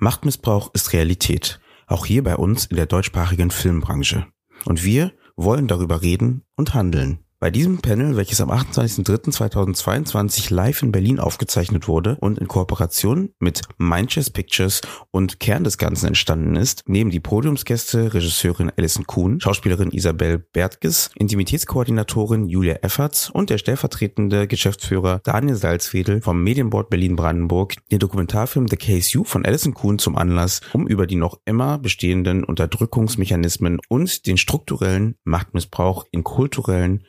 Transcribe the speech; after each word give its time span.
Machtmissbrauch 0.00 0.70
ist 0.74 0.92
Realität, 0.92 1.60
auch 1.88 2.06
hier 2.06 2.22
bei 2.22 2.36
uns 2.36 2.66
in 2.66 2.76
der 2.76 2.86
deutschsprachigen 2.86 3.50
Filmbranche. 3.50 4.26
Und 4.64 4.84
wir 4.84 5.12
wollen 5.36 5.66
darüber 5.66 6.02
reden 6.02 6.44
und 6.56 6.74
handeln. 6.74 7.24
Bei 7.40 7.52
diesem 7.52 7.78
Panel, 7.78 8.16
welches 8.16 8.40
am 8.40 8.50
28.03.2022 8.50 10.52
live 10.52 10.82
in 10.82 10.90
Berlin 10.90 11.20
aufgezeichnet 11.20 11.86
wurde 11.86 12.16
und 12.20 12.40
in 12.40 12.48
Kooperation 12.48 13.32
mit 13.38 13.62
Mindchess 13.78 14.28
Pictures 14.28 14.80
und 15.12 15.38
Kern 15.38 15.62
des 15.62 15.78
Ganzen 15.78 16.08
entstanden 16.08 16.56
ist, 16.56 16.82
nehmen 16.88 17.12
die 17.12 17.20
Podiumsgäste 17.20 18.12
Regisseurin 18.12 18.72
Alison 18.76 19.06
Kuhn, 19.06 19.40
Schauspielerin 19.40 19.92
Isabel 19.92 20.40
Bertges, 20.40 21.12
Intimitätskoordinatorin 21.14 22.48
Julia 22.48 22.74
Efferts 22.82 23.30
und 23.30 23.50
der 23.50 23.58
stellvertretende 23.58 24.48
Geschäftsführer 24.48 25.20
Daniel 25.22 25.54
Salzwedel 25.54 26.20
vom 26.20 26.42
Medienboard 26.42 26.90
Berlin-Brandenburg. 26.90 27.76
Den 27.92 28.00
Dokumentarfilm 28.00 28.66
The 28.66 28.76
Case 28.76 29.12
You 29.12 29.22
von 29.22 29.46
Alison 29.46 29.74
Kuhn 29.74 30.00
zum 30.00 30.16
Anlass, 30.16 30.60
um 30.72 30.88
über 30.88 31.06
die 31.06 31.14
noch 31.14 31.38
immer 31.44 31.78
bestehenden 31.78 32.42
Unterdrückungsmechanismen 32.42 33.78
und 33.88 34.26
den 34.26 34.38
strukturellen 34.38 35.14
Machtmissbrauch 35.22 36.04
in 36.10 36.24
kulturellen 36.24 37.04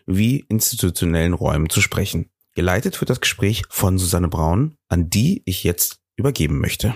institutionellen 0.49 1.33
Räumen 1.33 1.69
zu 1.69 1.81
sprechen. 1.81 2.29
Geleitet 2.55 2.99
wird 2.99 3.09
das 3.09 3.21
Gespräch 3.21 3.63
von 3.69 3.97
Susanne 3.97 4.27
Braun, 4.27 4.75
an 4.89 5.09
die 5.09 5.41
ich 5.45 5.63
jetzt 5.63 5.99
übergeben 6.17 6.59
möchte. 6.59 6.93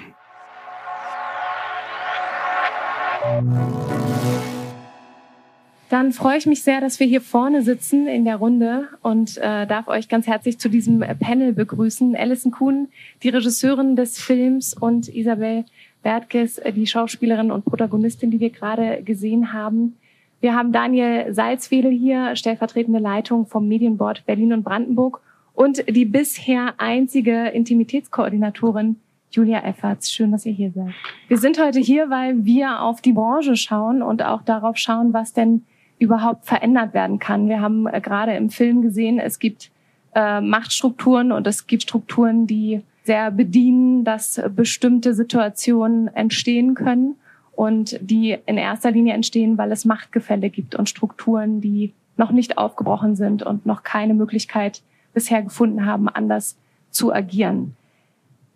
Dann 5.89 6.11
freue 6.11 6.37
ich 6.37 6.47
mich 6.47 6.63
sehr, 6.63 6.81
dass 6.81 6.99
wir 6.99 7.07
hier 7.07 7.21
vorne 7.21 7.61
sitzen 7.61 8.07
in 8.07 8.25
der 8.25 8.37
Runde 8.37 8.89
und 9.01 9.37
äh, 9.37 9.67
darf 9.67 9.87
euch 9.87 10.09
ganz 10.09 10.25
herzlich 10.25 10.59
zu 10.59 10.67
diesem 10.67 10.99
Panel 11.19 11.53
begrüßen. 11.53 12.15
Alison 12.15 12.51
Kuhn, 12.51 12.87
die 13.21 13.29
Regisseurin 13.29 13.95
des 13.95 14.19
Films 14.19 14.73
und 14.73 15.07
Isabel 15.07 15.65
Bertges, 16.01 16.59
die 16.75 16.87
Schauspielerin 16.87 17.51
und 17.51 17.63
Protagonistin, 17.63 18.31
die 18.31 18.39
wir 18.39 18.49
gerade 18.49 19.03
gesehen 19.03 19.53
haben. 19.53 19.97
Wir 20.43 20.55
haben 20.55 20.73
Daniel 20.73 21.33
Salzwedel 21.33 21.89
hier, 21.89 22.35
stellvertretende 22.35 22.99
Leitung 22.99 23.45
vom 23.45 23.65
Medienboard 23.69 24.25
Berlin 24.25 24.51
und 24.51 24.63
Brandenburg 24.63 25.21
und 25.53 25.85
die 25.87 26.03
bisher 26.03 26.73
einzige 26.79 27.47
Intimitätskoordinatorin 27.47 28.97
Julia 29.31 29.63
Efferts. 29.63 30.11
Schön, 30.11 30.33
dass 30.33 30.45
ihr 30.45 30.51
hier 30.51 30.71
seid. 30.71 30.93
Wir 31.29 31.37
sind 31.37 31.63
heute 31.63 31.79
hier, 31.79 32.09
weil 32.09 32.43
wir 32.43 32.81
auf 32.81 32.99
die 32.99 33.13
Branche 33.13 33.55
schauen 33.55 34.01
und 34.01 34.21
auch 34.21 34.41
darauf 34.41 34.75
schauen, 34.75 35.13
was 35.13 35.31
denn 35.31 35.63
überhaupt 35.97 36.43
verändert 36.43 36.93
werden 36.93 37.19
kann. 37.19 37.47
Wir 37.47 37.61
haben 37.61 37.87
äh, 37.87 38.01
gerade 38.01 38.33
im 38.33 38.49
Film 38.49 38.81
gesehen, 38.81 39.19
es 39.19 39.39
gibt 39.39 39.71
äh, 40.13 40.41
Machtstrukturen 40.41 41.31
und 41.31 41.47
es 41.47 41.67
gibt 41.67 41.83
Strukturen, 41.83 42.47
die 42.47 42.81
sehr 43.05 43.31
bedienen, 43.31 44.03
dass 44.03 44.41
bestimmte 44.53 45.13
Situationen 45.13 46.09
entstehen 46.09 46.75
können 46.75 47.15
und 47.55 47.97
die 48.01 48.37
in 48.45 48.57
erster 48.57 48.91
Linie 48.91 49.13
entstehen, 49.13 49.57
weil 49.57 49.71
es 49.71 49.85
Machtgefälle 49.85 50.49
gibt 50.49 50.75
und 50.75 50.89
Strukturen, 50.89 51.61
die 51.61 51.93
noch 52.17 52.31
nicht 52.31 52.57
aufgebrochen 52.57 53.15
sind 53.15 53.43
und 53.43 53.65
noch 53.65 53.83
keine 53.83 54.13
Möglichkeit 54.13 54.81
bisher 55.13 55.41
gefunden 55.41 55.85
haben, 55.85 56.09
anders 56.09 56.57
zu 56.89 57.13
agieren. 57.13 57.75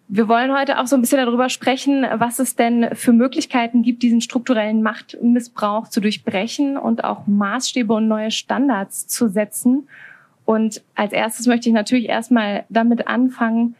Wir 0.10 0.30
wollen 0.30 0.58
heute 0.58 0.80
auch 0.80 0.88
so 0.88 0.96
ein 0.96 1.02
bisschen 1.02 1.18
darüber 1.18 1.50
sprechen, 1.50 2.06
was 2.16 2.40
es 2.40 2.56
denn 2.56 2.90
für 2.94 3.12
Möglichkeiten 3.12 3.84
gibt, 3.84 4.04
diesen 4.04 4.22
strukturellen 4.22 4.82
Machtmissbrauch 4.82 5.90
zu 5.90 6.00
durchbrechen 6.00 6.78
und 6.78 7.04
auch 7.04 7.28
Maßstäbe 7.28 7.94
und 7.94 8.08
neue 8.08 8.32
Standards 8.32 9.08
zu 9.08 9.28
setzen. 9.28 9.90
Und 10.46 10.82
als 10.96 11.12
erstes 11.12 11.46
möchte 11.46 11.68
ich 11.68 11.76
natürlich 11.76 12.08
erstmal 12.08 12.64
damit 12.70 13.08
anfangen, 13.08 13.76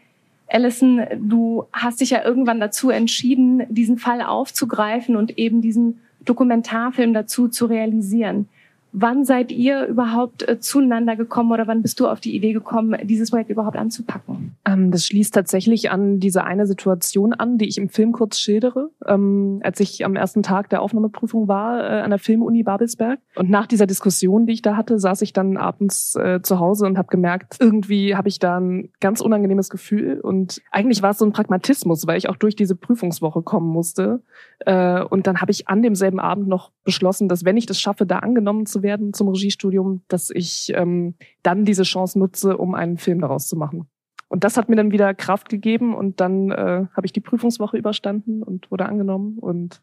Alison, 0.50 1.06
du 1.18 1.66
hast 1.74 2.02
dich 2.02 2.12
ja 2.12 2.24
irgendwann 2.24 2.60
dazu 2.60 2.90
entschieden, 2.90 3.64
diesen 3.70 3.98
Fall 3.98 4.22
aufzugreifen 4.22 5.16
und 5.16 5.38
eben 5.38 5.62
diesen 5.62 6.00
Dokumentarfilm 6.22 7.14
dazu 7.14 7.48
zu 7.48 7.66
realisieren. 7.66 8.48
Wann 8.92 9.26
seid 9.26 9.52
ihr 9.52 9.86
überhaupt 9.86 10.48
äh, 10.48 10.60
zueinander 10.60 11.16
gekommen 11.16 11.52
oder 11.52 11.68
wann 11.68 11.82
bist 11.82 12.00
du 12.00 12.08
auf 12.08 12.20
die 12.20 12.36
Idee 12.36 12.54
gekommen, 12.54 12.98
dieses 13.04 13.32
Projekt 13.32 13.50
überhaupt 13.50 13.78
anzupacken? 13.78 14.56
Ähm, 14.66 14.92
das 14.92 15.06
schließt 15.06 15.34
tatsächlich 15.34 15.92
an 15.92 16.20
diese 16.20 16.44
eine 16.44 16.66
Situation 16.66 17.34
an, 17.34 17.58
die 17.58 17.68
ich 17.68 17.78
im 17.78 17.90
Film 17.90 18.12
kurz 18.12 18.40
schildere, 18.40 18.90
ähm, 19.06 19.60
als 19.64 19.80
ich 19.80 20.06
am 20.06 20.16
ersten 20.16 20.42
Tag 20.42 20.70
der 20.70 20.82
Aufnahmeprüfung 20.82 21.48
war 21.48 21.80
äh, 21.80 22.02
an 22.02 22.10
der 22.10 22.20
Filmuni 22.20 22.64
Babelsberg. 22.64 23.20
Und 23.36 23.50
nach 23.50 23.68
dieser 23.68 23.88
Diskussion, 23.88 24.46
die 24.46 24.54
ich 24.54 24.62
da 24.62 24.78
hatte, 24.78 25.00
saß 25.00 25.22
ich 25.22 25.34
dann 25.34 25.58
abends 25.58 26.16
äh, 26.16 26.42
zu 26.42 26.60
Hause 26.60 26.86
und 26.86 26.98
habe 26.98 27.10
gemerkt, 27.10 27.58
irgendwie 27.60 28.16
habe 28.16 28.30
ich 28.30 28.40
da 28.40 28.60
ein 28.60 28.90
ganz 29.00 29.22
unangenehmes 29.22 29.70
Gefühl. 29.70 30.20
Und 30.22 30.62
eigentlich 30.72 31.02
war 31.02 31.12
es 31.12 31.18
so 31.18 31.26
ein 31.26 31.34
Pragmatismus, 31.34 32.08
weil 32.08 32.18
ich 32.18 32.30
auch 32.30 32.38
durch 32.38 32.56
diese 32.56 32.76
Prüfungswoche 32.76 33.42
kommen 33.42 33.70
musste. 33.70 34.22
Und 34.66 35.28
dann 35.28 35.42
habe 35.42 35.52
ich 35.52 35.68
an 35.68 35.82
demselben 35.82 36.20
Abend 36.20 36.48
noch 36.48 36.72
beschlossen, 36.84 37.30
dass 37.30 37.46
wenn 37.46 37.58
ich 37.58 37.68
das 37.68 37.80
schaffe, 37.80 38.06
da 38.06 38.20
angenommen 38.20 38.66
zu 38.66 38.77
werden, 38.84 38.98
werden 38.98 39.14
zum 39.14 39.30
Regiestudium, 39.30 40.02
dass 40.08 40.30
ich 40.30 40.72
ähm, 40.76 41.16
dann 41.44 41.66
diese 41.66 41.84
Chance 41.84 42.18
nutze, 42.20 42.58
um 42.58 42.76
einen 42.76 42.98
Film 42.98 43.22
daraus 43.22 43.48
zu 43.48 43.56
machen. 43.56 43.88
Und 44.30 44.44
das 44.44 44.58
hat 44.58 44.68
mir 44.70 44.76
dann 44.76 44.92
wieder 44.92 45.14
Kraft 45.14 45.50
gegeben 45.50 45.96
und 45.96 46.20
dann 46.20 46.52
äh, 46.52 46.86
habe 46.94 47.06
ich 47.06 47.14
die 47.14 47.22
Prüfungswoche 47.22 47.78
überstanden 47.78 48.44
und 48.44 48.70
wurde 48.72 48.86
angenommen 48.86 49.38
und 49.40 49.82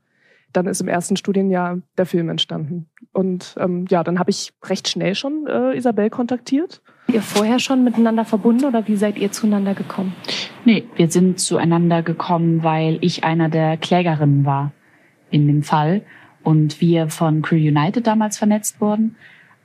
dann 0.52 0.66
ist 0.66 0.80
im 0.80 0.88
ersten 0.88 1.16
Studienjahr 1.16 1.80
der 1.96 2.06
Film 2.06 2.28
entstanden. 2.28 2.86
Und 3.12 3.56
ähm, 3.58 3.86
ja, 3.88 4.04
dann 4.04 4.18
habe 4.18 4.30
ich 4.30 4.52
recht 4.64 4.88
schnell 4.88 5.14
schon 5.14 5.46
äh, 5.46 5.76
Isabel 5.76 6.10
kontaktiert. 6.10 6.82
Ihr 7.08 7.22
vorher 7.22 7.58
schon 7.58 7.82
miteinander 7.82 8.24
verbunden 8.24 8.66
oder 8.66 8.86
wie 8.86 8.96
seid 8.96 9.18
ihr 9.18 9.32
zueinander 9.32 9.74
gekommen? 9.74 10.14
Nee, 10.64 10.84
wir 10.96 11.10
sind 11.10 11.40
zueinander 11.40 12.02
gekommen, 12.02 12.62
weil 12.62 12.98
ich 13.00 13.24
einer 13.24 13.48
der 13.48 13.76
Klägerinnen 13.76 14.44
war 14.44 14.72
in 15.30 15.46
dem 15.46 15.62
Fall 15.62 16.02
und 16.44 16.80
wir 16.80 17.08
von 17.08 17.42
Crew 17.42 17.56
United 17.56 18.06
damals 18.06 18.38
vernetzt 18.38 18.80
wurden. 18.80 19.16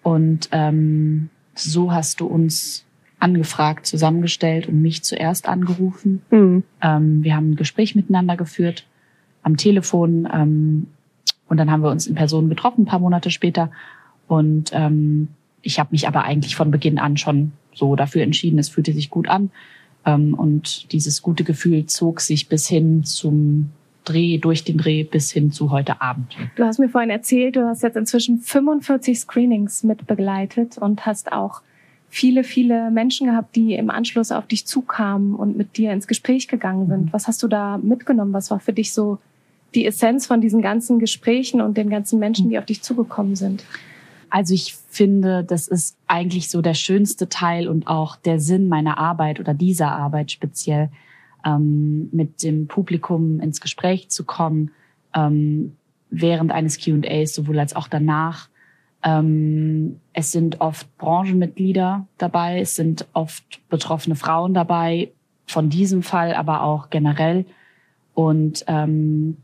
Und 0.01 0.49
ähm, 0.51 1.29
so 1.53 1.91
hast 1.91 2.21
du 2.21 2.25
uns 2.25 2.85
angefragt, 3.19 3.85
zusammengestellt 3.85 4.67
und 4.67 4.81
mich 4.81 5.03
zuerst 5.03 5.47
angerufen. 5.47 6.21
Mhm. 6.31 6.63
Ähm, 6.81 7.23
wir 7.23 7.35
haben 7.35 7.51
ein 7.51 7.55
Gespräch 7.55 7.95
miteinander 7.95 8.37
geführt 8.37 8.87
am 9.43 9.57
Telefon 9.57 10.27
ähm, 10.33 10.87
und 11.47 11.57
dann 11.57 11.69
haben 11.69 11.83
wir 11.83 11.91
uns 11.91 12.07
in 12.07 12.15
Person 12.15 12.47
getroffen, 12.49 12.83
ein 12.83 12.85
paar 12.85 12.99
Monate 12.99 13.29
später. 13.29 13.71
Und 14.27 14.71
ähm, 14.73 15.27
ich 15.61 15.79
habe 15.79 15.89
mich 15.91 16.07
aber 16.07 16.23
eigentlich 16.23 16.55
von 16.55 16.71
Beginn 16.71 16.97
an 16.97 17.17
schon 17.17 17.51
so 17.73 17.95
dafür 17.95 18.23
entschieden, 18.23 18.59
es 18.59 18.69
fühlte 18.69 18.93
sich 18.93 19.09
gut 19.09 19.27
an. 19.27 19.51
Ähm, 20.05 20.33
und 20.33 20.91
dieses 20.93 21.21
gute 21.21 21.43
Gefühl 21.43 21.87
zog 21.87 22.21
sich 22.21 22.47
bis 22.47 22.67
hin 22.67 23.03
zum 23.03 23.71
Dreh, 24.05 24.37
durch 24.37 24.63
den 24.63 24.77
Dreh 24.77 25.03
bis 25.03 25.31
hin 25.31 25.51
zu 25.51 25.71
heute 25.71 26.01
Abend. 26.01 26.35
Du 26.55 26.63
hast 26.63 26.79
mir 26.79 26.89
vorhin 26.89 27.09
erzählt, 27.09 27.55
du 27.55 27.67
hast 27.67 27.83
jetzt 27.83 27.97
inzwischen 27.97 28.39
45 28.39 29.19
Screenings 29.19 29.83
mit 29.83 30.07
begleitet 30.07 30.77
und 30.77 31.05
hast 31.05 31.31
auch 31.31 31.61
viele, 32.09 32.43
viele 32.43 32.91
Menschen 32.91 33.27
gehabt, 33.27 33.55
die 33.55 33.75
im 33.75 33.89
Anschluss 33.89 34.31
auf 34.31 34.47
dich 34.47 34.65
zukamen 34.65 35.35
und 35.35 35.57
mit 35.57 35.77
dir 35.77 35.91
ins 35.91 36.07
Gespräch 36.07 36.47
gegangen 36.47 36.87
sind. 36.87 37.05
Mhm. 37.05 37.13
Was 37.13 37.27
hast 37.27 37.43
du 37.43 37.47
da 37.47 37.77
mitgenommen? 37.77 38.33
Was 38.33 38.49
war 38.51 38.59
für 38.59 38.73
dich 38.73 38.93
so 38.93 39.19
die 39.75 39.85
Essenz 39.85 40.25
von 40.25 40.41
diesen 40.41 40.61
ganzen 40.61 40.99
Gesprächen 40.99 41.61
und 41.61 41.77
den 41.77 41.89
ganzen 41.89 42.19
Menschen, 42.19 42.49
die 42.49 42.57
auf 42.57 42.65
dich 42.65 42.81
zugekommen 42.81 43.35
sind? 43.35 43.63
Also 44.31 44.53
ich 44.53 44.75
finde, 44.89 45.43
das 45.43 45.67
ist 45.67 45.95
eigentlich 46.07 46.49
so 46.49 46.61
der 46.61 46.73
schönste 46.73 47.29
Teil 47.29 47.67
und 47.67 47.87
auch 47.87 48.15
der 48.15 48.39
Sinn 48.39 48.67
meiner 48.67 48.97
Arbeit 48.97 49.39
oder 49.39 49.53
dieser 49.53 49.91
Arbeit 49.91 50.31
speziell, 50.31 50.89
ähm, 51.45 52.09
mit 52.11 52.43
dem 52.43 52.67
Publikum 52.67 53.39
ins 53.39 53.61
Gespräch 53.61 54.09
zu 54.09 54.25
kommen, 54.25 54.71
ähm, 55.15 55.75
während 56.09 56.51
eines 56.51 56.83
Q&As, 56.83 57.33
sowohl 57.33 57.59
als 57.59 57.75
auch 57.75 57.87
danach. 57.87 58.49
Ähm, 59.03 59.99
es 60.13 60.31
sind 60.31 60.59
oft 60.59 60.97
Branchenmitglieder 60.97 62.07
dabei, 62.17 62.59
es 62.59 62.75
sind 62.75 63.07
oft 63.13 63.61
betroffene 63.69 64.15
Frauen 64.15 64.53
dabei, 64.53 65.11
von 65.45 65.69
diesem 65.69 66.03
Fall, 66.03 66.33
aber 66.33 66.63
auch 66.63 66.89
generell. 66.89 67.45
Und 68.13 68.63
ähm, 68.67 69.37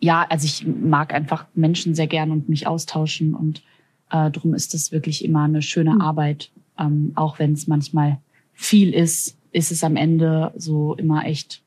ja, 0.00 0.26
also 0.28 0.44
ich 0.46 0.66
mag 0.66 1.14
einfach 1.14 1.46
Menschen 1.54 1.94
sehr 1.94 2.06
gern 2.06 2.30
und 2.30 2.48
mich 2.48 2.66
austauschen 2.66 3.34
und 3.34 3.62
äh, 4.10 4.30
darum 4.30 4.54
ist 4.54 4.74
es 4.74 4.92
wirklich 4.92 5.24
immer 5.24 5.44
eine 5.44 5.62
schöne 5.62 5.92
hm. 5.92 6.00
Arbeit, 6.00 6.50
ähm, 6.78 7.12
auch 7.14 7.38
wenn 7.38 7.52
es 7.52 7.66
manchmal 7.66 8.18
viel 8.52 8.94
ist, 8.94 9.35
ist 9.56 9.72
es 9.72 9.82
am 9.82 9.96
Ende 9.96 10.52
so 10.54 10.94
immer 10.96 11.24
echt 11.24 11.62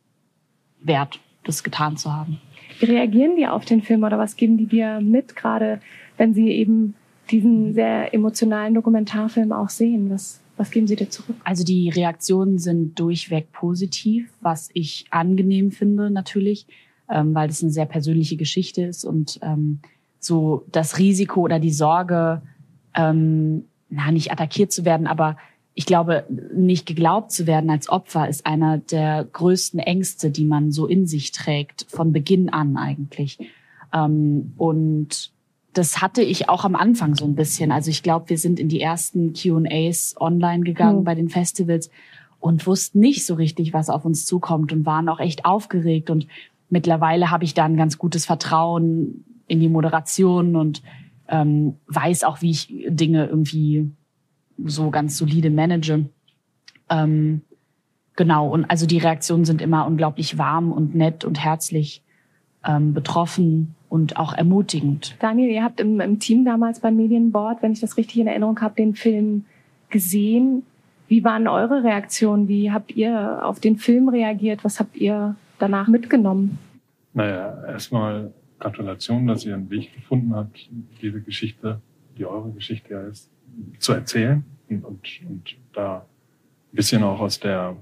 wert, 0.79 1.19
das 1.43 1.63
getan 1.63 1.97
zu 1.97 2.13
haben. 2.13 2.39
Wie 2.79 2.85
reagieren 2.85 3.35
die 3.35 3.47
auf 3.47 3.65
den 3.65 3.81
Film 3.81 4.03
oder 4.03 4.19
was 4.19 4.35
geben 4.35 4.57
die 4.57 4.67
dir 4.67 5.01
mit, 5.01 5.35
gerade 5.35 5.81
wenn 6.15 6.35
sie 6.35 6.49
eben 6.49 6.93
diesen 7.31 7.73
sehr 7.73 8.13
emotionalen 8.13 8.75
Dokumentarfilm 8.75 9.51
auch 9.51 9.69
sehen? 9.69 10.11
Was, 10.11 10.39
was 10.55 10.69
geben 10.69 10.85
sie 10.85 10.97
dir 10.97 11.09
zurück? 11.09 11.35
Also 11.43 11.63
die 11.63 11.89
Reaktionen 11.89 12.59
sind 12.59 12.99
durchweg 12.99 13.51
positiv, 13.51 14.29
was 14.39 14.69
ich 14.73 15.07
angenehm 15.09 15.71
finde 15.71 16.11
natürlich, 16.11 16.67
ähm, 17.09 17.33
weil 17.33 17.47
das 17.47 17.63
eine 17.63 17.71
sehr 17.71 17.87
persönliche 17.87 18.37
Geschichte 18.37 18.83
ist 18.83 19.03
und 19.03 19.39
ähm, 19.41 19.79
so 20.19 20.63
das 20.71 20.99
Risiko 20.99 21.41
oder 21.41 21.59
die 21.59 21.71
Sorge, 21.71 22.43
ähm, 22.93 23.63
na, 23.89 24.11
nicht 24.11 24.31
attackiert 24.31 24.71
zu 24.71 24.85
werden, 24.85 25.07
aber 25.07 25.37
ich 25.79 25.85
glaube, 25.85 26.25
nicht 26.53 26.85
geglaubt 26.85 27.31
zu 27.31 27.47
werden 27.47 27.69
als 27.69 27.87
Opfer 27.87 28.27
ist 28.27 28.45
einer 28.45 28.79
der 28.79 29.23
größten 29.23 29.79
Ängste, 29.79 30.29
die 30.29 30.43
man 30.43 30.73
so 30.73 30.85
in 30.85 31.07
sich 31.07 31.31
trägt, 31.31 31.85
von 31.87 32.11
Beginn 32.11 32.49
an 32.49 32.75
eigentlich. 32.75 33.39
Ähm, 33.93 34.51
und 34.57 35.31
das 35.71 36.01
hatte 36.01 36.21
ich 36.21 36.49
auch 36.49 36.65
am 36.65 36.75
Anfang 36.75 37.15
so 37.15 37.23
ein 37.23 37.35
bisschen. 37.35 37.71
Also 37.71 37.91
ich 37.91 38.03
glaube, 38.03 38.27
wir 38.27 38.37
sind 38.37 38.59
in 38.59 38.67
die 38.67 38.81
ersten 38.81 39.31
QAs 39.31 40.15
online 40.19 40.65
gegangen 40.65 40.99
mhm. 40.99 41.03
bei 41.05 41.15
den 41.15 41.29
Festivals 41.29 41.89
und 42.41 42.67
wussten 42.67 42.99
nicht 42.99 43.25
so 43.25 43.35
richtig, 43.35 43.71
was 43.71 43.89
auf 43.89 44.03
uns 44.03 44.25
zukommt 44.25 44.73
und 44.73 44.85
waren 44.85 45.07
auch 45.07 45.21
echt 45.21 45.45
aufgeregt. 45.45 46.09
Und 46.09 46.27
mittlerweile 46.69 47.31
habe 47.31 47.45
ich 47.45 47.53
da 47.53 47.63
ein 47.63 47.77
ganz 47.77 47.97
gutes 47.97 48.25
Vertrauen 48.25 49.23
in 49.47 49.61
die 49.61 49.69
Moderation 49.69 50.57
und 50.57 50.83
ähm, 51.29 51.75
weiß 51.87 52.25
auch, 52.25 52.41
wie 52.41 52.51
ich 52.51 52.67
Dinge 52.89 53.27
irgendwie 53.27 53.93
so 54.65 54.89
ganz 54.89 55.17
solide 55.17 55.49
manage. 55.49 56.05
Ähm, 56.89 57.41
genau, 58.15 58.49
und 58.49 58.65
also 58.65 58.85
die 58.85 58.97
Reaktionen 58.97 59.45
sind 59.45 59.61
immer 59.61 59.85
unglaublich 59.85 60.37
warm 60.37 60.71
und 60.71 60.95
nett 60.95 61.23
und 61.25 61.43
herzlich 61.43 62.03
ähm, 62.65 62.93
betroffen 62.93 63.75
und 63.89 64.17
auch 64.17 64.33
ermutigend. 64.33 65.15
Daniel, 65.19 65.49
ihr 65.49 65.63
habt 65.63 65.79
im, 65.79 65.99
im 65.99 66.19
Team 66.19 66.45
damals 66.45 66.79
beim 66.79 66.95
Medienboard, 66.95 67.61
wenn 67.63 67.71
ich 67.71 67.79
das 67.79 67.97
richtig 67.97 68.19
in 68.19 68.27
Erinnerung 68.27 68.59
habe, 68.61 68.75
den 68.75 68.95
Film 68.95 69.45
gesehen. 69.89 70.63
Wie 71.07 71.23
waren 71.23 71.47
eure 71.47 71.83
Reaktionen? 71.83 72.47
Wie 72.47 72.71
habt 72.71 72.95
ihr 72.95 73.43
auf 73.43 73.59
den 73.59 73.77
Film 73.77 74.09
reagiert? 74.09 74.63
Was 74.63 74.79
habt 74.79 74.95
ihr 74.97 75.35
danach 75.57 75.87
mitgenommen? 75.87 76.59
Naja, 77.13 77.63
erstmal 77.67 78.31
Gratulation, 78.59 79.25
dass 79.25 79.45
ihr 79.45 79.55
einen 79.55 79.69
Weg 79.71 79.93
gefunden 79.95 80.35
habt, 80.35 80.69
diese 81.01 81.21
Geschichte, 81.21 81.81
die 82.17 82.25
eure 82.25 82.51
Geschichte 82.51 82.93
ja 82.93 83.01
ist, 83.01 83.31
zu 83.79 83.93
erzählen 83.93 84.43
und, 84.69 84.85
und, 84.85 85.21
und 85.27 85.57
da 85.73 86.05
ein 86.71 86.75
bisschen 86.75 87.03
auch 87.03 87.19
aus 87.19 87.39
der, 87.39 87.75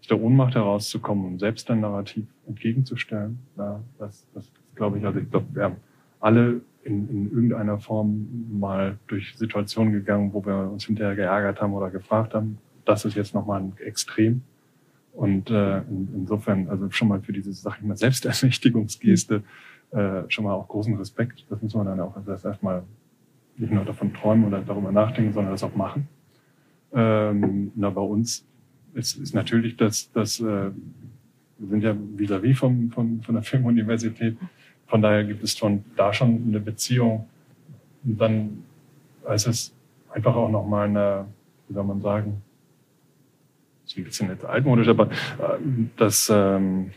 aus 0.00 0.06
der 0.08 0.20
Ohnmacht 0.20 0.54
herauszukommen 0.54 1.24
und 1.26 1.38
selbst 1.38 1.70
ein 1.70 1.80
Narrativ 1.80 2.26
entgegenzustellen. 2.46 3.38
Ja, 3.56 3.80
das, 3.98 4.26
das 4.34 4.50
glaube 4.74 4.98
ich, 4.98 5.04
also 5.04 5.18
ich 5.18 5.30
glaube, 5.30 5.46
wir 5.52 5.64
haben 5.64 5.76
alle 6.20 6.60
in, 6.84 7.08
in 7.08 7.30
irgendeiner 7.30 7.78
Form 7.78 8.26
mal 8.58 8.98
durch 9.06 9.36
Situationen 9.36 9.92
gegangen, 9.92 10.32
wo 10.32 10.44
wir 10.44 10.70
uns 10.70 10.86
hinterher 10.86 11.14
geärgert 11.14 11.60
haben 11.60 11.74
oder 11.74 11.90
gefragt 11.90 12.34
haben. 12.34 12.58
Das 12.84 13.04
ist 13.04 13.14
jetzt 13.14 13.34
nochmal 13.34 13.60
ein 13.60 13.72
Extrem. 13.84 14.42
Und 15.12 15.50
äh, 15.50 15.78
in, 15.78 16.08
insofern, 16.14 16.68
also 16.68 16.88
schon 16.90 17.08
mal 17.08 17.20
für 17.20 17.32
diese, 17.32 17.52
sag 17.52 17.78
ich 17.78 17.84
mal, 17.84 17.96
Selbstermächtigungsgeste 17.96 19.42
äh, 19.90 20.22
schon 20.28 20.44
mal 20.44 20.54
auch 20.54 20.68
großen 20.68 20.96
Respekt. 20.96 21.44
Das 21.50 21.60
muss 21.60 21.74
man 21.74 21.86
dann 21.86 22.00
auch 22.00 22.14
erstmal 22.26 22.84
nicht 23.60 23.72
nur 23.72 23.84
davon 23.84 24.12
träumen 24.14 24.46
oder 24.46 24.60
darüber 24.60 24.90
nachdenken, 24.90 25.32
sondern 25.32 25.52
das 25.52 25.62
auch 25.62 25.74
machen. 25.74 26.08
Ähm, 26.92 27.72
na, 27.76 27.90
bei 27.90 28.00
uns 28.00 28.46
ist, 28.94 29.16
ist 29.18 29.34
natürlich 29.34 29.76
das, 29.76 30.10
das 30.12 30.40
äh, 30.40 30.70
wir 31.60 31.68
sind 31.68 31.84
ja 31.84 31.94
vis-à-vis 32.16 32.56
-vis 32.56 32.92
von, 32.92 33.22
von 33.22 33.34
der 33.34 33.42
Filmuniversität. 33.42 34.36
Von 34.86 35.02
daher 35.02 35.24
gibt 35.24 35.44
es 35.44 35.56
schon 35.56 35.84
da 35.94 36.12
schon 36.12 36.42
eine 36.48 36.58
Beziehung. 36.58 37.28
Und 38.02 38.20
dann 38.20 38.64
ist 39.32 39.46
es 39.46 39.74
einfach 40.08 40.34
auch 40.34 40.50
nochmal 40.50 40.88
eine, 40.88 41.26
wie 41.68 41.74
soll 41.74 41.84
man 41.84 42.00
sagen, 42.00 42.42
ist 43.84 43.98
ein 43.98 44.04
bisschen 44.04 44.44
altmodisch, 44.44 44.88
aber 44.88 45.10
äh, 45.10 45.58
das 45.96 46.30
ähm, 46.32 46.92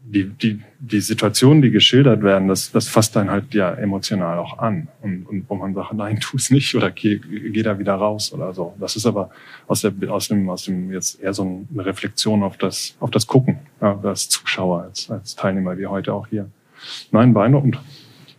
die, 0.00 0.24
die, 0.24 0.62
die 0.78 1.00
Situationen, 1.00 1.60
die 1.60 1.70
geschildert 1.70 2.22
werden, 2.22 2.48
das, 2.48 2.72
das 2.72 2.88
fasst 2.88 3.14
dann 3.14 3.30
halt 3.30 3.52
ja 3.52 3.72
emotional 3.74 4.38
auch 4.38 4.58
an. 4.58 4.88
Und, 5.02 5.26
und 5.26 5.44
wo 5.48 5.54
man 5.54 5.74
sagt, 5.74 5.92
nein, 5.92 6.18
tu 6.20 6.36
es 6.36 6.50
nicht 6.50 6.74
oder 6.74 6.90
geh, 6.90 7.18
geh 7.18 7.62
da 7.62 7.78
wieder 7.78 7.94
raus 7.94 8.32
oder 8.32 8.52
so. 8.54 8.74
Das 8.78 8.96
ist 8.96 9.06
aber 9.06 9.30
aus, 9.66 9.82
der, 9.82 9.92
aus, 10.08 10.28
dem, 10.28 10.48
aus 10.48 10.64
dem 10.64 10.92
jetzt 10.92 11.20
eher 11.20 11.34
so 11.34 11.66
eine 11.72 11.84
Reflexion 11.84 12.42
auf 12.42 12.56
das, 12.56 12.96
auf 13.00 13.10
das 13.10 13.26
Gucken, 13.26 13.58
ja, 13.80 13.98
als 14.02 14.28
Zuschauer, 14.28 14.82
als, 14.84 15.10
als 15.10 15.36
Teilnehmer, 15.36 15.76
wie 15.78 15.86
heute 15.86 16.14
auch 16.14 16.26
hier. 16.26 16.48
Nein, 17.10 17.34
beeindruckend. 17.34 17.78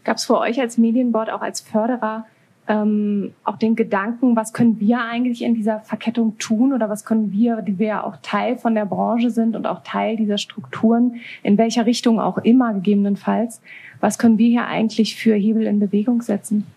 Gab 0.03 0.17
es 0.17 0.25
für 0.25 0.39
euch 0.39 0.59
als 0.59 0.77
Medienboard, 0.77 1.29
auch 1.29 1.41
als 1.41 1.61
Förderer, 1.61 2.25
ähm, 2.69 3.33
auch 3.43 3.57
den 3.57 3.75
Gedanken, 3.75 4.35
was 4.35 4.53
können 4.53 4.79
wir 4.79 5.01
eigentlich 5.01 5.41
in 5.41 5.55
dieser 5.55 5.79
Verkettung 5.79 6.37
tun 6.37 6.71
oder 6.71 6.87
was 6.87 7.03
können 7.03 7.31
wir, 7.31 7.63
die 7.63 7.79
wir 7.79 7.87
ja 7.87 8.03
auch 8.03 8.17
Teil 8.21 8.57
von 8.57 8.75
der 8.75 8.85
Branche 8.85 9.31
sind 9.31 9.55
und 9.55 9.65
auch 9.65 9.81
Teil 9.83 10.15
dieser 10.15 10.37
Strukturen, 10.37 11.15
in 11.41 11.57
welcher 11.57 11.87
Richtung 11.87 12.19
auch 12.19 12.37
immer 12.37 12.75
gegebenenfalls, 12.75 13.61
was 13.99 14.19
können 14.19 14.37
wir 14.37 14.47
hier 14.47 14.67
eigentlich 14.67 15.15
für 15.15 15.33
Hebel 15.33 15.65
in 15.65 15.79
Bewegung 15.79 16.21
setzen? 16.21 16.67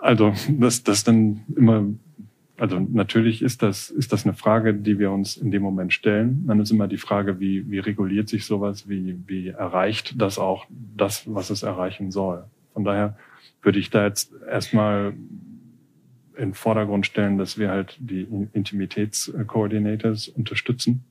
Also 0.00 0.32
das, 0.48 0.82
das 0.84 1.04
dann 1.04 1.42
immer, 1.54 1.84
also 2.58 2.80
natürlich 2.80 3.42
ist 3.42 3.62
das, 3.62 3.90
ist 3.90 4.12
das 4.12 4.24
eine 4.24 4.34
Frage, 4.34 4.72
die 4.72 4.98
wir 4.98 5.12
uns 5.12 5.36
in 5.36 5.50
dem 5.50 5.62
Moment 5.62 5.92
stellen. 5.92 6.44
Dann 6.46 6.60
ist 6.60 6.70
immer 6.70 6.88
die 6.88 6.96
Frage, 6.96 7.40
wie, 7.40 7.70
wie 7.70 7.78
reguliert 7.78 8.30
sich 8.30 8.46
sowas, 8.46 8.88
wie, 8.88 9.18
wie 9.26 9.48
erreicht 9.48 10.14
das 10.20 10.38
auch 10.38 10.64
das, 10.96 11.24
was 11.26 11.50
es 11.50 11.62
erreichen 11.62 12.10
soll. 12.10 12.44
Von 12.72 12.84
daher 12.84 13.16
würde 13.62 13.78
ich 13.78 13.90
da 13.90 14.04
jetzt 14.04 14.32
erstmal 14.48 15.14
in 16.36 16.48
den 16.48 16.54
Vordergrund 16.54 17.06
stellen, 17.06 17.38
dass 17.38 17.58
wir 17.58 17.70
halt 17.70 17.96
die 18.00 18.26
Intimitätskoordinators 18.52 20.28
unterstützen. 20.28 21.04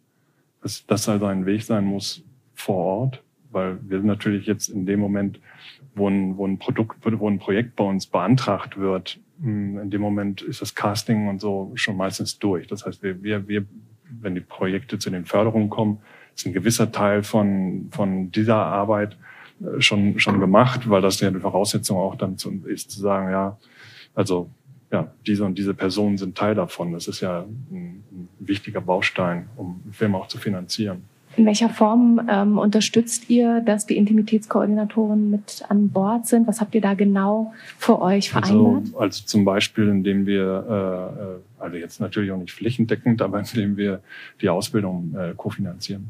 Dass 0.61 0.85
das 0.85 1.07
also 1.07 1.25
ein 1.25 1.45
Weg 1.45 1.63
sein 1.63 1.85
muss 1.85 2.23
vor 2.53 2.75
Ort, 2.75 3.23
weil 3.51 3.79
wir 3.83 3.99
natürlich 3.99 4.45
jetzt 4.45 4.69
in 4.69 4.85
dem 4.85 4.99
Moment, 4.99 5.39
wo 5.95 6.09
ein, 6.09 6.37
wo 6.37 6.47
ein 6.47 6.57
Produkt, 6.57 6.97
wo 7.03 7.27
ein 7.27 7.39
Projekt 7.39 7.75
bei 7.75 7.83
uns 7.83 8.07
beantragt 8.07 8.77
wird, 8.77 9.19
hm, 9.41 9.79
in 9.79 9.89
dem 9.89 10.01
Moment 10.01 10.41
ist 10.41 10.61
das 10.61 10.75
Casting 10.75 11.27
und 11.27 11.39
so 11.41 11.71
schon 11.75 11.97
meistens 11.97 12.39
durch. 12.39 12.67
Das 12.67 12.85
heißt, 12.85 13.03
wir, 13.03 13.21
wir, 13.23 13.47
wir 13.47 13.65
wenn 14.19 14.35
die 14.35 14.41
Projekte 14.41 14.99
zu 14.99 15.09
den 15.09 15.25
Förderungen 15.25 15.69
kommen, 15.69 15.99
ist 16.35 16.45
ein 16.45 16.53
gewisser 16.53 16.91
Teil 16.91 17.23
von, 17.23 17.89
von 17.91 18.31
dieser 18.31 18.57
Arbeit 18.57 19.17
schon, 19.79 20.19
schon 20.19 20.39
gemacht, 20.39 20.89
weil 20.89 21.01
das 21.01 21.19
ja 21.19 21.31
die 21.31 21.39
Voraussetzung 21.39 21.97
auch 21.97 22.15
dann 22.15 22.37
zu, 22.37 22.51
ist, 22.65 22.91
zu 22.91 22.99
sagen, 22.99 23.31
ja, 23.31 23.57
also 24.15 24.49
ja, 24.91 25.11
diese 25.25 25.45
und 25.45 25.57
diese 25.57 25.73
Personen 25.73 26.17
sind 26.17 26.37
Teil 26.37 26.55
davon. 26.55 26.91
Das 26.91 27.07
ist 27.07 27.21
ja 27.21 27.45
ein, 27.71 28.03
ein 28.11 28.27
wichtiger 28.39 28.81
Baustein, 28.81 29.47
um 29.55 29.81
einen 29.83 29.93
Film 29.93 30.15
auch 30.15 30.27
zu 30.27 30.37
finanzieren. 30.37 31.03
In 31.37 31.45
welcher 31.45 31.69
Form 31.69 32.27
ähm, 32.29 32.57
unterstützt 32.57 33.29
ihr, 33.29 33.61
dass 33.61 33.85
die 33.85 33.95
Intimitätskoordinatoren 33.95 35.31
mit 35.31 35.63
an 35.69 35.89
Bord 35.89 36.27
sind? 36.27 36.45
Was 36.45 36.59
habt 36.59 36.75
ihr 36.75 36.81
da 36.81 36.93
genau 36.93 37.53
für 37.77 38.01
euch 38.01 38.35
also, 38.35 38.47
vereinbart? 38.47 38.83
Also, 38.87 38.99
also 38.99 39.25
zum 39.25 39.45
Beispiel, 39.45 39.87
indem 39.87 40.25
wir, 40.25 41.39
äh, 41.57 41.63
also 41.63 41.77
jetzt 41.77 42.01
natürlich 42.01 42.31
auch 42.31 42.37
nicht 42.37 42.51
flächendeckend, 42.51 43.21
aber 43.21 43.39
indem 43.39 43.77
wir 43.77 44.01
die 44.41 44.49
Ausbildung 44.49 45.15
äh, 45.17 45.33
kofinanzieren. 45.37 46.09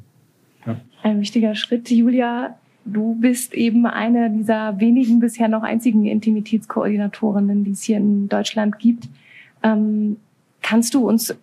Ja. 0.65 0.77
Ein 1.03 1.21
wichtiger 1.21 1.53
Schritt. 1.53 1.91
Julia, 1.91 2.55
Du 2.85 3.15
bist 3.15 3.53
eben 3.53 3.85
eine 3.85 4.29
dieser 4.29 4.79
wenigen 4.79 5.19
bisher 5.19 5.47
noch 5.47 5.63
einzigen 5.63 6.05
Intimitätskoordinatorinnen, 6.05 7.63
die 7.63 7.71
es 7.71 7.83
hier 7.83 7.97
in 7.97 8.27
Deutschland 8.27 8.79
gibt. 8.79 9.07
Ähm, 9.63 10.17
kannst 10.61 10.93
du 10.93 11.07
uns 11.07 11.35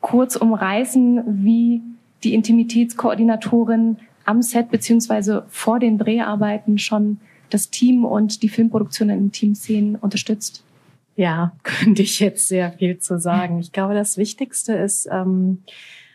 kurz 0.00 0.36
umreißen, 0.36 1.44
wie 1.44 1.82
die 2.22 2.34
Intimitätskoordinatorin 2.34 3.96
am 4.24 4.42
Set 4.42 4.70
beziehungsweise 4.70 5.44
vor 5.48 5.78
den 5.78 5.98
Dreharbeiten 5.98 6.78
schon 6.78 7.18
das 7.50 7.70
Team 7.70 8.04
und 8.04 8.42
die 8.42 8.48
Filmproduktion 8.48 9.10
in 9.10 9.32
Teamszenen 9.32 9.96
unterstützt? 9.96 10.62
Ja, 11.16 11.52
könnte 11.62 12.02
ich 12.02 12.20
jetzt 12.20 12.48
sehr 12.48 12.72
viel 12.72 12.98
zu 12.98 13.18
sagen. 13.18 13.58
Ich 13.58 13.72
glaube, 13.72 13.94
das 13.94 14.16
Wichtigste 14.16 14.74
ist, 14.74 15.08
ähm, 15.10 15.62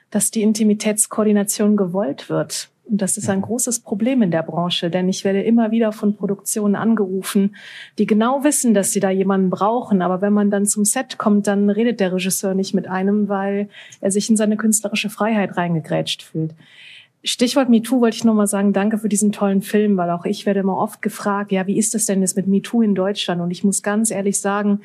dass 0.09 0.31
die 0.31 0.43
Intimitätskoordination 0.43 1.75
gewollt 1.75 2.29
wird. 2.29 2.69
Und 2.87 3.01
das 3.01 3.17
ist 3.17 3.29
ein 3.29 3.41
großes 3.41 3.79
Problem 3.79 4.21
in 4.21 4.31
der 4.31 4.43
Branche, 4.43 4.89
denn 4.89 5.09
ich 5.09 5.23
werde 5.23 5.41
immer 5.41 5.71
wieder 5.71 5.91
von 5.91 6.15
Produktionen 6.15 6.75
angerufen, 6.75 7.55
die 7.97 8.05
genau 8.05 8.43
wissen, 8.43 8.73
dass 8.73 8.91
sie 8.91 8.99
da 8.99 9.09
jemanden 9.09 9.49
brauchen. 9.49 10.01
Aber 10.01 10.21
wenn 10.21 10.33
man 10.33 10.51
dann 10.51 10.65
zum 10.65 10.85
Set 10.85 11.17
kommt, 11.17 11.47
dann 11.47 11.69
redet 11.69 11.99
der 11.99 12.13
Regisseur 12.13 12.53
nicht 12.53 12.73
mit 12.73 12.87
einem, 12.87 13.27
weil 13.27 13.69
er 14.01 14.11
sich 14.11 14.29
in 14.29 14.37
seine 14.37 14.57
künstlerische 14.57 15.09
Freiheit 15.09 15.57
reingegrätscht 15.57 16.21
fühlt. 16.21 16.53
Stichwort 17.23 17.69
MeToo 17.69 18.01
wollte 18.01 18.17
ich 18.17 18.23
nur 18.23 18.35
mal 18.35 18.45
sagen, 18.45 18.71
danke 18.71 18.99
für 18.99 19.09
diesen 19.09 19.31
tollen 19.31 19.63
Film, 19.63 19.97
weil 19.97 20.11
auch 20.11 20.25
ich 20.25 20.45
werde 20.45 20.59
immer 20.59 20.77
oft 20.77 21.01
gefragt, 21.01 21.51
ja, 21.51 21.65
wie 21.65 21.79
ist 21.79 21.95
das 21.95 22.05
denn 22.05 22.21
jetzt 22.21 22.35
mit 22.35 22.45
MeToo 22.45 22.83
in 22.83 22.93
Deutschland? 22.93 23.41
Und 23.41 23.49
ich 23.49 23.63
muss 23.63 23.81
ganz 23.81 24.11
ehrlich 24.11 24.39
sagen, 24.39 24.81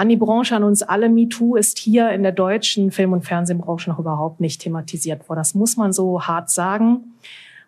an 0.00 0.08
die 0.08 0.16
Branche, 0.16 0.56
an 0.56 0.64
uns 0.64 0.82
alle. 0.82 1.10
MeToo 1.10 1.56
ist 1.56 1.78
hier 1.78 2.08
in 2.10 2.22
der 2.22 2.32
deutschen 2.32 2.90
Film- 2.90 3.12
und 3.12 3.26
Fernsehbranche 3.26 3.90
noch 3.90 3.98
überhaupt 3.98 4.40
nicht 4.40 4.62
thematisiert 4.62 5.28
worden. 5.28 5.40
Das 5.40 5.54
muss 5.54 5.76
man 5.76 5.92
so 5.92 6.22
hart 6.22 6.48
sagen. 6.48 7.12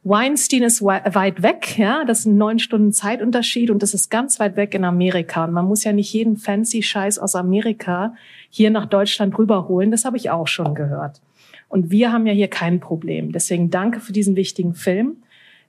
Weinstein 0.03 0.62
ist 0.62 0.83
weit 0.83 1.43
weg, 1.43 1.79
ja, 1.79 2.05
das 2.07 2.23
sind 2.23 2.39
neun 2.39 2.59
Stunden 2.59 2.91
Zeitunterschied 2.91 3.71
und 3.71 3.83
das 3.83 3.93
ist 3.93 4.11
ganz 4.11 4.41
weit 4.41 4.57
weg 4.57 4.75
in 4.75 4.87
Amerika. 4.87 5.45
Und 5.45 5.53
man 5.53 5.67
muss 5.67 5.85
ja 5.85 5.93
nicht 5.93 6.11
jeden 6.15 6.39
fancy 6.39 6.83
Scheiß 6.83 7.19
aus 7.19 7.35
Amerika 7.35 8.15
hier 8.49 8.71
nach 8.71 8.87
Deutschland 8.87 9.39
rüberholen. 9.39 9.91
Das 9.91 10.07
habe 10.07 10.17
ich 10.17 10.31
auch 10.31 10.49
schon 10.49 10.75
gehört. 10.75 11.21
Und 11.69 11.91
wir 11.91 12.12
haben 12.12 12.27
ja 12.27 12.33
hier 12.33 12.49
kein 12.49 12.81
Problem. 12.81 13.33
Deswegen 13.33 13.69
danke 13.69 14.01
für 14.01 14.15
diesen 14.15 14.37
wichtigen 14.37 14.75
Film. 14.75 15.19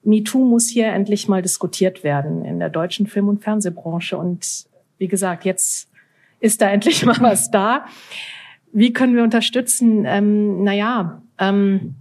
MeToo 0.04 0.46
muss 0.46 0.70
hier 0.70 0.88
endlich 0.88 1.28
mal 1.28 1.42
diskutiert 1.42 2.06
werden 2.06 2.46
in 2.46 2.60
der 2.60 2.70
deutschen 2.70 3.06
Film- 3.06 3.28
und 3.28 3.44
Fernsehbranche. 3.44 4.18
Und 4.18 4.66
wie 4.98 5.10
gesagt, 5.10 5.44
jetzt 5.44 5.90
ist 6.44 6.62
da 6.62 6.70
endlich 6.70 7.06
mal 7.06 7.18
was 7.22 7.50
da. 7.50 7.86
Wie 8.74 8.92
können 8.92 9.16
wir 9.16 9.24
unterstützen? 9.24 10.04
Ähm, 10.06 10.64
naja, 10.64 11.22
ähm, 11.40 11.96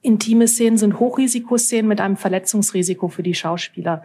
intime 0.00 0.46
Szenen 0.46 0.78
sind 0.78 1.00
Hochrisikoszenen 1.00 1.88
mit 1.88 2.00
einem 2.00 2.16
Verletzungsrisiko 2.16 3.08
für 3.08 3.22
die 3.22 3.34
Schauspieler. 3.34 4.04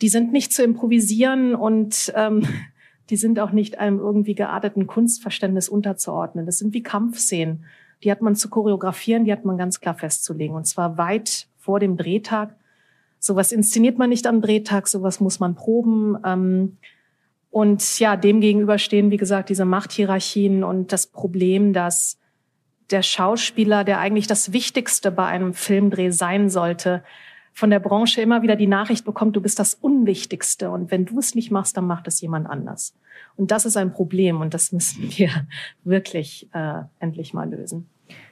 Die 0.00 0.08
sind 0.08 0.32
nicht 0.32 0.52
zu 0.52 0.62
improvisieren 0.62 1.54
und 1.54 2.12
ähm, 2.16 2.46
die 3.10 3.16
sind 3.16 3.38
auch 3.40 3.52
nicht 3.52 3.78
einem 3.78 3.98
irgendwie 3.98 4.34
gearteten 4.34 4.86
Kunstverständnis 4.86 5.68
unterzuordnen. 5.68 6.46
Das 6.46 6.58
sind 6.58 6.72
wie 6.72 6.82
Kampfszenen. 6.82 7.64
Die 8.02 8.10
hat 8.10 8.22
man 8.22 8.34
zu 8.34 8.48
choreografieren, 8.48 9.26
die 9.26 9.32
hat 9.32 9.44
man 9.44 9.58
ganz 9.58 9.80
klar 9.80 9.94
festzulegen. 9.94 10.56
Und 10.56 10.66
zwar 10.66 10.96
weit 10.96 11.46
vor 11.58 11.78
dem 11.78 11.98
Drehtag. 11.98 12.56
Sowas 13.18 13.52
inszeniert 13.52 13.98
man 13.98 14.08
nicht 14.08 14.26
am 14.26 14.40
Drehtag, 14.40 14.88
sowas 14.88 15.20
muss 15.20 15.40
man 15.40 15.54
proben. 15.54 16.16
Ähm, 16.24 16.78
und 17.52 17.98
ja, 17.98 18.16
dem 18.16 18.40
gegenüber 18.40 18.78
stehen, 18.78 19.10
wie 19.10 19.18
gesagt, 19.18 19.50
diese 19.50 19.66
Machthierarchien 19.66 20.64
und 20.64 20.90
das 20.90 21.06
Problem, 21.06 21.74
dass 21.74 22.18
der 22.90 23.02
Schauspieler, 23.02 23.84
der 23.84 23.98
eigentlich 23.98 24.26
das 24.26 24.54
Wichtigste 24.54 25.12
bei 25.12 25.26
einem 25.26 25.52
Filmdreh 25.52 26.10
sein 26.10 26.48
sollte, 26.48 27.04
von 27.52 27.68
der 27.68 27.78
Branche 27.78 28.22
immer 28.22 28.40
wieder 28.40 28.56
die 28.56 28.66
Nachricht 28.66 29.04
bekommt, 29.04 29.36
du 29.36 29.42
bist 29.42 29.58
das 29.58 29.74
Unwichtigste 29.74 30.70
und 30.70 30.90
wenn 30.90 31.04
du 31.04 31.18
es 31.18 31.34
nicht 31.34 31.50
machst, 31.50 31.76
dann 31.76 31.86
macht 31.86 32.08
es 32.08 32.22
jemand 32.22 32.48
anders. 32.48 32.94
Und 33.36 33.50
das 33.50 33.66
ist 33.66 33.76
ein 33.76 33.92
Problem 33.92 34.40
und 34.40 34.54
das 34.54 34.72
müssen 34.72 35.02
wir 35.18 35.28
wirklich 35.84 36.48
äh, 36.54 36.80
endlich 37.00 37.34
mal 37.34 37.50
lösen. 37.50 37.86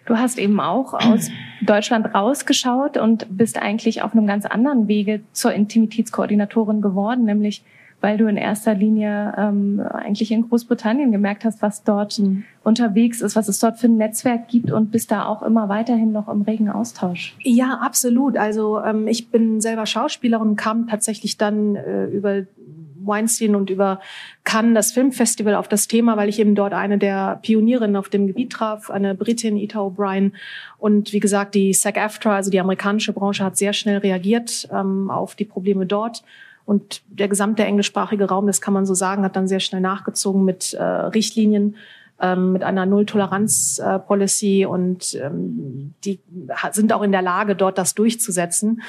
Du 0.06 0.16
hast 0.16 0.38
eben 0.38 0.60
auch 0.60 0.94
aus 0.94 1.30
Deutschland 1.60 2.14
rausgeschaut 2.14 2.96
und 2.96 3.26
bist 3.36 3.58
eigentlich 3.58 4.00
auf 4.00 4.12
einem 4.12 4.26
ganz 4.26 4.46
anderen 4.46 4.88
Wege 4.88 5.20
zur 5.32 5.52
Intimitätskoordinatorin 5.52 6.80
geworden, 6.80 7.24
nämlich 7.24 7.62
weil 8.00 8.16
du 8.16 8.26
in 8.26 8.36
erster 8.36 8.74
Linie 8.74 9.34
ähm, 9.36 9.80
eigentlich 9.80 10.32
in 10.32 10.48
Großbritannien 10.48 11.12
gemerkt 11.12 11.44
hast, 11.44 11.62
was 11.62 11.84
dort 11.84 12.18
mhm. 12.18 12.44
unterwegs 12.64 13.20
ist, 13.20 13.36
was 13.36 13.48
es 13.48 13.58
dort 13.58 13.78
für 13.78 13.88
ein 13.88 13.96
Netzwerk 13.96 14.48
gibt 14.48 14.70
und 14.70 14.90
bist 14.90 15.10
da 15.10 15.26
auch 15.26 15.42
immer 15.42 15.68
weiterhin 15.68 16.12
noch 16.12 16.28
im 16.28 16.42
regen 16.42 16.70
Austausch. 16.70 17.36
Ja, 17.42 17.80
absolut. 17.82 18.36
Also 18.36 18.80
ähm, 18.80 19.06
ich 19.06 19.30
bin 19.30 19.60
selber 19.60 19.86
Schauspielerin 19.86 20.48
und 20.48 20.56
kam 20.56 20.86
tatsächlich 20.86 21.36
dann 21.36 21.76
äh, 21.76 22.06
über 22.06 22.42
Weinstein 23.02 23.54
und 23.54 23.70
über 23.70 24.00
Cannes, 24.44 24.74
das 24.74 24.92
Filmfestival, 24.92 25.54
auf 25.54 25.68
das 25.68 25.88
Thema, 25.88 26.16
weil 26.16 26.28
ich 26.28 26.38
eben 26.38 26.54
dort 26.54 26.72
eine 26.72 26.98
der 26.98 27.38
Pionierinnen 27.42 27.96
auf 27.96 28.08
dem 28.08 28.26
Gebiet 28.26 28.52
traf, 28.52 28.90
eine 28.90 29.14
Britin, 29.14 29.56
Ita 29.56 29.80
O'Brien. 29.80 30.32
Und 30.78 31.12
wie 31.12 31.20
gesagt, 31.20 31.54
die 31.54 31.72
SAG-AFTRA, 31.72 32.36
also 32.36 32.50
die 32.50 32.60
amerikanische 32.60 33.12
Branche, 33.12 33.44
hat 33.44 33.56
sehr 33.56 33.72
schnell 33.72 33.98
reagiert 33.98 34.68
ähm, 34.72 35.10
auf 35.10 35.34
die 35.34 35.44
Probleme 35.44 35.86
dort. 35.86 36.22
Und 36.70 37.02
der 37.08 37.26
gesamte 37.26 37.64
englischsprachige 37.64 38.28
Raum, 38.28 38.46
das 38.46 38.60
kann 38.60 38.72
man 38.72 38.86
so 38.86 38.94
sagen, 38.94 39.24
hat 39.24 39.34
dann 39.34 39.48
sehr 39.48 39.58
schnell 39.58 39.80
nachgezogen 39.80 40.44
mit 40.44 40.72
äh, 40.72 40.80
Richtlinien, 40.84 41.74
ähm, 42.20 42.52
mit 42.52 42.62
einer 42.62 42.86
Null-Toleranz-Policy 42.86 44.66
und 44.66 45.18
ähm, 45.20 45.94
die 46.04 46.20
sind 46.70 46.92
auch 46.92 47.02
in 47.02 47.10
der 47.10 47.22
Lage, 47.22 47.56
dort 47.56 47.76
das 47.76 47.96
durchzusetzen. 47.96 48.82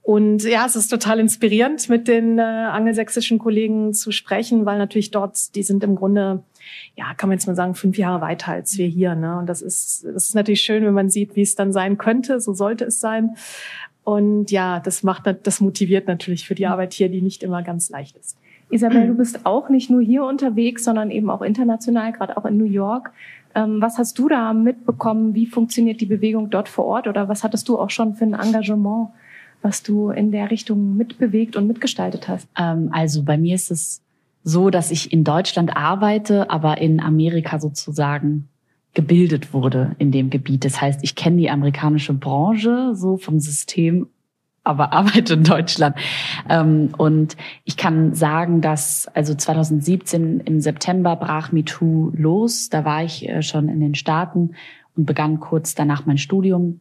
Und 0.00 0.44
ja, 0.44 0.64
es 0.64 0.76
ist 0.76 0.86
total 0.86 1.18
inspirierend, 1.18 1.88
mit 1.88 2.06
den 2.06 2.38
äh, 2.38 2.42
angelsächsischen 2.42 3.40
Kollegen 3.40 3.94
zu 3.94 4.12
sprechen, 4.12 4.64
weil 4.64 4.78
natürlich 4.78 5.10
dort, 5.10 5.56
die 5.56 5.64
sind 5.64 5.82
im 5.82 5.96
Grunde, 5.96 6.44
ja, 6.94 7.14
kann 7.14 7.28
man 7.28 7.38
jetzt 7.38 7.48
mal 7.48 7.56
sagen, 7.56 7.74
fünf 7.74 7.98
Jahre 7.98 8.20
weiter 8.20 8.52
als 8.52 8.78
wir 8.78 8.86
hier. 8.86 9.16
Ne? 9.16 9.38
Und 9.38 9.46
das 9.46 9.60
ist, 9.60 10.04
das 10.04 10.28
ist 10.28 10.34
natürlich 10.36 10.60
schön, 10.60 10.84
wenn 10.84 10.94
man 10.94 11.10
sieht, 11.10 11.34
wie 11.34 11.42
es 11.42 11.56
dann 11.56 11.72
sein 11.72 11.98
könnte. 11.98 12.38
So 12.38 12.52
sollte 12.52 12.84
es 12.84 13.00
sein. 13.00 13.34
Und 14.04 14.50
ja, 14.50 14.80
das 14.80 15.02
macht, 15.02 15.24
das 15.42 15.60
motiviert 15.60 16.06
natürlich 16.06 16.46
für 16.46 16.54
die 16.54 16.66
Arbeit 16.66 16.92
hier, 16.92 17.08
die 17.08 17.22
nicht 17.22 17.42
immer 17.42 17.62
ganz 17.62 17.88
leicht 17.90 18.16
ist. 18.16 18.38
Isabel, 18.70 19.06
du 19.06 19.14
bist 19.14 19.46
auch 19.46 19.68
nicht 19.68 19.90
nur 19.90 20.02
hier 20.02 20.24
unterwegs, 20.24 20.84
sondern 20.84 21.10
eben 21.10 21.30
auch 21.30 21.42
international, 21.42 22.12
gerade 22.12 22.36
auch 22.36 22.44
in 22.44 22.56
New 22.56 22.64
York. 22.64 23.12
Ähm, 23.54 23.80
was 23.80 23.98
hast 23.98 24.18
du 24.18 24.28
da 24.28 24.52
mitbekommen? 24.52 25.34
Wie 25.34 25.46
funktioniert 25.46 26.00
die 26.00 26.06
Bewegung 26.06 26.50
dort 26.50 26.68
vor 26.68 26.84
Ort? 26.84 27.06
Oder 27.06 27.28
was 27.28 27.44
hattest 27.44 27.68
du 27.68 27.78
auch 27.78 27.90
schon 27.90 28.14
für 28.14 28.24
ein 28.24 28.34
Engagement? 28.34 29.10
was 29.64 29.82
du 29.82 30.10
in 30.10 30.30
der 30.30 30.50
Richtung 30.50 30.96
mitbewegt 30.96 31.56
und 31.56 31.66
mitgestaltet 31.66 32.28
hast? 32.28 32.46
Ähm, 32.56 32.90
also 32.92 33.22
bei 33.22 33.38
mir 33.38 33.54
ist 33.54 33.70
es 33.70 34.02
so, 34.44 34.68
dass 34.68 34.90
ich 34.90 35.10
in 35.10 35.24
Deutschland 35.24 35.74
arbeite, 35.74 36.50
aber 36.50 36.78
in 36.78 37.00
Amerika 37.00 37.58
sozusagen 37.58 38.48
gebildet 38.94 39.52
wurde 39.52 39.96
in 39.98 40.12
dem 40.12 40.30
Gebiet. 40.30 40.64
Das 40.64 40.80
heißt, 40.80 41.00
ich 41.02 41.14
kenne 41.14 41.36
die 41.36 41.50
amerikanische 41.50 42.14
Branche 42.14 42.92
so 42.94 43.16
vom 43.16 43.40
System, 43.40 44.08
aber 44.62 44.92
arbeite 44.94 45.34
in 45.34 45.44
Deutschland. 45.44 45.96
Ähm, 46.48 46.90
und 46.96 47.36
ich 47.64 47.76
kann 47.76 48.14
sagen, 48.14 48.60
dass 48.60 49.08
also 49.08 49.34
2017 49.34 50.40
im 50.40 50.60
September 50.60 51.16
brach 51.16 51.52
MeToo 51.52 52.12
los. 52.16 52.70
Da 52.70 52.84
war 52.84 53.04
ich 53.04 53.28
äh, 53.28 53.42
schon 53.42 53.68
in 53.68 53.80
den 53.80 53.94
Staaten 53.94 54.54
und 54.96 55.04
begann 55.06 55.40
kurz 55.40 55.74
danach 55.74 56.06
mein 56.06 56.18
Studium. 56.18 56.80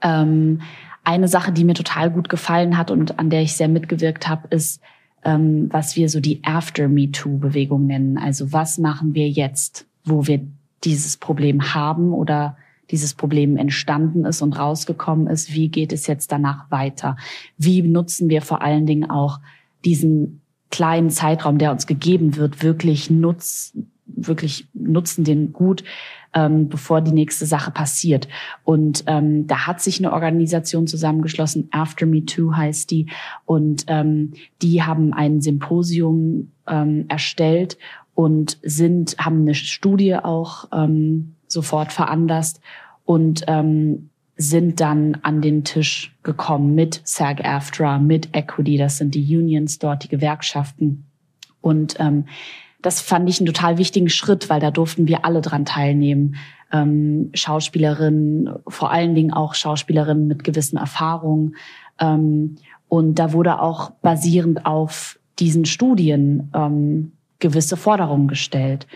Ähm, 0.00 0.60
eine 1.02 1.28
Sache, 1.28 1.52
die 1.52 1.64
mir 1.64 1.74
total 1.74 2.10
gut 2.10 2.28
gefallen 2.28 2.78
hat 2.78 2.90
und 2.90 3.18
an 3.18 3.28
der 3.28 3.42
ich 3.42 3.54
sehr 3.54 3.68
mitgewirkt 3.68 4.26
habe, 4.26 4.48
ist, 4.48 4.80
ähm, 5.22 5.68
was 5.70 5.96
wir 5.96 6.08
so 6.08 6.20
die 6.20 6.42
After 6.44 6.88
Me 6.88 7.10
Too 7.10 7.38
Bewegung 7.38 7.86
nennen. 7.86 8.16
Also 8.16 8.52
was 8.52 8.78
machen 8.78 9.14
wir 9.14 9.28
jetzt, 9.28 9.86
wo 10.04 10.26
wir 10.26 10.40
dieses 10.84 11.16
Problem 11.16 11.74
haben 11.74 12.12
oder 12.12 12.56
dieses 12.90 13.14
Problem 13.14 13.56
entstanden 13.56 14.24
ist 14.24 14.42
und 14.42 14.58
rausgekommen 14.58 15.26
ist? 15.26 15.52
Wie 15.52 15.68
geht 15.68 15.92
es 15.92 16.06
jetzt 16.06 16.32
danach 16.32 16.70
weiter? 16.70 17.16
Wie 17.56 17.82
nutzen 17.82 18.28
wir 18.28 18.42
vor 18.42 18.62
allen 18.62 18.86
Dingen 18.86 19.10
auch 19.10 19.40
diesen 19.84 20.40
kleinen 20.70 21.10
Zeitraum, 21.10 21.58
der 21.58 21.70
uns 21.70 21.86
gegeben 21.86 22.36
wird, 22.36 22.62
wirklich 22.62 23.10
nutz, 23.10 23.76
wirklich 24.06 24.66
nutzen 24.74 25.24
den 25.24 25.52
gut, 25.52 25.84
ähm, 26.34 26.68
bevor 26.68 27.00
die 27.00 27.12
nächste 27.12 27.46
Sache 27.46 27.70
passiert. 27.70 28.28
Und 28.64 29.04
ähm, 29.06 29.46
da 29.46 29.66
hat 29.66 29.80
sich 29.80 29.98
eine 29.98 30.12
Organisation 30.12 30.86
zusammengeschlossen, 30.86 31.68
After 31.70 32.06
Me 32.06 32.24
Too 32.24 32.54
heißt 32.54 32.90
die, 32.90 33.06
und 33.44 33.84
ähm, 33.86 34.32
die 34.62 34.82
haben 34.82 35.12
ein 35.12 35.40
Symposium 35.40 36.50
ähm, 36.66 37.04
erstellt 37.08 37.78
und 38.14 38.58
sind 38.62 39.16
haben 39.18 39.42
eine 39.42 39.54
Studie 39.54 40.14
auch 40.16 40.68
ähm, 40.72 41.34
sofort 41.48 41.92
veranlasst 41.92 42.60
und 43.04 43.44
ähm, 43.48 44.10
sind 44.36 44.80
dann 44.80 45.18
an 45.22 45.40
den 45.40 45.64
Tisch 45.64 46.16
gekommen 46.22 46.74
mit 46.74 47.00
SAG-AFTRA, 47.04 47.98
mit 47.98 48.34
Equity, 48.34 48.76
das 48.76 48.98
sind 48.98 49.14
die 49.14 49.36
Unions 49.36 49.78
dort, 49.78 50.04
die 50.04 50.08
Gewerkschaften. 50.08 51.06
Und 51.60 51.96
ähm, 52.00 52.26
das 52.82 53.00
fand 53.00 53.28
ich 53.30 53.38
einen 53.38 53.46
total 53.46 53.78
wichtigen 53.78 54.08
Schritt, 54.08 54.50
weil 54.50 54.60
da 54.60 54.70
durften 54.70 55.08
wir 55.08 55.24
alle 55.24 55.40
dran 55.40 55.64
teilnehmen. 55.64 56.34
Ähm, 56.72 57.30
Schauspielerinnen, 57.32 58.50
vor 58.66 58.90
allen 58.90 59.14
Dingen 59.14 59.32
auch 59.32 59.54
Schauspielerinnen 59.54 60.26
mit 60.26 60.42
gewissen 60.44 60.76
Erfahrungen. 60.76 61.56
Ähm, 62.00 62.56
und 62.88 63.18
da 63.18 63.32
wurde 63.32 63.60
auch 63.60 63.90
basierend 64.02 64.66
auf 64.66 65.18
diesen 65.38 65.64
Studien 65.64 66.50
ähm, 66.54 67.12
gewisse 67.48 67.76
Forderungen 67.76 68.28
gestellt. 68.28 68.86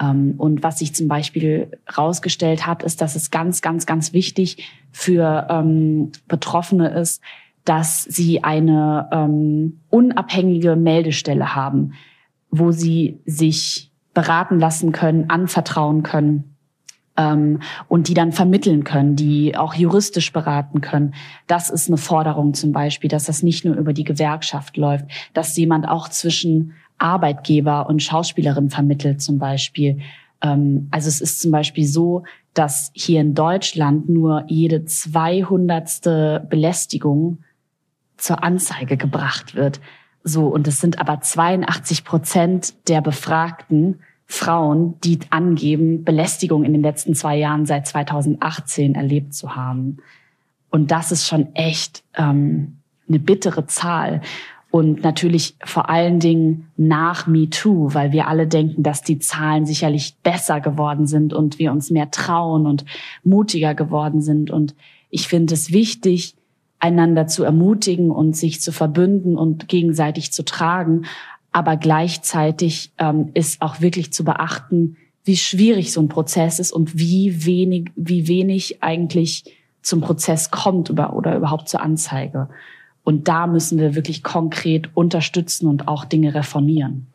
Ähm, 0.00 0.34
und 0.38 0.62
was 0.62 0.78
sich 0.78 0.94
zum 0.94 1.08
Beispiel 1.08 1.78
rausgestellt 1.96 2.66
hat, 2.66 2.82
ist, 2.82 3.00
dass 3.00 3.16
es 3.16 3.30
ganz, 3.30 3.62
ganz, 3.62 3.86
ganz 3.86 4.12
wichtig 4.12 4.68
für 4.90 5.46
ähm, 5.50 6.12
Betroffene 6.28 6.90
ist, 6.90 7.22
dass 7.64 8.02
sie 8.02 8.42
eine 8.42 9.08
ähm, 9.12 9.80
unabhängige 9.90 10.76
Meldestelle 10.76 11.54
haben 11.54 11.92
wo 12.52 12.70
sie 12.70 13.18
sich 13.24 13.90
beraten 14.14 14.60
lassen 14.60 14.92
können, 14.92 15.30
anvertrauen 15.30 16.02
können 16.02 16.56
ähm, 17.16 17.60
und 17.88 18.08
die 18.08 18.14
dann 18.14 18.30
vermitteln 18.30 18.84
können, 18.84 19.16
die 19.16 19.56
auch 19.56 19.74
juristisch 19.74 20.32
beraten 20.32 20.82
können. 20.82 21.14
Das 21.46 21.70
ist 21.70 21.88
eine 21.88 21.96
Forderung 21.96 22.52
zum 22.52 22.72
Beispiel, 22.72 23.08
dass 23.08 23.24
das 23.24 23.42
nicht 23.42 23.64
nur 23.64 23.74
über 23.74 23.94
die 23.94 24.04
Gewerkschaft 24.04 24.76
läuft, 24.76 25.06
dass 25.32 25.56
jemand 25.56 25.88
auch 25.88 26.08
zwischen 26.10 26.74
Arbeitgeber 27.02 27.88
und 27.88 28.02
Schauspielerin 28.02 28.70
vermittelt 28.70 29.20
zum 29.20 29.38
Beispiel. 29.38 29.98
Ähm, 30.40 30.88
also 30.90 31.08
es 31.08 31.20
ist 31.20 31.40
zum 31.40 31.50
Beispiel 31.50 31.86
so, 31.86 32.24
dass 32.54 32.90
hier 32.94 33.20
in 33.20 33.34
Deutschland 33.34 34.08
nur 34.08 34.44
jede 34.46 34.84
zweihundertste 34.84 36.46
Belästigung 36.48 37.38
zur 38.16 38.44
Anzeige 38.44 38.96
gebracht 38.96 39.54
wird. 39.54 39.80
So, 40.22 40.46
und 40.46 40.68
es 40.68 40.80
sind 40.80 41.00
aber 41.00 41.20
82 41.20 42.04
Prozent 42.04 42.88
der 42.88 43.00
Befragten 43.00 44.00
Frauen, 44.26 44.98
die 45.00 45.18
angeben, 45.30 46.04
Belästigung 46.04 46.64
in 46.64 46.72
den 46.72 46.82
letzten 46.82 47.14
zwei 47.14 47.36
Jahren 47.36 47.66
seit 47.66 47.86
2018 47.86 48.94
erlebt 48.94 49.34
zu 49.34 49.56
haben. 49.56 49.98
Und 50.70 50.90
das 50.90 51.12
ist 51.12 51.26
schon 51.26 51.54
echt 51.54 52.02
ähm, 52.14 52.78
eine 53.08 53.18
bittere 53.18 53.66
Zahl. 53.66 54.22
Und 54.72 55.04
natürlich 55.04 55.54
vor 55.62 55.90
allen 55.90 56.18
Dingen 56.18 56.68
nach 56.78 57.26
MeToo, 57.26 57.92
weil 57.92 58.10
wir 58.12 58.26
alle 58.26 58.46
denken, 58.46 58.82
dass 58.82 59.02
die 59.02 59.18
Zahlen 59.18 59.66
sicherlich 59.66 60.16
besser 60.22 60.62
geworden 60.62 61.06
sind 61.06 61.34
und 61.34 61.58
wir 61.58 61.72
uns 61.72 61.90
mehr 61.90 62.10
trauen 62.10 62.64
und 62.64 62.86
mutiger 63.22 63.74
geworden 63.74 64.22
sind. 64.22 64.50
Und 64.50 64.74
ich 65.10 65.28
finde 65.28 65.52
es 65.52 65.72
wichtig, 65.72 66.36
einander 66.78 67.26
zu 67.26 67.44
ermutigen 67.44 68.10
und 68.10 68.34
sich 68.34 68.62
zu 68.62 68.72
verbünden 68.72 69.36
und 69.36 69.68
gegenseitig 69.68 70.32
zu 70.32 70.42
tragen. 70.42 71.04
Aber 71.52 71.76
gleichzeitig 71.76 72.92
ähm, 72.96 73.28
ist 73.34 73.60
auch 73.60 73.82
wirklich 73.82 74.10
zu 74.10 74.24
beachten, 74.24 74.96
wie 75.22 75.36
schwierig 75.36 75.92
so 75.92 76.00
ein 76.00 76.08
Prozess 76.08 76.58
ist 76.58 76.72
und 76.72 76.98
wie 76.98 77.44
wenig, 77.44 77.90
wie 77.94 78.26
wenig 78.26 78.82
eigentlich 78.82 79.44
zum 79.82 80.00
Prozess 80.00 80.50
kommt 80.50 80.90
oder, 80.90 81.14
oder 81.14 81.36
überhaupt 81.36 81.68
zur 81.68 81.82
Anzeige. 81.82 82.48
Und 83.04 83.28
da 83.28 83.46
müssen 83.46 83.78
wir 83.78 83.94
wirklich 83.94 84.22
konkret 84.22 84.90
unterstützen 84.94 85.66
und 85.66 85.88
auch 85.88 86.04
Dinge 86.04 86.34
reformieren 86.34 87.11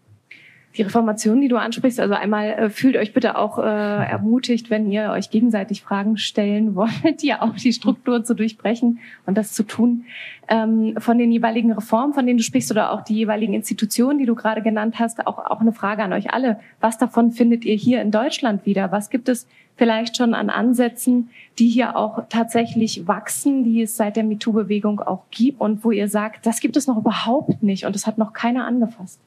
die 0.77 0.83
Reformation, 0.83 1.41
die 1.41 1.47
du 1.47 1.57
ansprichst, 1.57 1.99
also 1.99 2.13
einmal 2.13 2.49
äh, 2.49 2.69
fühlt 2.69 2.95
euch 2.97 3.13
bitte 3.13 3.37
auch 3.37 3.57
äh, 3.57 3.61
ermutigt, 3.61 4.69
wenn 4.69 4.91
ihr 4.91 5.11
euch 5.11 5.29
gegenseitig 5.29 5.81
Fragen 5.81 6.17
stellen 6.17 6.75
wollt, 6.75 7.23
ja 7.23 7.41
auch 7.41 7.55
die 7.55 7.73
Struktur 7.73 8.23
zu 8.23 8.35
durchbrechen 8.35 8.99
und 9.25 9.37
das 9.37 9.53
zu 9.53 9.63
tun. 9.63 10.05
Ähm, 10.47 10.95
von 10.99 11.17
den 11.17 11.31
jeweiligen 11.31 11.71
Reformen, 11.71 12.13
von 12.13 12.25
denen 12.25 12.37
du 12.37 12.43
sprichst, 12.43 12.71
oder 12.71 12.91
auch 12.91 13.01
die 13.01 13.15
jeweiligen 13.15 13.53
Institutionen, 13.53 14.19
die 14.19 14.25
du 14.25 14.35
gerade 14.35 14.61
genannt 14.61 14.95
hast, 14.99 15.25
auch, 15.27 15.39
auch 15.39 15.59
eine 15.59 15.73
Frage 15.73 16.03
an 16.03 16.13
euch 16.13 16.31
alle. 16.31 16.59
Was 16.79 16.97
davon 16.97 17.31
findet 17.31 17.65
ihr 17.65 17.75
hier 17.75 18.01
in 18.01 18.11
Deutschland 18.11 18.65
wieder? 18.65 18.91
Was 18.91 19.09
gibt 19.09 19.29
es 19.29 19.47
vielleicht 19.75 20.17
schon 20.17 20.33
an 20.33 20.49
Ansätzen, 20.49 21.29
die 21.59 21.67
hier 21.67 21.95
auch 21.95 22.23
tatsächlich 22.29 23.07
wachsen, 23.07 23.63
die 23.63 23.81
es 23.81 23.97
seit 23.97 24.15
der 24.15 24.23
MeToo-Bewegung 24.23 25.01
auch 25.01 25.23
gibt 25.31 25.59
und 25.59 25.83
wo 25.83 25.91
ihr 25.91 26.07
sagt, 26.07 26.45
das 26.45 26.59
gibt 26.59 26.77
es 26.77 26.87
noch 26.87 26.97
überhaupt 26.97 27.61
nicht 27.63 27.85
und 27.85 27.95
das 27.95 28.07
hat 28.07 28.17
noch 28.17 28.33
keiner 28.33 28.65
angefasst? 28.65 29.19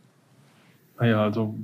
Naja, 1.00 1.22
also 1.22 1.58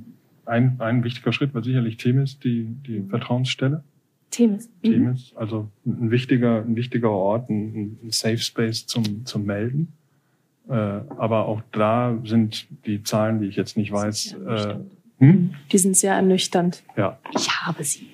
ein, 0.47 0.77
ein 0.81 1.05
wichtiger 1.05 1.33
Schritt 1.33 1.55
war 1.55 1.63
sicherlich 1.63 1.99
Themis, 1.99 2.39
die, 2.39 2.65
die 2.87 3.03
Vertrauensstelle. 3.03 3.85
Themis. 4.31 4.69
Mhm. 4.83 4.91
Themis, 4.91 5.33
also 5.37 5.69
ein 5.85 6.11
wichtiger, 6.11 6.63
ein 6.63 6.75
wichtiger 6.75 7.11
Ort, 7.11 7.51
ein, 7.51 7.99
ein 8.03 8.11
Safe 8.11 8.39
Space 8.39 8.87
zum, 8.87 9.25
zum 9.27 9.45
Melden. 9.45 9.93
Äh, 10.69 10.73
aber 10.73 11.47
auch 11.47 11.63
da 11.71 12.19
sind 12.25 12.67
die 12.87 13.03
Zahlen, 13.03 13.41
die 13.41 13.47
ich 13.47 13.57
jetzt 13.57 13.77
nicht 13.77 13.93
weiß. 13.93 14.37
Äh, 14.47 14.75
hm? 15.19 15.55
Die 15.71 15.79
sind 15.79 15.97
sehr 15.97 16.15
ernüchternd. 16.15 16.83
Ja. 16.97 17.19
Ich 17.35 17.49
habe 17.49 17.85
sie. 17.85 18.09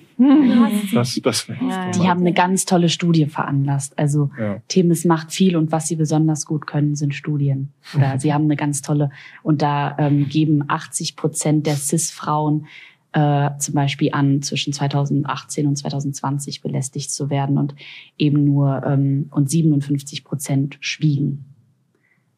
Das, 0.93 1.19
das 1.21 1.47
ja, 1.47 1.91
die 1.91 2.07
haben 2.07 2.21
eine 2.21 2.33
ganz 2.33 2.65
tolle 2.65 2.89
Studie 2.89 3.25
veranlasst. 3.25 3.97
Also 3.97 4.29
ja. 4.39 4.61
Themis 4.67 5.05
macht 5.05 5.31
viel 5.31 5.55
und 5.55 5.71
was 5.71 5.87
sie 5.87 5.95
besonders 5.95 6.45
gut 6.45 6.67
können, 6.67 6.95
sind 6.95 7.15
Studien. 7.15 7.73
Oder 7.95 8.19
sie 8.19 8.33
haben 8.33 8.45
eine 8.45 8.55
ganz 8.55 8.81
tolle 8.81 9.09
und 9.41 9.61
da 9.61 9.95
ähm, 9.97 10.27
geben 10.29 10.63
80 10.67 11.15
Prozent 11.15 11.65
der 11.67 11.75
CIS-Frauen 11.75 12.67
äh, 13.13 13.51
zum 13.59 13.75
Beispiel 13.75 14.09
an, 14.11 14.41
zwischen 14.41 14.73
2018 14.73 15.67
und 15.67 15.75
2020 15.75 16.61
belästigt 16.61 17.11
zu 17.11 17.29
werden 17.29 17.57
und 17.57 17.75
eben 18.17 18.43
nur 18.43 18.83
ähm, 18.85 19.27
und 19.31 19.49
57 19.49 20.23
Prozent 20.23 20.77
schwiegen. 20.79 21.52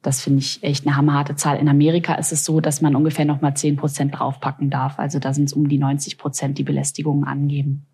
Das 0.06 0.22
finde 0.22 0.40
ich 0.40 0.62
echt 0.62 0.86
eine 0.86 0.96
hammerharte 0.96 1.36
Zahl. 1.36 1.58
In 1.58 1.68
Amerika 1.68 2.14
ist 2.14 2.32
es 2.32 2.46
so, 2.46 2.62
dass 2.62 2.80
man 2.80 2.96
ungefähr 2.96 3.26
noch 3.26 3.42
mal 3.42 3.56
10 3.56 3.76
Prozent 3.76 4.20
draufpacken 4.20 4.70
darf. 4.70 5.00
Also 5.00 5.18
da 5.18 5.34
sind 5.34 5.46
es 5.46 5.54
um 5.54 5.68
die 5.68 5.80
90 5.80 6.20
Prozent, 6.20 6.60
die 6.60 6.64
Belästigungen 6.64 7.24
angeben. 7.24 7.88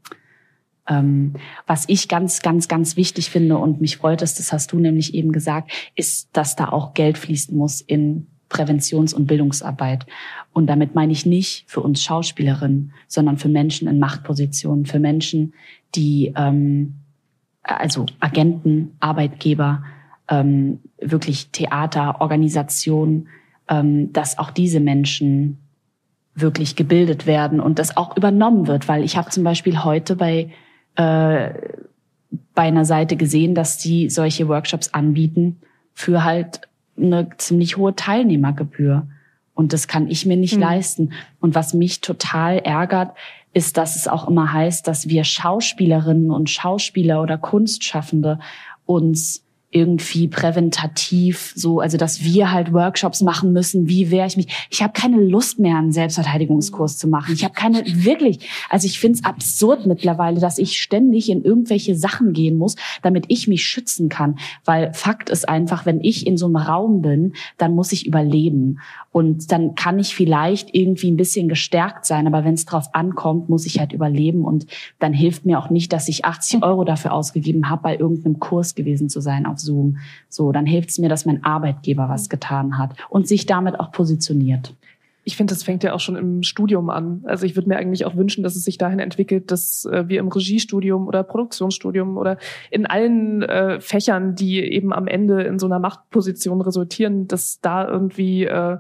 Ähm, 0.90 1.36
was 1.68 1.86
ich 1.88 2.10
ganz, 2.10 2.42
ganz, 2.42 2.68
ganz 2.68 2.98
wichtig 2.98 3.30
finde 3.30 3.58
und 3.58 3.80
mich 3.80 3.96
freut 3.96 4.22
es, 4.22 4.36
das 4.36 4.52
hast 4.52 4.74
du 4.74 4.80
nämlich 4.80 5.14
eben 5.14 5.32
gesagt, 5.32 5.72
ist, 5.96 6.28
dass 6.34 6.58
da 6.58 6.68
auch 6.68 6.94
Geld 6.94 7.18
fließen 7.18 7.56
muss 7.56 7.80
in 7.80 8.28
Präventions- 8.50 9.14
und 9.14 9.26
Bildungsarbeit. 9.26 10.06
Und 10.52 10.68
damit 10.68 10.96
meine 10.96 11.14
ich 11.14 11.26
nicht 11.26 11.64
für 11.70 11.80
uns 11.80 12.04
Schauspielerinnen, 12.04 12.92
sondern 13.08 13.38
für 13.38 13.48
Menschen 13.48 13.88
in 13.88 14.00
Machtpositionen, 14.00 14.86
für 14.86 15.00
Menschen, 15.00 15.54
die, 15.96 16.34
ähm, 16.36 16.96
also 17.64 18.06
Agenten, 18.20 18.98
Arbeitgeber, 19.00 19.86
ähm, 20.30 20.80
wirklich 21.00 21.50
Theater, 21.52 22.22
Organisation, 22.22 23.28
ähm, 23.68 24.12
dass 24.14 24.38
auch 24.38 24.52
diese 24.52 24.80
Menschen 24.80 25.58
wirklich 26.34 26.76
gebildet 26.76 27.26
werden 27.26 27.60
und 27.60 27.80
das 27.80 27.98
auch 27.98 28.16
übernommen 28.16 28.68
wird, 28.68 28.88
weil 28.88 29.04
ich 29.04 29.18
habe 29.18 29.30
zum 29.30 29.44
Beispiel 29.44 29.84
heute 29.84 30.16
bei 30.16 30.52
äh, 30.96 31.54
bei 32.54 32.64
einer 32.64 32.86
Seite 32.86 33.18
gesehen, 33.18 33.56
dass 33.56 33.78
die 33.78 34.10
solche 34.10 34.48
Workshops 34.48 34.94
anbieten 34.94 35.62
für 35.94 36.24
halt 36.24 36.62
eine 36.98 37.30
ziemlich 37.38 37.78
hohe 37.78 37.96
Teilnehmergebühr. 37.96 39.08
Und 39.54 39.74
das 39.74 39.88
kann 39.88 40.08
ich 40.08 40.26
mir 40.26 40.38
nicht 40.38 40.56
mhm. 40.56 40.62
leisten. 40.62 41.14
Und 41.40 41.56
was 41.56 41.74
mich 41.74 42.02
total 42.02 42.60
ärgert, 42.60 43.16
ist, 43.54 43.78
dass 43.78 43.96
es 43.96 44.08
auch 44.08 44.28
immer 44.28 44.54
heißt, 44.54 44.88
dass 44.88 45.10
wir 45.10 45.24
Schauspielerinnen 45.24 46.32
und 46.32 46.50
Schauspieler 46.50 47.22
oder 47.22 47.38
Kunstschaffende 47.38 48.40
uns 48.86 49.46
irgendwie 49.72 50.28
präventativ 50.28 51.54
so, 51.56 51.80
also 51.80 51.98
dass 51.98 52.24
wir 52.24 52.52
halt 52.52 52.74
Workshops 52.74 53.22
machen 53.22 53.54
müssen, 53.54 53.88
wie 53.88 54.12
wehre 54.12 54.28
ich 54.28 54.36
mich. 54.36 54.68
Ich 54.70 54.84
habe 54.84 54.92
keine 54.92 55.22
Lust 55.22 55.60
mehr, 55.60 55.78
einen 55.78 55.94
Selbstverteidigungskurs 55.94 56.98
zu 56.98 57.08
machen. 57.08 57.34
Ich 57.34 57.46
habe 57.46 57.54
keine, 57.54 57.82
wirklich, 57.86 58.50
also 58.70 58.86
ich 58.86 59.00
finde 59.00 59.20
es 59.20 59.26
absurd 59.26 59.86
mittlerweile, 59.86 60.42
dass 60.42 60.58
ich 60.58 60.82
ständig 60.82 61.30
in 61.30 61.44
irgendwelche 61.44 61.96
Sachen 61.96 62.34
gehen 62.34 62.58
muss, 62.58 62.76
damit 63.02 63.26
ich 63.30 63.48
mich 63.48 63.64
schützen 63.64 64.10
kann. 64.10 64.38
Weil 64.66 64.94
Fakt 64.94 65.30
ist 65.30 65.48
einfach, 65.48 65.86
wenn 65.86 66.02
ich 66.02 66.28
in 66.28 66.36
so 66.36 66.48
einem 66.48 66.58
Raum 66.58 67.02
bin, 67.02 67.34
dann 67.58 67.74
muss 67.74 67.94
ich 67.94 68.06
überleben. 68.06 68.80
Und 69.12 69.52
dann 69.52 69.76
kann 69.76 70.00
ich 70.00 70.16
vielleicht 70.16 70.74
irgendwie 70.74 71.12
ein 71.12 71.18
bisschen 71.18 71.50
gestärkt 71.50 72.06
sein, 72.06 72.28
aber 72.28 72.46
wenn 72.46 72.54
es 72.54 72.66
drauf 72.66 72.88
ankommt, 72.94 73.50
muss 73.50 73.66
ich 73.66 73.80
halt 73.80 73.92
überleben. 73.92 74.46
Und 74.46 74.68
dann 75.00 75.14
hilft 75.14 75.46
mir 75.46 75.60
auch 75.60 75.70
nicht, 75.70 75.92
dass 75.92 76.08
ich 76.08 76.24
80 76.24 76.64
Euro 76.64 76.86
dafür 76.86 77.12
ausgegeben 77.14 77.70
habe, 77.70 77.84
bei 77.84 77.98
irgendeinem 77.98 78.40
Kurs 78.40 78.74
gewesen 78.74 79.10
zu 79.10 79.20
sein 79.20 79.46
auf 79.46 79.60
Zoom. 79.60 79.98
So, 80.30 80.54
dann 80.54 80.66
hilft 80.66 80.92
es 80.92 80.98
mir, 80.98 81.10
dass 81.10 81.26
mein 81.26 81.44
Arbeitgeber 81.44 82.08
was 82.08 82.30
getan 82.30 82.78
hat 82.78 82.96
und 83.10 83.28
sich 83.28 83.46
damit 83.46 83.80
auch 83.80 83.92
positioniert. 83.92 84.74
Ich 85.24 85.38
finde, 85.38 85.54
das 85.54 85.62
fängt 85.62 85.84
ja 85.84 85.94
auch 85.94 86.00
schon 86.00 86.16
im 86.16 86.42
Studium 86.42 86.90
an. 86.90 87.22
Also 87.26 87.46
ich 87.46 87.56
würde 87.56 87.70
mir 87.70 87.78
eigentlich 87.78 88.06
auch 88.06 88.16
wünschen, 88.16 88.44
dass 88.44 88.56
es 88.56 88.64
sich 88.64 88.80
dahin 88.80 88.98
entwickelt, 88.98 89.52
dass 89.52 89.86
äh, 89.86 90.08
wir 90.08 90.20
im 90.20 90.30
Regiestudium 90.30 91.08
oder 91.08 91.22
Produktionsstudium 91.22 92.18
oder 92.18 92.38
in 92.72 92.88
allen 92.88 93.44
äh, 93.44 93.80
Fächern, 93.80 94.36
die 94.36 94.60
eben 94.60 94.92
am 94.92 95.08
Ende 95.08 95.44
in 95.44 95.60
so 95.60 95.68
einer 95.68 95.78
Machtposition 95.78 96.62
resultieren, 96.62 97.28
dass 97.28 97.62
da 97.62 97.88
irgendwie 97.88 98.46
äh, 98.46 98.78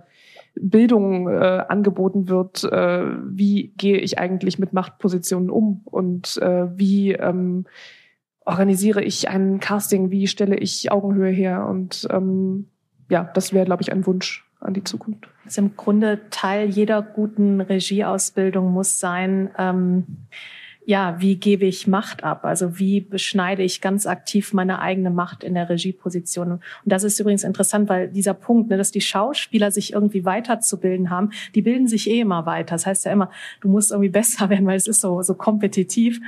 Bildung 0.55 1.27
äh, 1.27 1.63
angeboten 1.67 2.27
wird, 2.27 2.63
äh, 2.63 3.05
wie 3.25 3.73
gehe 3.77 3.97
ich 3.97 4.19
eigentlich 4.19 4.59
mit 4.59 4.73
Machtpositionen 4.73 5.49
um 5.49 5.81
und 5.85 6.37
äh, 6.37 6.67
wie 6.77 7.13
ähm, 7.13 7.65
organisiere 8.45 9.03
ich 9.03 9.29
ein 9.29 9.59
Casting, 9.59 10.11
wie 10.11 10.27
stelle 10.27 10.57
ich 10.57 10.91
Augenhöhe 10.91 11.31
her 11.31 11.67
und 11.67 12.07
ähm, 12.11 12.67
ja, 13.09 13.29
das 13.33 13.53
wäre, 13.53 13.65
glaube 13.65 13.81
ich, 13.81 13.91
ein 13.91 14.05
Wunsch 14.05 14.45
an 14.59 14.73
die 14.73 14.83
Zukunft. 14.83 15.27
Das 15.43 15.53
ist 15.53 15.57
im 15.57 15.75
Grunde 15.75 16.21
Teil 16.29 16.69
jeder 16.69 17.01
guten 17.01 17.61
Regieausbildung 17.61 18.71
muss 18.71 18.99
sein, 18.99 19.51
ähm, 19.57 20.05
ja, 20.85 21.15
wie 21.19 21.35
gebe 21.35 21.65
ich 21.65 21.87
Macht 21.87 22.23
ab? 22.23 22.43
Also 22.43 22.79
wie 22.79 23.01
beschneide 23.01 23.61
ich 23.61 23.81
ganz 23.81 24.07
aktiv 24.07 24.51
meine 24.53 24.79
eigene 24.79 25.11
Macht 25.11 25.43
in 25.43 25.53
der 25.53 25.69
Regieposition? 25.69 26.53
Und 26.53 26.61
das 26.85 27.03
ist 27.03 27.19
übrigens 27.19 27.43
interessant, 27.43 27.87
weil 27.87 28.07
dieser 28.07 28.33
Punkt, 28.33 28.69
ne, 28.69 28.77
dass 28.77 28.91
die 28.91 29.01
Schauspieler 29.01 29.71
sich 29.71 29.93
irgendwie 29.93 30.25
weiterzubilden 30.25 31.09
haben, 31.09 31.31
die 31.53 31.61
bilden 31.61 31.87
sich 31.87 32.09
eh 32.09 32.21
immer 32.21 32.45
weiter. 32.45 32.75
Das 32.75 32.85
heißt 32.85 33.05
ja 33.05 33.11
immer, 33.11 33.29
du 33.61 33.69
musst 33.69 33.91
irgendwie 33.91 34.09
besser 34.21 34.49
werden, 34.49 34.65
weil 34.65 34.77
es 34.77 34.87
ist 34.87 35.01
so, 35.01 35.21
so 35.21 35.35
kompetitiv. 35.35 36.19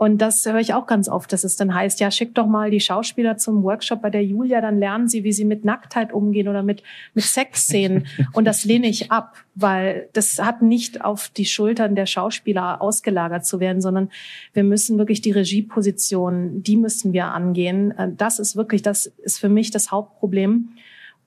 Und 0.00 0.16
das 0.16 0.46
höre 0.46 0.60
ich 0.60 0.72
auch 0.72 0.86
ganz 0.86 1.10
oft, 1.10 1.30
dass 1.30 1.44
es 1.44 1.56
dann 1.56 1.74
heißt, 1.74 2.00
ja, 2.00 2.10
schick 2.10 2.34
doch 2.34 2.46
mal 2.46 2.70
die 2.70 2.80
Schauspieler 2.80 3.36
zum 3.36 3.62
Workshop 3.62 4.00
bei 4.00 4.08
der 4.08 4.24
Julia, 4.24 4.62
dann 4.62 4.78
lernen 4.78 5.08
sie, 5.08 5.24
wie 5.24 5.32
sie 5.34 5.44
mit 5.44 5.66
Nacktheit 5.66 6.14
umgehen 6.14 6.48
oder 6.48 6.62
mit, 6.62 6.82
mit 7.12 7.22
Sexszenen. 7.22 8.06
Und 8.32 8.46
das 8.46 8.64
lehne 8.64 8.86
ich 8.86 9.12
ab, 9.12 9.36
weil 9.54 10.08
das 10.14 10.38
hat 10.38 10.62
nicht 10.62 11.04
auf 11.04 11.28
die 11.28 11.44
Schultern 11.44 11.96
der 11.96 12.06
Schauspieler 12.06 12.80
ausgelagert 12.80 13.44
zu 13.44 13.60
werden, 13.60 13.82
sondern 13.82 14.08
wir 14.54 14.64
müssen 14.64 14.96
wirklich 14.96 15.20
die 15.20 15.32
Regieposition, 15.32 16.62
die 16.62 16.78
müssen 16.78 17.12
wir 17.12 17.26
angehen. 17.26 17.90
Äh, 17.98 18.08
das 18.16 18.38
ist 18.38 18.56
wirklich, 18.56 18.80
das 18.80 19.04
ist 19.04 19.38
für 19.38 19.50
mich 19.50 19.70
das 19.70 19.90
Hauptproblem. 19.90 20.70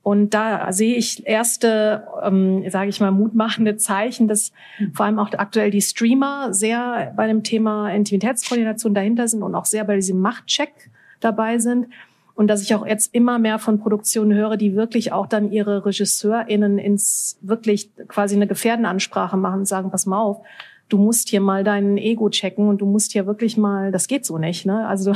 Und 0.04 0.34
da 0.34 0.72
sehe 0.74 0.98
ich 0.98 1.26
erste, 1.26 2.06
ähm, 2.22 2.70
sage 2.70 2.90
ich 2.90 3.00
mal, 3.00 3.12
mutmachende 3.12 3.78
Zeichen, 3.78 4.28
dass 4.28 4.52
vor 4.94 5.06
allem 5.06 5.18
auch 5.18 5.32
aktuell 5.32 5.72
die 5.72 5.82
Streamer 5.82 6.54
sehr 6.54 7.14
bei 7.16 7.26
dem 7.26 7.42
Thema 7.42 7.90
Intimitätskoordination 7.90 8.94
dahinter 8.94 9.30
sind 9.30 9.44
und 9.44 9.56
auch 9.56 9.66
sehr 9.66 9.86
bei 9.86 9.96
diesem 9.96 10.20
Machtcheck 10.20 10.74
dabei 11.22 11.58
sind. 11.58 11.88
Und 12.36 12.48
dass 12.48 12.62
ich 12.62 12.76
auch 12.76 12.86
jetzt 12.86 13.14
immer 13.16 13.40
mehr 13.40 13.60
von 13.60 13.80
Produktionen 13.80 14.34
höre, 14.34 14.58
die 14.58 14.76
wirklich 14.76 15.14
auch 15.14 15.28
dann 15.28 15.52
ihre 15.52 15.86
RegisseurInnen 15.86 16.80
ins 16.80 17.38
wirklich 17.42 17.90
quasi 18.10 18.36
eine 18.36 18.48
Gefährdenansprache 18.48 19.38
machen 19.38 19.60
und 19.60 19.68
sagen, 19.68 19.90
pass 19.90 20.06
mal 20.06 20.20
auf, 20.20 20.42
du 20.90 20.98
musst 20.98 21.30
hier 21.30 21.42
mal 21.42 21.64
dein 21.64 21.98
Ego 21.98 22.30
checken 22.30 22.68
und 22.68 22.82
du 22.82 22.86
musst 22.86 23.14
hier 23.14 23.26
wirklich 23.26 23.56
mal, 23.56 23.92
das 23.92 24.08
geht 24.08 24.26
so 24.26 24.38
nicht, 24.38 24.66
ne? 24.66 24.86
Also, 24.88 25.14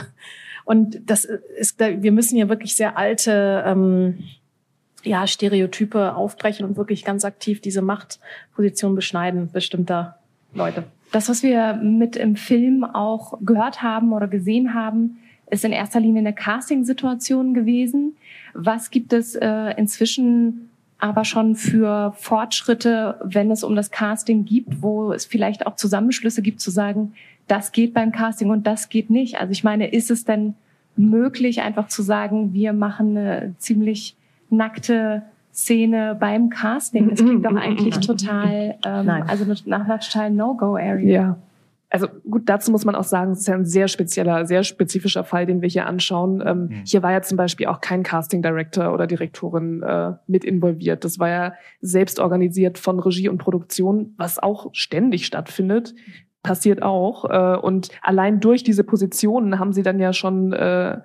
und 0.64 1.10
das 1.10 1.26
ist, 1.26 1.80
wir 1.80 2.12
müssen 2.12 2.36
hier 2.36 2.50
wirklich 2.50 2.76
sehr 2.76 2.98
alte, 2.98 3.64
ähm, 3.66 4.20
ja, 5.08 5.28
Stereotype 5.28 6.16
aufbrechen 6.16 6.66
und 6.66 6.78
wirklich 6.78 7.04
ganz 7.04 7.26
aktiv 7.26 7.62
diese 7.62 7.82
Machtposition 7.82 8.96
beschneiden 8.96 9.52
bestimmter 9.52 10.18
Leute. 10.54 10.84
Das, 11.12 11.30
was 11.30 11.44
wir 11.44 11.74
mit 11.74 12.16
im 12.16 12.36
Film 12.36 12.84
auch 12.84 13.40
gehört 13.42 13.82
haben 13.82 14.14
oder 14.14 14.28
gesehen 14.28 14.74
haben, 14.74 15.20
ist 15.50 15.64
in 15.64 15.72
erster 15.72 16.00
Linie 16.00 16.20
eine 16.20 16.34
Casting-Situation 16.34 17.54
gewesen. 17.54 18.18
Was 18.54 18.92
gibt 18.92 19.14
es 19.14 19.36
äh, 19.36 19.74
inzwischen 19.78 20.70
aber 21.00 21.26
schon 21.26 21.56
für 21.56 22.14
Fortschritte, 22.18 23.20
wenn 23.24 23.52
es 23.52 23.64
um 23.64 23.76
das 23.76 23.92
Casting 23.92 24.46
gibt, 24.46 24.82
wo 24.82 25.14
es 25.14 25.26
vielleicht 25.26 25.68
auch 25.68 25.76
Zusammenschlüsse 25.76 26.42
gibt, 26.42 26.60
zu 26.60 26.72
sagen, 26.72 27.14
das 27.48 27.72
geht 27.72 27.94
beim 27.94 28.12
Casting 28.12 28.50
und 28.50 28.66
das 28.66 28.90
geht 28.90 29.10
nicht. 29.10 29.40
Also 29.40 29.52
ich 29.52 29.64
meine, 29.64 29.88
ist 29.88 30.12
es 30.12 30.26
denn 30.26 30.56
möglich, 30.98 31.62
einfach 31.62 31.88
zu 31.88 32.02
sagen, 32.02 32.54
wir 32.54 32.74
machen 32.74 33.16
eine 33.16 33.54
ziemlich 33.60 34.17
nackte 34.50 35.24
Szene 35.52 36.16
beim 36.20 36.50
Casting? 36.50 37.10
Das 37.10 37.20
klingt 37.20 37.46
doch 37.46 37.56
eigentlich 37.56 38.00
total, 38.00 38.76
ähm, 38.86 39.10
also 39.28 39.46
nach 39.66 39.86
einer 39.86 40.00
total 40.00 40.32
No-Go-Area. 40.32 41.10
Ja. 41.10 41.38
Also 41.90 42.08
gut, 42.30 42.44
dazu 42.46 42.70
muss 42.72 42.84
man 42.84 42.96
auch 42.96 43.06
sagen, 43.06 43.32
es 43.32 43.40
ist 43.40 43.48
ja 43.48 43.56
ein 43.56 43.66
sehr 43.66 43.88
spezieller, 43.88 44.46
sehr 44.46 44.64
spezifischer 44.64 45.24
Fall, 45.24 45.46
den 45.46 45.62
wir 45.62 45.70
hier 45.70 45.86
anschauen. 45.86 46.44
Ähm, 46.46 46.64
mhm. 46.64 46.82
Hier 46.86 47.02
war 47.02 47.14
ja 47.14 47.22
zum 47.22 47.38
Beispiel 47.38 47.68
auch 47.68 47.80
kein 47.80 48.04
Casting 48.04 48.42
Director 48.42 48.94
oder 48.94 49.08
Direktorin 49.08 49.82
äh, 49.84 50.14
mit 50.28 50.44
involviert. 50.44 51.06
Das 51.06 51.18
war 51.18 51.30
ja 51.30 51.54
selbst 51.80 52.20
organisiert 52.20 52.78
von 52.78 53.00
Regie 53.00 53.30
und 53.30 53.38
Produktion, 53.38 54.14
was 54.18 54.38
auch 54.38 54.70
ständig 54.74 55.26
stattfindet. 55.26 55.96
Passiert 56.44 56.84
auch. 56.84 57.24
Äh, 57.30 57.58
und 57.58 57.90
allein 58.02 58.42
durch 58.42 58.64
diese 58.64 58.84
Positionen 58.84 59.58
haben 59.58 59.72
sie 59.72 59.84
dann 59.84 60.00
ja 60.00 60.12
schon 60.12 60.52
äh, 60.52 60.98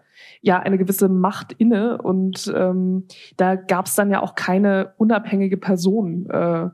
ja 0.43 0.59
eine 0.59 0.77
gewisse 0.77 1.09
Macht 1.09 1.53
inne. 1.53 1.99
Und 1.99 2.53
ähm, 2.55 3.07
da 3.37 3.55
gab 3.55 3.87
es 3.87 3.95
dann 3.95 4.11
ja 4.11 4.23
auch 4.23 4.35
keine 4.35 4.93
unabhängige 4.99 5.57
Person, 5.57 6.29
äh, 6.29 6.69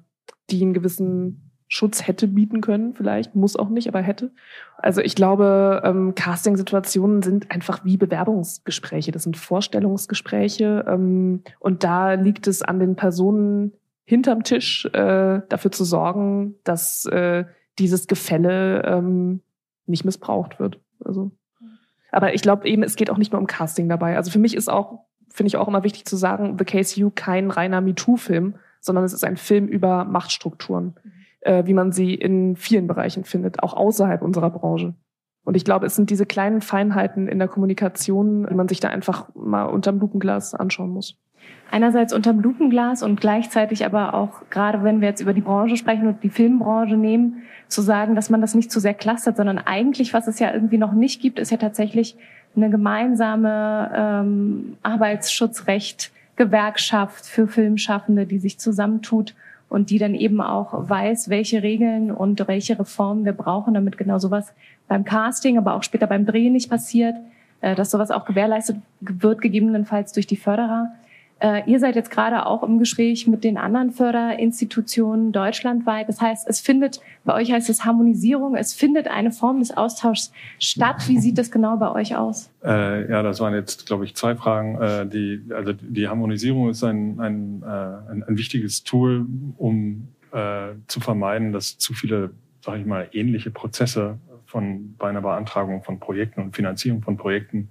die 0.50 0.62
einen 0.62 0.74
gewissen 0.74 1.48
Schutz 1.68 2.06
hätte 2.06 2.26
bieten 2.26 2.62
können, 2.62 2.94
vielleicht, 2.94 3.34
muss 3.34 3.54
auch 3.54 3.68
nicht, 3.68 3.88
aber 3.88 4.00
hätte. 4.00 4.32
Also 4.78 5.02
ich 5.02 5.14
glaube, 5.14 5.82
ähm, 5.84 6.14
Casting-Situationen 6.14 7.22
sind 7.22 7.50
einfach 7.50 7.84
wie 7.84 7.98
Bewerbungsgespräche. 7.98 9.12
Das 9.12 9.24
sind 9.24 9.36
Vorstellungsgespräche 9.36 10.86
ähm, 10.88 11.42
und 11.60 11.84
da 11.84 12.14
liegt 12.14 12.46
es 12.46 12.62
an 12.62 12.80
den 12.80 12.96
Personen 12.96 13.74
hinterm 14.04 14.44
Tisch, 14.44 14.86
äh, 14.86 15.42
dafür 15.50 15.70
zu 15.70 15.84
sorgen, 15.84 16.54
dass 16.64 17.04
äh, 17.04 17.44
dieses 17.78 18.06
Gefälle 18.06 18.82
ähm, 18.84 19.42
nicht 19.84 20.06
missbraucht 20.06 20.58
wird. 20.58 20.80
Also, 21.04 21.32
aber 22.10 22.34
ich 22.34 22.42
glaube 22.42 22.66
eben, 22.68 22.82
es 22.82 22.96
geht 22.96 23.10
auch 23.10 23.18
nicht 23.18 23.32
nur 23.32 23.40
um 23.40 23.46
Casting 23.46 23.88
dabei. 23.88 24.16
Also 24.16 24.30
für 24.30 24.38
mich 24.38 24.54
ist 24.54 24.68
auch, 24.68 25.04
finde 25.28 25.48
ich 25.48 25.56
auch 25.56 25.68
immer 25.68 25.84
wichtig 25.84 26.04
zu 26.04 26.16
sagen, 26.16 26.56
The 26.58 26.64
Case 26.64 26.98
You 26.98 27.10
kein 27.14 27.50
reiner 27.50 27.80
MeToo-Film, 27.80 28.56
sondern 28.80 29.04
es 29.04 29.12
ist 29.12 29.24
ein 29.24 29.36
Film 29.36 29.66
über 29.66 30.04
Machtstrukturen 30.04 30.94
äh, 31.40 31.66
wie 31.66 31.74
man 31.74 31.92
sie 31.92 32.14
in 32.14 32.56
vielen 32.56 32.86
Bereichen 32.86 33.24
findet, 33.24 33.62
auch 33.62 33.74
außerhalb 33.74 34.22
unserer 34.22 34.50
Branche. 34.50 34.94
Und 35.44 35.56
ich 35.56 35.64
glaube, 35.64 35.86
es 35.86 35.96
sind 35.96 36.10
diese 36.10 36.26
kleinen 36.26 36.60
Feinheiten 36.60 37.26
in 37.26 37.38
der 37.38 37.48
Kommunikation, 37.48 38.46
die 38.46 38.54
man 38.54 38.68
sich 38.68 38.80
da 38.80 38.88
einfach 38.88 39.34
mal 39.34 39.64
unterm 39.64 39.98
Lupenglas 39.98 40.54
anschauen 40.54 40.90
muss. 40.90 41.16
Einerseits 41.70 42.12
unterm 42.12 42.40
Lupenglas 42.40 43.02
und 43.02 43.20
gleichzeitig 43.20 43.84
aber 43.84 44.14
auch, 44.14 44.42
gerade 44.50 44.82
wenn 44.82 45.00
wir 45.00 45.08
jetzt 45.08 45.20
über 45.20 45.34
die 45.34 45.42
Branche 45.42 45.76
sprechen 45.76 46.06
und 46.06 46.22
die 46.22 46.30
Filmbranche 46.30 46.96
nehmen, 46.96 47.42
zu 47.68 47.82
sagen, 47.82 48.14
dass 48.14 48.30
man 48.30 48.40
das 48.40 48.54
nicht 48.54 48.72
zu 48.72 48.80
sehr 48.80 48.94
clustert, 48.94 49.36
sondern 49.36 49.58
eigentlich, 49.58 50.14
was 50.14 50.26
es 50.26 50.38
ja 50.38 50.52
irgendwie 50.52 50.78
noch 50.78 50.92
nicht 50.92 51.20
gibt, 51.20 51.38
ist 51.38 51.50
ja 51.50 51.58
tatsächlich 51.58 52.16
eine 52.56 52.70
gemeinsame 52.70 53.90
ähm, 53.94 54.76
Arbeitsschutzrecht, 54.82 56.10
Gewerkschaft 56.36 57.26
für 57.26 57.46
Filmschaffende, 57.46 58.24
die 58.24 58.38
sich 58.38 58.58
zusammentut 58.58 59.34
und 59.68 59.90
die 59.90 59.98
dann 59.98 60.14
eben 60.14 60.40
auch 60.40 60.88
weiß, 60.88 61.28
welche 61.28 61.62
Regeln 61.62 62.10
und 62.10 62.46
welche 62.48 62.78
Reformen 62.78 63.24
wir 63.24 63.32
brauchen, 63.32 63.74
damit 63.74 63.98
genau 63.98 64.18
sowas 64.18 64.54
beim 64.86 65.04
Casting, 65.04 65.58
aber 65.58 65.74
auch 65.74 65.82
später 65.82 66.06
beim 66.06 66.24
Drehen 66.24 66.54
nicht 66.54 66.70
passiert, 66.70 67.16
äh, 67.60 67.74
dass 67.74 67.90
sowas 67.90 68.10
auch 68.10 68.24
gewährleistet 68.24 68.76
wird, 69.00 69.42
gegebenenfalls 69.42 70.12
durch 70.12 70.26
die 70.26 70.36
Förderer. 70.36 70.92
Äh, 71.40 71.70
ihr 71.70 71.78
seid 71.78 71.94
jetzt 71.94 72.10
gerade 72.10 72.46
auch 72.46 72.62
im 72.62 72.78
Gespräch 72.78 73.26
mit 73.28 73.44
den 73.44 73.58
anderen 73.58 73.92
Förderinstitutionen 73.92 75.30
deutschlandweit. 75.30 76.08
Das 76.08 76.20
heißt, 76.20 76.48
es 76.48 76.60
findet, 76.60 77.00
bei 77.24 77.34
euch 77.34 77.52
heißt 77.52 77.70
es 77.70 77.84
Harmonisierung, 77.84 78.56
es 78.56 78.74
findet 78.74 79.06
eine 79.06 79.30
Form 79.30 79.60
des 79.60 79.76
Austauschs 79.76 80.32
statt. 80.58 81.06
Wie 81.06 81.18
sieht 81.18 81.38
das 81.38 81.50
genau 81.50 81.76
bei 81.76 81.92
euch 81.92 82.16
aus? 82.16 82.50
Äh, 82.64 83.08
ja, 83.08 83.22
das 83.22 83.38
waren 83.38 83.54
jetzt, 83.54 83.86
glaube 83.86 84.04
ich, 84.04 84.16
zwei 84.16 84.34
Fragen. 84.34 84.80
Äh, 84.80 85.06
die, 85.06 85.42
also 85.54 85.72
die 85.72 86.08
Harmonisierung 86.08 86.70
ist 86.70 86.82
ein, 86.82 87.20
ein, 87.20 87.62
äh, 87.62 88.10
ein, 88.10 88.24
ein 88.24 88.36
wichtiges 88.36 88.82
Tool, 88.82 89.24
um 89.56 90.08
äh, 90.32 90.70
zu 90.88 90.98
vermeiden, 90.98 91.52
dass 91.52 91.78
zu 91.78 91.94
viele, 91.94 92.30
sage 92.64 92.80
ich 92.80 92.86
mal, 92.86 93.08
ähnliche 93.12 93.50
Prozesse 93.50 94.18
von 94.44 94.94
bei 94.98 95.08
einer 95.08 95.20
Beantragung 95.20 95.82
von 95.82 96.00
Projekten 96.00 96.40
und 96.40 96.56
Finanzierung 96.56 97.02
von 97.02 97.16
Projekten 97.16 97.68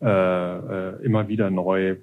äh, 0.00 1.04
immer 1.04 1.28
wieder 1.28 1.50
neu 1.50 1.96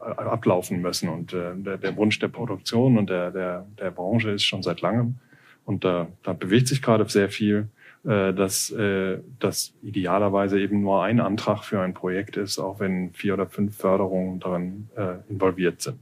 ablaufen 0.00 0.80
müssen. 0.80 1.08
Und 1.08 1.32
äh, 1.32 1.54
der, 1.56 1.78
der 1.78 1.96
Wunsch 1.96 2.18
der 2.18 2.28
Produktion 2.28 2.98
und 2.98 3.10
der, 3.10 3.30
der, 3.30 3.66
der 3.78 3.90
Branche 3.90 4.30
ist 4.30 4.44
schon 4.44 4.62
seit 4.62 4.80
langem. 4.80 5.16
Und 5.64 5.84
da, 5.84 6.08
da 6.22 6.32
bewegt 6.32 6.68
sich 6.68 6.82
gerade 6.82 7.08
sehr 7.08 7.28
viel, 7.28 7.68
äh, 8.04 8.32
dass, 8.32 8.70
äh, 8.70 9.18
dass 9.38 9.74
idealerweise 9.82 10.58
eben 10.58 10.80
nur 10.80 11.02
ein 11.02 11.20
Antrag 11.20 11.64
für 11.64 11.80
ein 11.80 11.94
Projekt 11.94 12.36
ist, 12.36 12.58
auch 12.58 12.80
wenn 12.80 13.12
vier 13.12 13.34
oder 13.34 13.46
fünf 13.46 13.76
Förderungen 13.76 14.40
darin 14.40 14.88
äh, 14.96 15.16
involviert 15.28 15.82
sind. 15.82 15.98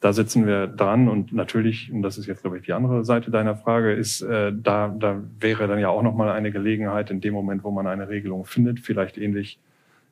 Da 0.00 0.14
sitzen 0.14 0.46
wir 0.46 0.66
dran 0.66 1.08
und 1.08 1.32
natürlich, 1.32 1.92
und 1.92 2.02
das 2.02 2.16
ist 2.16 2.26
jetzt, 2.26 2.42
glaube 2.42 2.58
ich, 2.58 2.64
die 2.64 2.72
andere 2.72 3.04
Seite 3.04 3.30
deiner 3.30 3.54
Frage, 3.54 3.92
ist, 3.92 4.22
äh, 4.22 4.52
da, 4.54 4.88
da 4.88 5.22
wäre 5.38 5.66
dann 5.66 5.78
ja 5.78 5.88
auch 5.88 6.02
nochmal 6.02 6.30
eine 6.30 6.50
Gelegenheit 6.50 7.10
in 7.10 7.20
dem 7.20 7.34
Moment, 7.34 7.64
wo 7.64 7.70
man 7.70 7.86
eine 7.86 8.08
Regelung 8.08 8.44
findet, 8.44 8.80
vielleicht 8.80 9.18
ähnlich 9.18 9.58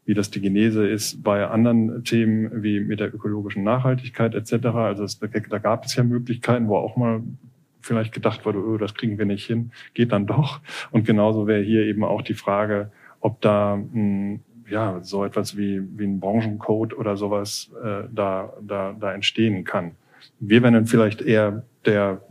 wie 0.09 0.14
das 0.14 0.31
die 0.31 0.40
Genese 0.40 0.88
ist 0.88 1.23
bei 1.23 1.47
anderen 1.47 2.03
Themen 2.03 2.62
wie 2.62 2.81
mit 2.81 2.99
der 2.99 3.14
ökologischen 3.14 3.62
Nachhaltigkeit 3.62 4.35
etc. 4.35 4.68
Also 4.68 5.05
es, 5.05 5.21
da 5.21 5.59
gab 5.59 5.85
es 5.85 5.97
ja 5.97 6.03
Möglichkeiten, 6.03 6.66
wo 6.68 6.77
auch 6.77 6.97
mal 6.97 7.23
vielleicht 7.83 8.14
gedacht 8.14 8.47
wurde, 8.47 8.59
oh, 8.59 8.79
das 8.79 8.94
kriegen 8.94 9.18
wir 9.18 9.27
nicht 9.27 9.44
hin, 9.44 9.71
geht 9.92 10.12
dann 10.12 10.27
doch. 10.27 10.62
Und 10.92 11.05
genauso 11.05 11.47
wäre 11.47 11.61
hier 11.61 11.83
eben 11.85 12.05
auch 12.05 12.23
die 12.23 12.33
Frage, 12.33 12.90
ob 13.21 13.42
da 13.42 13.77
mh, 13.77 13.92
hm, 13.92 14.40
ja 14.71 14.99
so 15.03 15.27
etwas 15.27 15.59
wie, 15.59 15.83
wie 15.99 16.07
ein 16.07 16.21
Branchencode 16.21 16.97
oder 16.97 17.18
sowas 17.18 17.71
äh, 17.85 18.05
da, 18.11 18.55
da, 18.62 18.97
da 18.99 19.12
entstehen 19.12 19.64
kann. 19.64 19.90
Wir 20.40 20.62
wären 20.62 20.73
dann 20.73 20.87
vielleicht 20.87 21.21
eher 21.21 21.64
der 21.85 22.23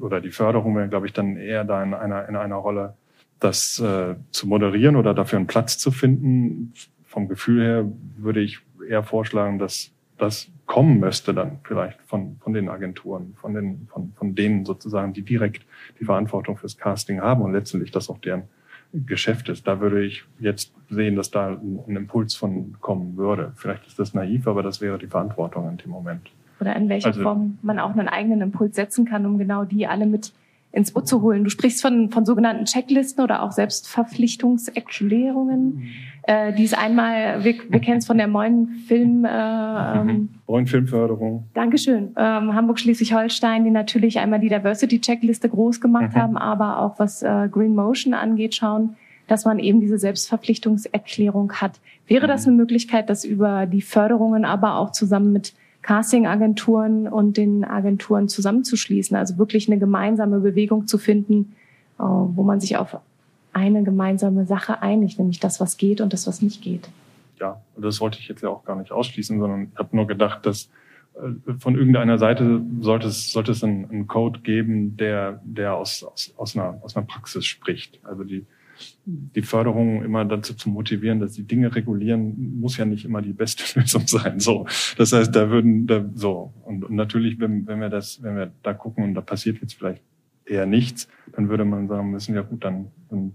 oder 0.00 0.22
die 0.22 0.30
Förderung 0.30 0.74
wäre, 0.74 0.88
glaube 0.88 1.06
ich, 1.06 1.12
dann 1.12 1.36
eher 1.36 1.64
da 1.64 1.82
in 1.82 1.92
einer, 1.92 2.30
in 2.30 2.36
einer 2.36 2.56
Rolle, 2.56 2.94
das 3.40 3.78
äh, 3.78 4.14
zu 4.30 4.46
moderieren 4.46 4.96
oder 4.96 5.12
dafür 5.12 5.38
einen 5.38 5.46
Platz 5.46 5.76
zu 5.76 5.90
finden 5.90 6.72
vom 7.16 7.28
Gefühl 7.28 7.62
her 7.62 7.90
würde 8.18 8.40
ich 8.40 8.58
eher 8.86 9.02
vorschlagen, 9.02 9.58
dass 9.58 9.90
das 10.18 10.50
kommen 10.66 11.00
müsste 11.00 11.32
dann 11.32 11.60
vielleicht 11.64 11.98
von, 12.02 12.36
von 12.40 12.52
den 12.52 12.68
Agenturen, 12.68 13.32
von, 13.40 13.54
den, 13.54 13.88
von, 13.90 14.12
von 14.14 14.34
denen 14.34 14.66
sozusagen, 14.66 15.14
die 15.14 15.22
direkt 15.22 15.64
die 15.98 16.04
Verantwortung 16.04 16.58
fürs 16.58 16.76
Casting 16.76 17.22
haben 17.22 17.40
und 17.40 17.54
letztendlich 17.54 17.90
das 17.90 18.10
auch 18.10 18.18
deren 18.18 18.42
Geschäft 18.92 19.48
ist. 19.48 19.66
Da 19.66 19.80
würde 19.80 20.04
ich 20.04 20.24
jetzt 20.40 20.74
sehen, 20.90 21.16
dass 21.16 21.30
da 21.30 21.52
ein 21.54 21.96
Impuls 21.96 22.34
von 22.34 22.76
kommen 22.82 23.16
würde. 23.16 23.52
Vielleicht 23.56 23.86
ist 23.86 23.98
das 23.98 24.12
naiv, 24.12 24.46
aber 24.46 24.62
das 24.62 24.82
wäre 24.82 24.98
die 24.98 25.06
Verantwortung 25.06 25.70
in 25.70 25.78
dem 25.78 25.92
Moment. 25.92 26.30
Oder 26.60 26.76
in 26.76 26.90
welcher 26.90 27.08
also, 27.08 27.22
Form 27.22 27.56
man 27.62 27.78
auch 27.78 27.92
einen 27.92 28.08
eigenen 28.08 28.42
Impuls 28.42 28.76
setzen 28.76 29.06
kann, 29.06 29.24
um 29.24 29.38
genau 29.38 29.64
die 29.64 29.86
alle 29.86 30.04
mit 30.04 30.34
ins 30.76 30.92
Boot 30.92 31.08
zu 31.08 31.22
holen. 31.22 31.42
Du 31.42 31.48
sprichst 31.48 31.80
von, 31.80 32.10
von 32.10 32.26
sogenannten 32.26 32.66
Checklisten 32.66 33.24
oder 33.24 33.42
auch 33.42 33.52
Selbstverpflichtungserklärungen. 33.52 35.76
Mhm. 35.76 35.86
Äh, 36.24 36.52
die 36.52 36.64
ist 36.64 36.76
einmal, 36.76 37.42
wir, 37.42 37.54
wir 37.70 37.80
kennen 37.80 37.96
es 37.96 38.06
von 38.06 38.18
der 38.18 38.28
Moin 38.28 38.68
Film. 38.86 39.24
Äh, 39.24 39.30
ähm, 39.30 40.28
Moin 40.46 40.66
Filmförderung. 40.66 41.44
Dankeschön. 41.54 42.10
Ähm, 42.18 42.54
Hamburg 42.54 42.78
Schleswig-Holstein, 42.78 43.64
die 43.64 43.70
natürlich 43.70 44.18
einmal 44.18 44.38
die 44.38 44.50
Diversity 44.50 45.00
Checkliste 45.00 45.48
groß 45.48 45.80
gemacht 45.80 46.14
mhm. 46.14 46.20
haben, 46.20 46.36
aber 46.36 46.80
auch 46.80 46.98
was 46.98 47.22
äh, 47.22 47.48
Green 47.50 47.74
Motion 47.74 48.12
angeht, 48.12 48.54
schauen, 48.54 48.96
dass 49.28 49.46
man 49.46 49.58
eben 49.58 49.80
diese 49.80 49.96
Selbstverpflichtungserklärung 49.96 51.54
hat. 51.54 51.80
Wäre 52.06 52.26
das 52.26 52.44
mhm. 52.44 52.50
eine 52.50 52.58
Möglichkeit, 52.58 53.08
das 53.08 53.24
über 53.24 53.64
die 53.64 53.80
Förderungen 53.80 54.44
aber 54.44 54.76
auch 54.76 54.92
zusammen 54.92 55.32
mit 55.32 55.54
Casting-Agenturen 55.86 57.06
und 57.06 57.36
den 57.36 57.64
Agenturen 57.64 58.28
zusammenzuschließen, 58.28 59.16
also 59.16 59.38
wirklich 59.38 59.68
eine 59.68 59.78
gemeinsame 59.78 60.40
Bewegung 60.40 60.88
zu 60.88 60.98
finden, 60.98 61.54
äh, 62.00 62.02
wo 62.02 62.42
man 62.42 62.58
sich 62.58 62.76
auf 62.76 62.98
eine 63.52 63.84
gemeinsame 63.84 64.46
Sache 64.46 64.82
einigt, 64.82 65.20
nämlich 65.20 65.38
das, 65.38 65.60
was 65.60 65.76
geht 65.76 66.00
und 66.00 66.12
das, 66.12 66.26
was 66.26 66.42
nicht 66.42 66.60
geht. 66.60 66.88
Ja, 67.38 67.60
das 67.76 68.00
wollte 68.00 68.18
ich 68.18 68.26
jetzt 68.26 68.42
ja 68.42 68.48
auch 68.48 68.64
gar 68.64 68.74
nicht 68.74 68.90
ausschließen, 68.90 69.38
sondern 69.38 69.68
ich 69.72 69.78
habe 69.78 69.94
nur 69.94 70.08
gedacht, 70.08 70.44
dass 70.44 70.68
äh, 71.14 71.52
von 71.60 71.76
irgendeiner 71.76 72.18
Seite 72.18 72.62
sollte 72.80 73.06
es, 73.06 73.30
sollte 73.30 73.52
es 73.52 73.62
einen, 73.62 73.88
einen 73.88 74.06
Code 74.08 74.40
geben, 74.40 74.96
der, 74.96 75.40
der 75.44 75.76
aus, 75.76 76.02
aus, 76.02 76.34
aus, 76.36 76.56
einer, 76.56 76.80
aus 76.82 76.96
einer 76.96 77.06
Praxis 77.06 77.46
spricht. 77.46 78.00
Also 78.02 78.24
die, 78.24 78.44
die 79.04 79.42
Förderung 79.42 80.02
immer 80.02 80.24
dazu 80.24 80.54
zu 80.54 80.68
motivieren, 80.68 81.20
dass 81.20 81.32
die 81.32 81.44
Dinge 81.44 81.74
regulieren, 81.74 82.58
muss 82.60 82.76
ja 82.76 82.84
nicht 82.84 83.04
immer 83.04 83.22
die 83.22 83.32
beste 83.32 83.64
Lösung 83.80 84.06
sein. 84.06 84.40
So, 84.40 84.66
das 84.96 85.12
heißt, 85.12 85.34
da 85.34 85.50
würden 85.50 85.86
da, 85.86 86.04
so 86.14 86.52
und, 86.64 86.84
und 86.84 86.94
natürlich, 86.94 87.38
wenn, 87.40 87.66
wenn 87.66 87.80
wir 87.80 87.88
das, 87.88 88.22
wenn 88.22 88.36
wir 88.36 88.52
da 88.62 88.74
gucken 88.74 89.04
und 89.04 89.14
da 89.14 89.20
passiert 89.20 89.60
jetzt 89.60 89.74
vielleicht 89.74 90.02
eher 90.44 90.66
nichts, 90.66 91.08
dann 91.32 91.48
würde 91.48 91.64
man 91.64 91.88
sagen, 91.88 92.10
müssen 92.10 92.34
wir 92.34 92.42
gut, 92.42 92.64
dann, 92.64 92.86
dann 93.10 93.32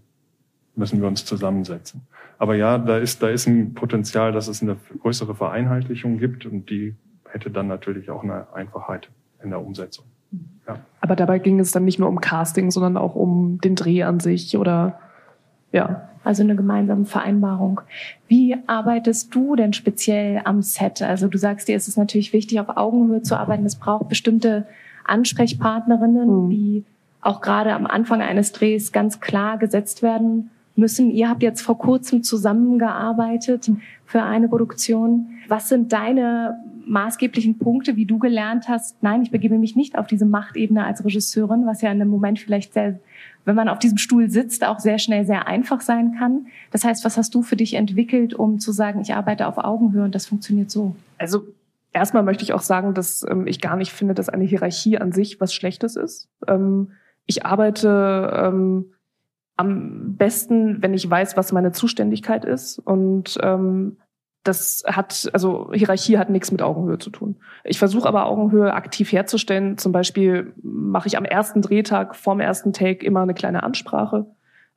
müssen 0.75 1.01
wir 1.01 1.07
uns 1.07 1.25
zusammensetzen. 1.25 2.01
Aber 2.37 2.55
ja, 2.55 2.77
da 2.77 2.97
ist 2.97 3.21
da 3.21 3.29
ist 3.29 3.47
ein 3.47 3.73
Potenzial, 3.73 4.31
dass 4.31 4.47
es 4.47 4.61
eine 4.61 4.77
größere 4.99 5.35
Vereinheitlichung 5.35 6.17
gibt 6.17 6.45
und 6.45 6.69
die 6.69 6.95
hätte 7.29 7.51
dann 7.51 7.67
natürlich 7.67 8.09
auch 8.09 8.23
eine 8.23 8.51
Einfachheit 8.53 9.09
in 9.43 9.49
der 9.49 9.61
Umsetzung. 9.61 10.05
Ja. 10.67 10.79
Aber 11.01 11.15
dabei 11.15 11.39
ging 11.39 11.59
es 11.59 11.71
dann 11.71 11.85
nicht 11.85 11.99
nur 11.99 12.09
um 12.09 12.21
Casting, 12.21 12.71
sondern 12.71 12.97
auch 12.97 13.15
um 13.15 13.59
den 13.61 13.75
Dreh 13.75 14.03
an 14.03 14.19
sich 14.19 14.57
oder 14.57 14.99
ja. 15.71 16.07
Also 16.23 16.43
eine 16.43 16.55
gemeinsame 16.55 17.05
Vereinbarung. 17.05 17.81
Wie 18.27 18.55
arbeitest 18.67 19.33
du 19.33 19.55
denn 19.55 19.73
speziell 19.73 20.41
am 20.43 20.61
Set? 20.61 21.01
Also 21.01 21.27
du 21.27 21.39
sagst 21.39 21.67
dir, 21.67 21.75
es 21.75 21.87
ist 21.87 21.97
natürlich 21.97 22.31
wichtig, 22.31 22.59
auf 22.59 22.77
Augenhöhe 22.77 23.23
zu 23.23 23.35
arbeiten. 23.39 23.65
Es 23.65 23.75
braucht 23.75 24.07
bestimmte 24.07 24.67
Ansprechpartnerinnen, 25.03 26.45
mhm. 26.45 26.49
die 26.51 26.85
auch 27.21 27.41
gerade 27.41 27.73
am 27.73 27.87
Anfang 27.87 28.21
eines 28.21 28.51
Drehs 28.51 28.91
ganz 28.91 29.19
klar 29.19 29.57
gesetzt 29.57 30.03
werden 30.03 30.51
müssen. 30.75 31.09
Ihr 31.09 31.27
habt 31.27 31.41
jetzt 31.41 31.61
vor 31.61 31.77
kurzem 31.77 32.23
zusammengearbeitet 32.23 33.71
für 34.05 34.21
eine 34.21 34.47
Produktion. 34.47 35.27
Was 35.47 35.69
sind 35.69 35.91
deine 35.91 36.59
maßgeblichen 36.85 37.57
Punkte, 37.57 37.95
wie 37.95 38.05
du 38.05 38.19
gelernt 38.19 38.67
hast, 38.67 39.01
nein, 39.01 39.21
ich 39.21 39.31
begebe 39.31 39.57
mich 39.57 39.75
nicht 39.75 39.97
auf 39.97 40.07
diese 40.07 40.25
Machtebene 40.25 40.83
als 40.83 41.05
Regisseurin, 41.05 41.65
was 41.65 41.81
ja 41.81 41.91
in 41.91 42.01
einem 42.01 42.09
Moment 42.09 42.39
vielleicht 42.39 42.73
sehr, 42.73 42.99
wenn 43.45 43.55
man 43.55 43.69
auf 43.69 43.79
diesem 43.79 43.97
Stuhl 43.97 44.29
sitzt, 44.29 44.65
auch 44.65 44.79
sehr 44.79 44.99
schnell 44.99 45.25
sehr 45.25 45.47
einfach 45.47 45.81
sein 45.81 46.15
kann. 46.17 46.47
Das 46.71 46.83
heißt, 46.83 47.03
was 47.05 47.17
hast 47.17 47.33
du 47.33 47.41
für 47.41 47.55
dich 47.55 47.73
entwickelt, 47.73 48.33
um 48.33 48.59
zu 48.59 48.71
sagen, 48.71 49.01
ich 49.01 49.13
arbeite 49.13 49.47
auf 49.47 49.57
Augenhöhe 49.57 50.03
und 50.03 50.15
das 50.15 50.27
funktioniert 50.27 50.69
so? 50.69 50.95
Also 51.17 51.43
erstmal 51.93 52.23
möchte 52.23 52.43
ich 52.43 52.53
auch 52.53 52.61
sagen, 52.61 52.93
dass 52.93 53.25
ähm, 53.29 53.47
ich 53.47 53.61
gar 53.61 53.75
nicht 53.75 53.91
finde, 53.91 54.13
dass 54.13 54.29
eine 54.29 54.43
Hierarchie 54.43 54.97
an 54.97 55.11
sich 55.11 55.41
was 55.41 55.53
Schlechtes 55.53 55.95
ist. 55.95 56.29
Ähm, 56.47 56.91
ich 57.25 57.45
arbeite 57.45 58.31
ähm, 58.35 58.93
am 59.57 60.15
besten, 60.15 60.81
wenn 60.81 60.93
ich 60.93 61.09
weiß, 61.09 61.37
was 61.37 61.51
meine 61.51 61.71
Zuständigkeit 61.71 62.45
ist 62.45 62.79
und 62.79 63.37
ähm, 63.41 63.97
das 64.43 64.83
hat, 64.87 65.29
also 65.33 65.71
Hierarchie 65.73 66.17
hat 66.17 66.29
nichts 66.29 66.51
mit 66.51 66.61
Augenhöhe 66.61 66.97
zu 66.97 67.11
tun. 67.11 67.35
Ich 67.63 67.77
versuche 67.77 68.07
aber 68.07 68.25
Augenhöhe 68.25 68.73
aktiv 68.73 69.11
herzustellen. 69.11 69.77
Zum 69.77 69.91
Beispiel 69.91 70.53
mache 70.63 71.07
ich 71.07 71.17
am 71.17 71.25
ersten 71.25 71.61
Drehtag 71.61 72.15
vorm 72.15 72.39
ersten 72.39 72.73
Take 72.73 73.05
immer 73.05 73.21
eine 73.21 73.35
kleine 73.35 73.63
Ansprache, 73.63 74.25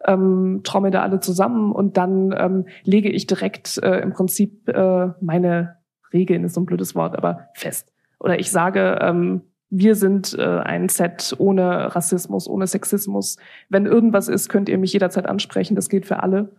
ähm, 0.07 0.63
mir 0.81 0.91
da 0.91 1.03
alle 1.03 1.21
zusammen 1.21 1.73
und 1.73 1.97
dann 1.97 2.35
ähm, 2.37 2.67
lege 2.83 3.11
ich 3.11 3.27
direkt 3.27 3.79
äh, 3.83 4.01
im 4.01 4.13
Prinzip 4.13 4.69
äh, 4.69 5.09
meine 5.21 5.77
Regeln, 6.13 6.45
ist 6.45 6.55
so 6.55 6.61
ein 6.61 6.67
blödes 6.67 6.95
Wort, 6.95 7.17
aber 7.17 7.49
fest. 7.55 7.91
Oder 8.21 8.39
ich 8.39 8.51
sage, 8.51 8.99
ähm, 9.01 9.43
wir 9.71 9.97
sind 9.97 10.37
äh, 10.39 10.43
ein 10.43 10.89
Set 10.89 11.35
ohne 11.39 11.95
Rassismus, 11.97 12.49
ohne 12.49 12.67
Sexismus. 12.67 13.39
Wenn 13.69 13.87
irgendwas 13.87 14.29
ist, 14.29 14.49
könnt 14.49 14.69
ihr 14.69 14.79
mich 14.79 14.93
jederzeit 14.93 15.27
ansprechen. 15.27 15.75
Das 15.75 15.89
gilt 15.89 16.07
für 16.07 16.23
alle. 16.23 16.53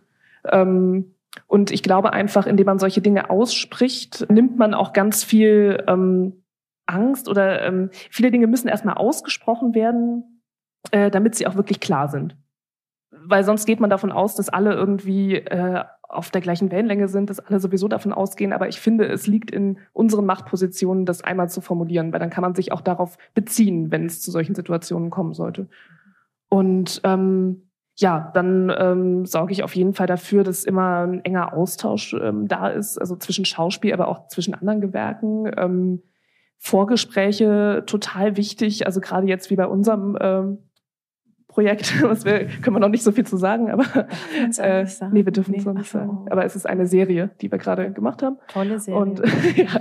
Ähm, 0.44 1.14
und 1.46 1.70
ich 1.70 1.82
glaube 1.82 2.12
einfach, 2.12 2.46
indem 2.46 2.66
man 2.66 2.78
solche 2.78 3.00
Dinge 3.00 3.30
ausspricht, 3.30 4.26
nimmt 4.30 4.56
man 4.56 4.74
auch 4.74 4.92
ganz 4.92 5.24
viel 5.24 5.82
ähm, 5.86 6.44
Angst 6.86 7.28
oder 7.28 7.62
ähm, 7.62 7.90
viele 8.10 8.30
Dinge 8.30 8.46
müssen 8.46 8.68
erstmal 8.68 8.96
ausgesprochen 8.96 9.74
werden, 9.74 10.42
äh, 10.90 11.10
damit 11.10 11.34
sie 11.34 11.46
auch 11.46 11.56
wirklich 11.56 11.80
klar 11.80 12.08
sind. 12.08 12.36
Weil 13.10 13.44
sonst 13.44 13.66
geht 13.66 13.80
man 13.80 13.90
davon 13.90 14.12
aus, 14.12 14.34
dass 14.34 14.48
alle 14.48 14.74
irgendwie 14.74 15.36
äh, 15.36 15.84
auf 16.02 16.30
der 16.30 16.40
gleichen 16.40 16.70
Wellenlänge 16.70 17.08
sind, 17.08 17.30
dass 17.30 17.40
alle 17.40 17.58
sowieso 17.58 17.88
davon 17.88 18.12
ausgehen. 18.12 18.52
Aber 18.52 18.68
ich 18.68 18.80
finde, 18.80 19.06
es 19.06 19.26
liegt 19.26 19.50
in 19.50 19.78
unseren 19.92 20.26
Machtpositionen, 20.26 21.06
das 21.06 21.22
einmal 21.22 21.50
zu 21.50 21.60
formulieren, 21.60 22.12
weil 22.12 22.20
dann 22.20 22.30
kann 22.30 22.42
man 22.42 22.54
sich 22.54 22.72
auch 22.72 22.80
darauf 22.80 23.18
beziehen, 23.34 23.90
wenn 23.90 24.06
es 24.06 24.20
zu 24.20 24.30
solchen 24.30 24.54
Situationen 24.54 25.10
kommen 25.10 25.34
sollte. 25.34 25.68
Und 26.48 27.00
ähm, 27.04 27.65
ja, 27.98 28.30
dann 28.34 28.72
ähm, 28.76 29.24
sorge 29.24 29.52
ich 29.52 29.62
auf 29.62 29.74
jeden 29.74 29.94
Fall 29.94 30.06
dafür, 30.06 30.44
dass 30.44 30.64
immer 30.64 31.06
ein 31.06 31.24
enger 31.24 31.54
Austausch 31.54 32.14
ähm, 32.14 32.46
da 32.46 32.68
ist, 32.68 32.98
also 32.98 33.16
zwischen 33.16 33.46
Schauspiel, 33.46 33.92
aber 33.94 34.08
auch 34.08 34.28
zwischen 34.28 34.54
anderen 34.54 34.80
Gewerken. 34.80 35.50
Ähm, 35.56 36.02
Vorgespräche 36.58 37.84
total 37.86 38.36
wichtig, 38.36 38.86
also 38.86 39.00
gerade 39.00 39.26
jetzt 39.26 39.50
wie 39.50 39.56
bei 39.56 39.66
unserem 39.66 40.16
ähm, 40.20 40.58
Projekt, 41.48 42.02
was 42.02 42.26
wir, 42.26 42.46
können 42.46 42.76
wir 42.76 42.80
noch 42.80 42.90
nicht 42.90 43.02
so 43.02 43.12
viel 43.12 43.24
zu 43.24 43.38
sagen, 43.38 43.70
aber 43.70 44.08
äh, 44.58 44.86
nee, 45.10 45.24
wir 45.24 45.32
dürfen 45.32 45.54
es 45.54 45.64
noch 45.64 45.72
nicht 45.72 45.90
sagen. 45.90 46.26
Aber 46.30 46.44
es 46.44 46.54
ist 46.54 46.66
eine 46.66 46.86
Serie, 46.86 47.30
die 47.40 47.50
wir 47.50 47.56
gerade 47.56 47.92
gemacht 47.92 48.22
haben. 48.22 48.36
Tolle 48.48 48.78
Serie. 48.78 49.00
Und, 49.00 49.22
ja, 49.56 49.80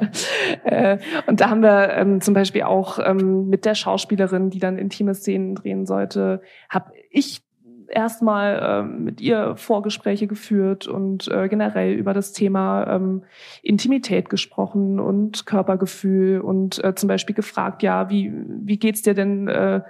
äh, 0.64 1.00
und 1.28 1.42
da 1.42 1.50
haben 1.50 1.62
wir 1.62 1.90
ähm, 1.96 2.22
zum 2.22 2.34
Beispiel 2.34 2.62
auch 2.62 2.98
ähm, 3.04 3.50
mit 3.50 3.66
der 3.66 3.76
Schauspielerin, 3.76 4.52
die 4.52 4.60
dann 4.60 4.78
intime 4.78 5.16
Szenen 5.16 5.56
drehen 5.56 5.86
sollte, 5.86 6.42
habe 6.70 6.94
ich 7.10 7.45
erstmal 7.90 8.60
ähm, 8.62 9.04
mit 9.04 9.22
ihr 9.22 9.56
Vorgespräche 9.56 10.28
geführt 10.28 10.88
und 10.88 11.28
äh, 11.28 11.48
generell 11.48 11.94
über 11.94 12.14
das 12.14 12.34
Thema 12.34 12.88
ähm, 12.88 13.24
Intimität 13.62 14.30
gesprochen 14.30 15.00
und 15.00 15.46
Körpergefühl 15.46 16.42
und 16.42 16.84
äh, 16.84 16.96
zum 16.96 17.08
Beispiel 17.08 17.36
gefragt, 17.36 17.84
ja, 17.84 18.10
wie, 18.10 18.32
wie 18.64 18.78
geht's 18.78 19.02
dir 19.02 19.14
denn, 19.14 19.48
äh, 19.48 19.82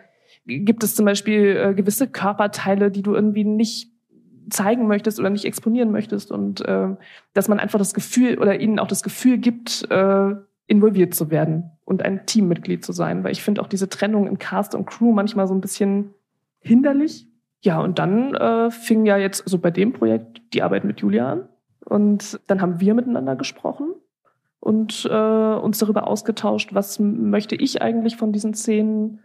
gibt 0.46 0.84
es 0.84 0.96
zum 0.96 1.06
Beispiel 1.06 1.58
äh, 1.58 1.74
gewisse 1.74 2.08
Körperteile, 2.08 2.92
die 2.92 3.02
du 3.02 3.14
irgendwie 3.14 3.44
nicht 3.44 3.92
zeigen 4.50 4.88
möchtest 4.88 5.20
oder 5.20 5.30
nicht 5.30 5.46
exponieren 5.46 5.92
möchtest 5.92 6.32
und 6.32 6.62
äh, 6.62 6.90
dass 7.34 7.48
man 7.48 7.60
einfach 7.60 7.80
das 7.80 7.94
Gefühl 7.94 8.38
oder 8.38 8.60
ihnen 8.60 8.80
auch 8.80 8.88
das 8.88 9.02
Gefühl 9.02 9.38
gibt, 9.38 9.90
äh, 9.90 10.36
involviert 10.68 11.14
zu 11.14 11.30
werden 11.30 11.72
und 11.84 12.04
ein 12.04 12.26
Teammitglied 12.26 12.84
zu 12.84 12.92
sein, 12.92 13.24
weil 13.24 13.32
ich 13.32 13.44
finde 13.44 13.62
auch 13.62 13.68
diese 13.68 13.90
Trennung 13.90 14.28
in 14.28 14.38
Cast 14.38 14.76
und 14.76 14.86
Crew 14.86 15.12
manchmal 15.12 15.48
so 15.48 15.54
ein 15.54 15.62
bisschen 15.62 16.14
hinderlich, 16.60 17.28
ja, 17.66 17.82
und 17.82 17.98
dann 17.98 18.36
äh, 18.36 18.70
fing 18.70 19.08
ja 19.08 19.18
jetzt 19.18 19.50
so 19.50 19.58
bei 19.58 19.72
dem 19.72 19.92
Projekt 19.92 20.40
die 20.54 20.62
Arbeit 20.62 20.84
mit 20.84 21.02
Julia 21.02 21.32
an. 21.32 21.50
Und 21.84 22.40
dann 22.46 22.62
haben 22.62 22.80
wir 22.80 22.94
miteinander 22.94 23.36
gesprochen 23.36 23.96
und 24.60 25.08
äh, 25.10 25.56
uns 25.56 25.80
darüber 25.80 26.08
ausgetauscht, 26.08 26.76
was 26.76 27.00
möchte 27.00 27.56
ich 27.56 27.82
eigentlich 27.82 28.18
von 28.18 28.32
diesen 28.32 28.54
Szenen 28.54 29.20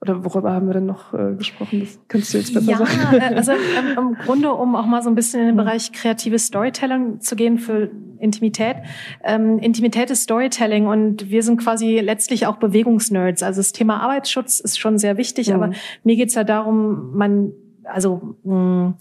oder 0.00 0.24
worüber 0.24 0.52
haben 0.52 0.68
wir 0.68 0.74
denn 0.74 0.86
noch 0.86 1.12
äh, 1.12 1.34
gesprochen? 1.36 1.80
Das 1.80 1.98
kannst 2.06 2.32
du 2.32 2.38
jetzt 2.38 2.54
besser 2.54 2.70
ja, 2.70 2.78
sagen. 2.78 3.16
Ja, 3.16 3.36
also 3.36 3.52
ähm, 3.52 3.98
im 3.98 4.14
Grunde, 4.14 4.52
um 4.52 4.76
auch 4.76 4.86
mal 4.86 5.02
so 5.02 5.08
ein 5.08 5.16
bisschen 5.16 5.40
in 5.40 5.46
den. 5.46 5.58
Bereich 5.58 5.90
kreatives 5.90 6.46
Storytelling 6.46 7.20
zu 7.20 7.34
gehen 7.34 7.58
für 7.58 7.90
Intimität. 8.20 8.76
Ähm, 9.24 9.58
Intimität 9.58 10.08
ist 10.10 10.22
Storytelling 10.22 10.86
und 10.86 11.30
wir 11.30 11.42
sind 11.42 11.58
quasi 11.58 11.98
letztlich 11.98 12.46
auch 12.46 12.58
Bewegungsnerds. 12.58 13.42
Also 13.42 13.58
das 13.58 13.72
Thema 13.72 14.00
Arbeitsschutz 14.00 14.60
ist 14.60 14.78
schon 14.78 14.98
sehr 14.98 15.16
wichtig, 15.16 15.48
mhm. 15.48 15.54
aber 15.54 15.70
mir 16.04 16.14
geht's 16.14 16.36
ja 16.36 16.44
darum, 16.44 17.16
man 17.16 17.52
also 17.82 18.36
mh, 18.44 18.54
mm, 18.54 18.94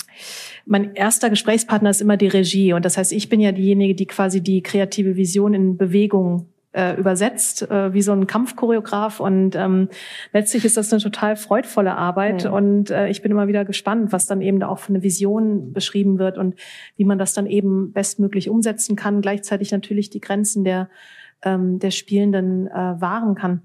mein 0.66 0.96
erster 0.96 1.30
Gesprächspartner 1.30 1.90
ist 1.92 2.02
immer 2.02 2.18
die 2.18 2.28
Regie 2.28 2.74
und 2.74 2.86
das 2.86 2.98
heißt, 2.98 3.12
ich 3.12 3.30
bin 3.30 3.40
ja 3.40 3.52
diejenige, 3.52 3.94
die 3.94 4.08
quasi 4.08 4.42
die 4.42 4.64
kreative 4.64 5.16
Vision 5.16 5.54
in 5.54 5.78
Bewegung 5.78 6.48
äh, 6.78 6.94
übersetzt, 6.94 7.64
äh, 7.64 7.92
wie 7.92 8.04
so 8.04 8.12
ein 8.12 8.28
Kampfchoreograf. 8.28 9.20
Und 9.20 9.56
ähm, 9.56 9.90
letztlich 10.32 10.64
ist 10.64 10.78
das 10.78 10.94
eine 10.94 11.02
total 11.02 11.36
freudvolle 11.36 11.96
Arbeit. 11.98 12.44
Ja. 12.44 12.52
Und 12.52 12.92
äh, 12.92 13.10
ich 13.10 13.24
bin 13.24 13.32
immer 13.32 13.48
wieder 13.48 13.66
gespannt, 13.66 14.12
was 14.12 14.28
dann 14.28 14.42
eben 14.42 14.60
da 14.60 14.68
auch 14.68 14.78
für 14.78 14.90
eine 14.90 15.02
Vision 15.02 15.74
beschrieben 15.74 16.20
wird 16.20 16.38
und 16.38 16.56
wie 16.96 17.06
man 17.06 17.18
das 17.18 17.34
dann 17.34 17.48
eben 17.48 17.94
bestmöglich 17.94 18.48
umsetzen 18.48 18.96
kann, 18.96 19.22
gleichzeitig 19.22 19.72
natürlich 19.72 20.12
die 20.12 20.22
Grenzen 20.22 20.64
der, 20.64 20.90
ähm, 21.42 21.80
der 21.80 21.92
Spielenden 21.92 22.68
äh, 22.68 23.02
wahren 23.02 23.34
kann. 23.34 23.64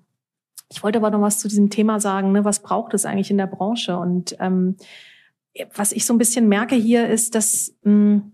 Ich 0.71 0.83
wollte 0.83 0.99
aber 0.99 1.11
noch 1.11 1.21
was 1.21 1.39
zu 1.39 1.49
diesem 1.49 1.69
Thema 1.69 2.01
sagen. 2.01 2.33
Ne? 2.33 2.47
Was 2.47 2.61
braucht 2.61 2.95
es 2.95 3.05
eigentlich 3.05 3.31
in 3.31 3.37
der 3.37 3.47
Branche? 3.47 3.99
Und 3.99 4.37
ähm, 4.41 4.77
was 5.75 5.93
ich 5.93 6.07
so 6.07 6.15
ein 6.15 6.19
bisschen 6.19 6.49
merke 6.49 6.77
hier 6.77 7.09
ist, 7.09 7.35
dass 7.35 7.75
mh, 7.83 7.93
hm, 7.93 8.32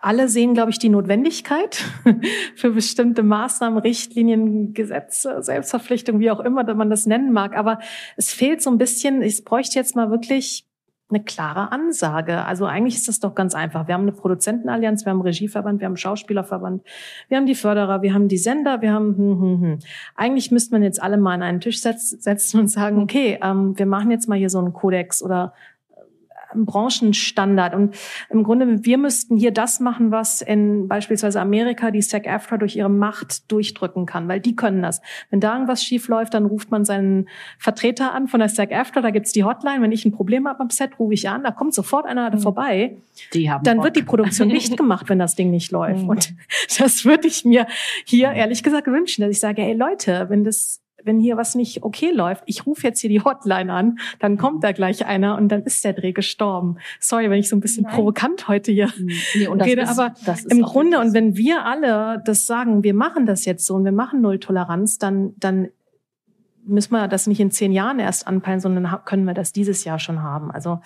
alle 0.00 0.28
sehen, 0.28 0.54
glaube 0.54 0.70
ich, 0.70 0.78
die 0.78 0.88
Notwendigkeit 0.88 1.84
für 2.56 2.70
bestimmte 2.70 3.22
Maßnahmen, 3.22 3.78
Richtlinien, 3.78 4.74
Gesetze, 4.74 5.42
Selbstverpflichtung, 5.42 6.20
wie 6.20 6.30
auch 6.30 6.40
immer 6.40 6.74
man 6.74 6.90
das 6.90 7.06
nennen 7.06 7.32
mag. 7.32 7.56
Aber 7.56 7.78
es 8.16 8.32
fehlt 8.32 8.62
so 8.62 8.70
ein 8.70 8.78
bisschen, 8.78 9.22
ich 9.22 9.44
bräuchte 9.44 9.78
jetzt 9.78 9.96
mal 9.96 10.10
wirklich 10.10 10.68
eine 11.10 11.24
klare 11.24 11.72
Ansage. 11.72 12.44
Also 12.44 12.66
eigentlich 12.66 12.96
ist 12.96 13.08
das 13.08 13.18
doch 13.20 13.34
ganz 13.34 13.54
einfach. 13.54 13.88
Wir 13.88 13.94
haben 13.94 14.02
eine 14.02 14.12
Produzentenallianz, 14.12 15.06
wir 15.06 15.10
haben 15.10 15.18
einen 15.18 15.26
Regieverband, 15.26 15.80
wir 15.80 15.86
haben 15.86 15.92
einen 15.92 15.96
Schauspielerverband, 15.96 16.82
wir 17.28 17.36
haben 17.38 17.46
die 17.46 17.54
Förderer, 17.54 18.02
wir 18.02 18.12
haben 18.12 18.28
die 18.28 18.36
Sender, 18.36 18.82
wir 18.82 18.92
haben 18.92 19.16
hm, 19.16 19.40
hm, 19.40 19.60
hm. 19.62 19.78
Eigentlich 20.16 20.50
müsste 20.50 20.74
man 20.74 20.82
jetzt 20.82 21.02
alle 21.02 21.16
mal 21.16 21.34
an 21.34 21.42
einen 21.42 21.60
Tisch 21.60 21.80
setzen 21.80 22.60
und 22.60 22.68
sagen, 22.68 23.02
okay, 23.02 23.38
ähm, 23.42 23.78
wir 23.78 23.86
machen 23.86 24.10
jetzt 24.10 24.28
mal 24.28 24.36
hier 24.36 24.50
so 24.50 24.58
einen 24.58 24.74
Kodex 24.74 25.22
oder 25.22 25.54
Branchenstandard. 26.54 27.74
Und 27.74 27.96
im 28.30 28.42
Grunde, 28.42 28.84
wir 28.84 28.98
müssten 28.98 29.36
hier 29.36 29.50
das 29.50 29.80
machen, 29.80 30.10
was 30.10 30.40
in 30.40 30.88
beispielsweise 30.88 31.40
Amerika 31.40 31.90
die 31.90 32.02
SAG-AFTRA 32.02 32.56
durch 32.56 32.76
ihre 32.76 32.88
Macht 32.88 33.50
durchdrücken 33.50 34.06
kann, 34.06 34.28
weil 34.28 34.40
die 34.40 34.56
können 34.56 34.82
das. 34.82 35.00
Wenn 35.30 35.40
da 35.40 35.54
irgendwas 35.54 35.82
schief 35.82 36.08
läuft, 36.08 36.34
dann 36.34 36.46
ruft 36.46 36.70
man 36.70 36.84
seinen 36.84 37.28
Vertreter 37.58 38.14
an 38.14 38.28
von 38.28 38.40
der 38.40 38.48
SAG-AFTRA, 38.48 39.00
da 39.00 39.10
gibt's 39.10 39.32
die 39.32 39.44
Hotline. 39.44 39.82
Wenn 39.82 39.92
ich 39.92 40.04
ein 40.04 40.12
Problem 40.12 40.48
habe 40.48 40.60
am 40.60 40.70
Set, 40.70 40.98
rufe 40.98 41.14
ich 41.14 41.28
an, 41.28 41.42
da 41.42 41.50
kommt 41.50 41.74
sofort 41.74 42.06
einer 42.06 42.30
mhm. 42.30 42.38
vorbei. 42.38 42.96
Die 43.34 43.50
haben 43.50 43.64
dann 43.64 43.78
Bock. 43.78 43.86
wird 43.86 43.96
die 43.96 44.02
Produktion 44.02 44.48
nicht 44.48 44.76
gemacht, 44.76 45.08
wenn 45.08 45.18
das 45.18 45.34
Ding 45.34 45.50
nicht 45.50 45.70
läuft. 45.72 46.02
Mhm. 46.02 46.08
Und 46.08 46.34
das 46.78 47.04
würde 47.04 47.28
ich 47.28 47.44
mir 47.44 47.66
hier 48.04 48.32
ehrlich 48.32 48.62
gesagt 48.62 48.86
wünschen, 48.86 49.22
dass 49.22 49.30
ich 49.30 49.40
sage, 49.40 49.62
hey 49.62 49.74
Leute, 49.74 50.26
wenn 50.28 50.44
das 50.44 50.80
wenn 51.04 51.20
hier 51.20 51.36
was 51.36 51.54
nicht 51.54 51.82
okay 51.82 52.10
läuft, 52.10 52.42
ich 52.46 52.66
rufe 52.66 52.86
jetzt 52.86 53.00
hier 53.00 53.10
die 53.10 53.22
Hotline 53.22 53.72
an, 53.72 53.98
dann 54.18 54.36
kommt 54.36 54.64
da 54.64 54.72
gleich 54.72 55.06
einer 55.06 55.36
und 55.36 55.48
dann 55.48 55.62
ist 55.62 55.84
der 55.84 55.92
Dreh 55.92 56.12
gestorben. 56.12 56.76
Sorry, 57.00 57.30
wenn 57.30 57.38
ich 57.38 57.48
so 57.48 57.56
ein 57.56 57.60
bisschen 57.60 57.84
Nein. 57.84 57.94
provokant 57.94 58.48
heute 58.48 58.72
hier 58.72 58.88
hm. 58.88 59.08
nee, 59.34 59.46
rede, 59.62 59.82
ist, 59.82 59.98
aber 59.98 60.14
im 60.48 60.62
Grunde, 60.62 60.98
und 60.98 61.14
wenn 61.14 61.36
wir 61.36 61.64
alle 61.64 62.22
das 62.24 62.46
sagen, 62.46 62.82
wir 62.82 62.94
machen 62.94 63.26
das 63.26 63.44
jetzt 63.44 63.66
so 63.66 63.74
und 63.74 63.84
wir 63.84 63.92
machen 63.92 64.20
Null 64.20 64.38
Toleranz, 64.38 64.98
dann, 64.98 65.34
dann 65.38 65.68
müssen 66.64 66.92
wir 66.92 67.08
das 67.08 67.26
nicht 67.26 67.40
in 67.40 67.50
zehn 67.50 67.72
Jahren 67.72 67.98
erst 67.98 68.26
anpeilen, 68.26 68.60
sondern 68.60 69.04
können 69.04 69.24
wir 69.24 69.34
das 69.34 69.52
dieses 69.52 69.84
Jahr 69.84 69.98
schon 69.98 70.22
haben. 70.22 70.50
Also 70.50 70.80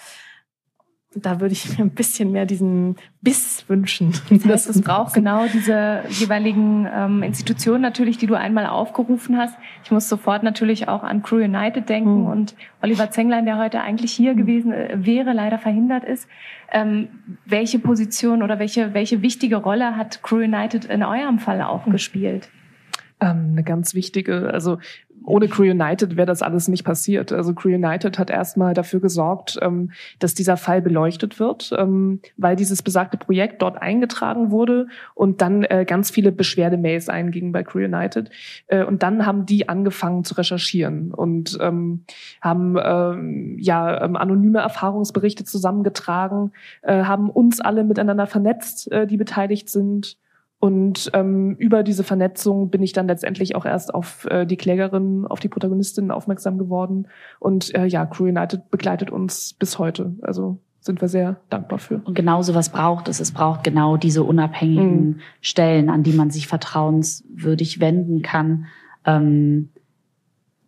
da 1.14 1.40
würde 1.40 1.52
ich 1.52 1.68
mir 1.78 1.84
ein 1.84 1.90
bisschen 1.90 2.32
mehr 2.32 2.46
diesen 2.46 2.96
Biss 3.20 3.64
wünschen. 3.68 4.12
Das 4.30 4.44
heißt, 4.44 4.70
es 4.70 4.80
braucht 4.82 5.14
genau 5.14 5.46
diese 5.46 6.02
jeweiligen 6.08 6.88
ähm, 6.92 7.22
Institutionen 7.22 7.82
natürlich, 7.82 8.18
die 8.18 8.26
du 8.26 8.34
einmal 8.34 8.66
aufgerufen 8.66 9.36
hast. 9.36 9.56
Ich 9.84 9.90
muss 9.90 10.08
sofort 10.08 10.42
natürlich 10.42 10.88
auch 10.88 11.02
an 11.02 11.22
Crew 11.22 11.36
United 11.36 11.88
denken 11.88 12.22
mhm. 12.22 12.26
und 12.26 12.54
Oliver 12.82 13.10
Zenglein, 13.10 13.44
der 13.44 13.58
heute 13.58 13.80
eigentlich 13.80 14.12
hier 14.12 14.34
mhm. 14.34 14.38
gewesen 14.38 14.72
äh, 14.72 15.06
wäre, 15.06 15.32
leider 15.32 15.58
verhindert 15.58 16.04
ist. 16.04 16.28
Ähm, 16.72 17.08
welche 17.44 17.78
Position 17.78 18.42
oder 18.42 18.58
welche, 18.58 18.94
welche 18.94 19.22
wichtige 19.22 19.56
Rolle 19.56 19.96
hat 19.96 20.22
Crew 20.22 20.38
United 20.38 20.86
in 20.86 21.02
eurem 21.02 21.38
Fall 21.38 21.62
auch 21.62 21.84
gespielt? 21.86 22.48
Ähm, 23.22 23.50
eine 23.52 23.62
ganz 23.62 23.94
wichtige, 23.94 24.52
also 24.52 24.78
ohne 25.24 25.46
Crew 25.46 25.70
United 25.70 26.16
wäre 26.16 26.26
das 26.26 26.42
alles 26.42 26.66
nicht 26.66 26.82
passiert. 26.82 27.30
Also 27.30 27.54
Crew 27.54 27.68
United 27.68 28.18
hat 28.18 28.30
erstmal 28.30 28.74
dafür 28.74 28.98
gesorgt, 28.98 29.58
ähm, 29.62 29.92
dass 30.18 30.34
dieser 30.34 30.56
Fall 30.56 30.82
beleuchtet 30.82 31.38
wird, 31.38 31.70
ähm, 31.78 32.20
weil 32.36 32.56
dieses 32.56 32.82
besagte 32.82 33.16
Projekt 33.16 33.62
dort 33.62 33.80
eingetragen 33.80 34.50
wurde 34.50 34.88
und 35.14 35.40
dann 35.40 35.62
äh, 35.62 35.84
ganz 35.86 36.10
viele 36.10 36.32
Beschwerdemails 36.32 37.08
eingingen 37.08 37.52
bei 37.52 37.62
Crew 37.62 37.84
United. 37.84 38.30
Äh, 38.66 38.82
und 38.82 39.04
dann 39.04 39.24
haben 39.24 39.46
die 39.46 39.68
angefangen 39.68 40.24
zu 40.24 40.34
recherchieren 40.34 41.14
und 41.14 41.56
ähm, 41.60 42.04
haben 42.40 42.76
ja 43.58 43.98
anonyme 43.98 44.58
Erfahrungsberichte 44.58 45.44
zusammengetragen, 45.44 46.52
äh, 46.82 47.04
haben 47.04 47.30
uns 47.30 47.60
alle 47.60 47.84
miteinander 47.84 48.26
vernetzt, 48.26 48.90
die 49.08 49.16
beteiligt 49.16 49.68
sind 49.68 50.16
und 50.62 51.10
ähm, 51.12 51.56
über 51.56 51.82
diese 51.82 52.04
Vernetzung 52.04 52.70
bin 52.70 52.84
ich 52.84 52.92
dann 52.92 53.08
letztendlich 53.08 53.56
auch 53.56 53.64
erst 53.64 53.92
auf 53.92 54.26
äh, 54.30 54.46
die 54.46 54.56
Klägerin, 54.56 55.26
auf 55.26 55.40
die 55.40 55.48
Protagonistin 55.48 56.12
aufmerksam 56.12 56.56
geworden. 56.56 57.08
Und 57.40 57.74
äh, 57.74 57.86
ja, 57.86 58.06
Crew 58.06 58.26
United 58.26 58.70
begleitet 58.70 59.10
uns 59.10 59.54
bis 59.54 59.80
heute. 59.80 60.14
Also 60.22 60.58
sind 60.78 61.00
wir 61.00 61.08
sehr 61.08 61.40
dankbar 61.50 61.80
für. 61.80 62.00
Und 62.04 62.14
genau 62.14 62.42
so 62.42 62.54
was 62.54 62.68
braucht 62.68 63.08
es. 63.08 63.18
Es 63.18 63.32
braucht 63.32 63.64
genau 63.64 63.96
diese 63.96 64.22
unabhängigen 64.22 65.04
mhm. 65.04 65.20
Stellen, 65.40 65.90
an 65.90 66.04
die 66.04 66.12
man 66.12 66.30
sich 66.30 66.46
vertrauenswürdig 66.46 67.80
wenden 67.80 68.22
kann. 68.22 68.66
Ähm, 69.04 69.70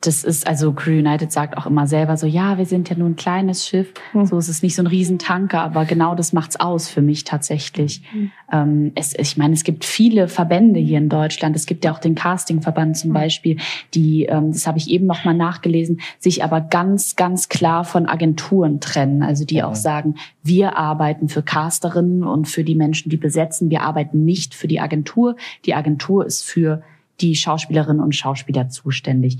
das 0.07 0.25
ist, 0.25 0.47
also 0.47 0.73
Crew 0.73 0.99
United 0.99 1.33
sagt 1.33 1.57
auch 1.57 1.67
immer 1.67 1.87
selber 1.87 2.17
so, 2.17 2.27
ja, 2.27 2.59
wir 2.59 2.67
sind 2.67 2.91
ja 2.91 2.97
nur 2.97 3.09
ein 3.09 3.17
kleines 3.17 3.67
Schiff, 3.67 3.93
mhm. 4.13 4.27
so 4.27 4.39
ist 4.39 4.49
es 4.49 4.63
nicht 4.63 4.75
so 4.75 4.83
ein 4.83 4.87
Riesentanker, 4.87 5.61
aber 5.61 5.85
genau 5.85 6.15
das 6.15 6.33
macht's 6.33 6.57
aus 6.57 6.89
für 6.89 7.03
mich 7.03 7.25
tatsächlich. 7.25 8.03
Mhm. 8.13 8.31
Ähm, 8.53 8.93
es, 8.95 9.15
ich 9.19 9.37
meine, 9.37 9.55
es 9.55 9.65
gibt 9.65 9.85
viele 9.85 10.29
Verbände 10.29 10.81
hier 10.81 10.99
in 10.99 11.09
Deutschland, 11.09 11.57
es 11.57 11.67
gibt 11.67 11.85
ja 11.85 11.93
auch 11.93 11.99
den 11.99 12.15
Castingverband 12.15 12.97
zum 12.97 13.11
mhm. 13.11 13.15
Beispiel, 13.15 13.57
die, 13.95 14.25
ähm, 14.25 14.53
das 14.53 14.67
habe 14.67 14.79
ich 14.79 14.91
eben 14.91 15.07
nochmal 15.07 15.35
nachgelesen, 15.35 16.01
sich 16.19 16.45
aber 16.45 16.61
ganz, 16.61 17.17
ganz 17.17 17.49
klar 17.49 17.85
von 17.85 18.07
Agenturen 18.07 18.81
trennen, 18.81 19.23
also 19.23 19.45
die 19.45 19.63
auch 19.63 19.75
sagen, 19.75 20.17
wir 20.43 20.77
arbeiten 20.77 21.29
für 21.29 21.43
Casterinnen 21.43 22.25
und 22.25 22.47
für 22.47 22.65
die 22.65 22.75
Menschen, 22.75 23.09
die 23.11 23.17
besetzen, 23.17 23.71
wir 23.71 23.83
arbeiten 23.83 24.25
nicht 24.25 24.55
für 24.55 24.69
die 24.69 24.81
Agentur, 24.81 25.37
die 25.65 25.75
Agentur 25.75 26.27
ist 26.27 26.45
für 26.45 26.83
die 27.21 27.35
Schauspielerinnen 27.37 28.03
und 28.03 28.15
Schauspieler 28.15 28.69
zuständig. 28.69 29.39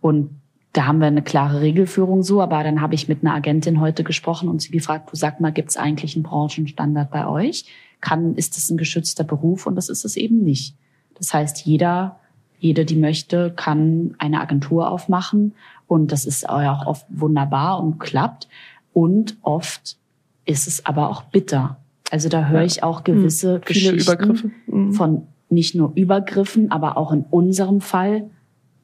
Und 0.00 0.40
da 0.72 0.86
haben 0.86 1.00
wir 1.00 1.08
eine 1.08 1.22
klare 1.22 1.60
Regelführung 1.60 2.22
so, 2.22 2.40
aber 2.40 2.62
dann 2.62 2.80
habe 2.80 2.94
ich 2.94 3.08
mit 3.08 3.22
einer 3.22 3.34
Agentin 3.34 3.80
heute 3.80 4.04
gesprochen 4.04 4.48
und 4.48 4.62
sie 4.62 4.70
gefragt, 4.70 5.10
du 5.10 5.16
sag 5.16 5.40
mal, 5.40 5.50
gibt 5.50 5.70
es 5.70 5.76
eigentlich 5.76 6.14
einen 6.14 6.22
Branchenstandard 6.22 7.10
bei 7.10 7.26
euch? 7.26 7.64
Kann, 8.00 8.36
ist 8.36 8.56
es 8.56 8.70
ein 8.70 8.76
geschützter 8.76 9.24
Beruf? 9.24 9.66
Und 9.66 9.74
das 9.74 9.88
ist 9.88 10.04
es 10.04 10.16
eben 10.16 10.42
nicht. 10.42 10.76
Das 11.16 11.34
heißt, 11.34 11.66
jeder, 11.66 12.20
jede, 12.60 12.84
die 12.84 12.96
möchte, 12.96 13.52
kann 13.54 14.14
eine 14.18 14.40
Agentur 14.40 14.90
aufmachen 14.90 15.54
und 15.86 16.12
das 16.12 16.24
ist 16.24 16.48
auch 16.48 16.86
oft 16.86 17.04
wunderbar 17.08 17.82
und 17.82 17.98
klappt. 17.98 18.48
Und 18.92 19.36
oft 19.42 19.96
ist 20.44 20.68
es 20.68 20.86
aber 20.86 21.10
auch 21.10 21.22
bitter. 21.24 21.78
Also 22.10 22.28
da 22.28 22.46
höre 22.46 22.62
ich 22.62 22.82
auch 22.82 23.04
gewisse 23.04 23.54
hm, 23.54 23.60
Geschichten 23.62 24.52
hm. 24.66 24.92
von 24.92 25.26
nicht 25.48 25.74
nur 25.74 25.92
Übergriffen, 25.96 26.70
aber 26.70 26.96
auch 26.96 27.12
in 27.12 27.24
unserem 27.28 27.80
Fall 27.80 28.30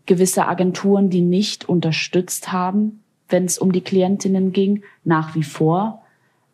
gewisse 0.07 0.47
Agenturen, 0.47 1.11
die 1.11 1.21
nicht 1.21 1.69
unterstützt 1.69 2.53
haben, 2.53 3.01
wenn 3.29 3.45
es 3.45 3.59
um 3.59 3.73
die 3.73 3.81
Klientinnen 3.81 4.53
ging, 4.53 4.83
nach 5.05 5.35
wie 5.35 5.43
vor. 5.43 6.03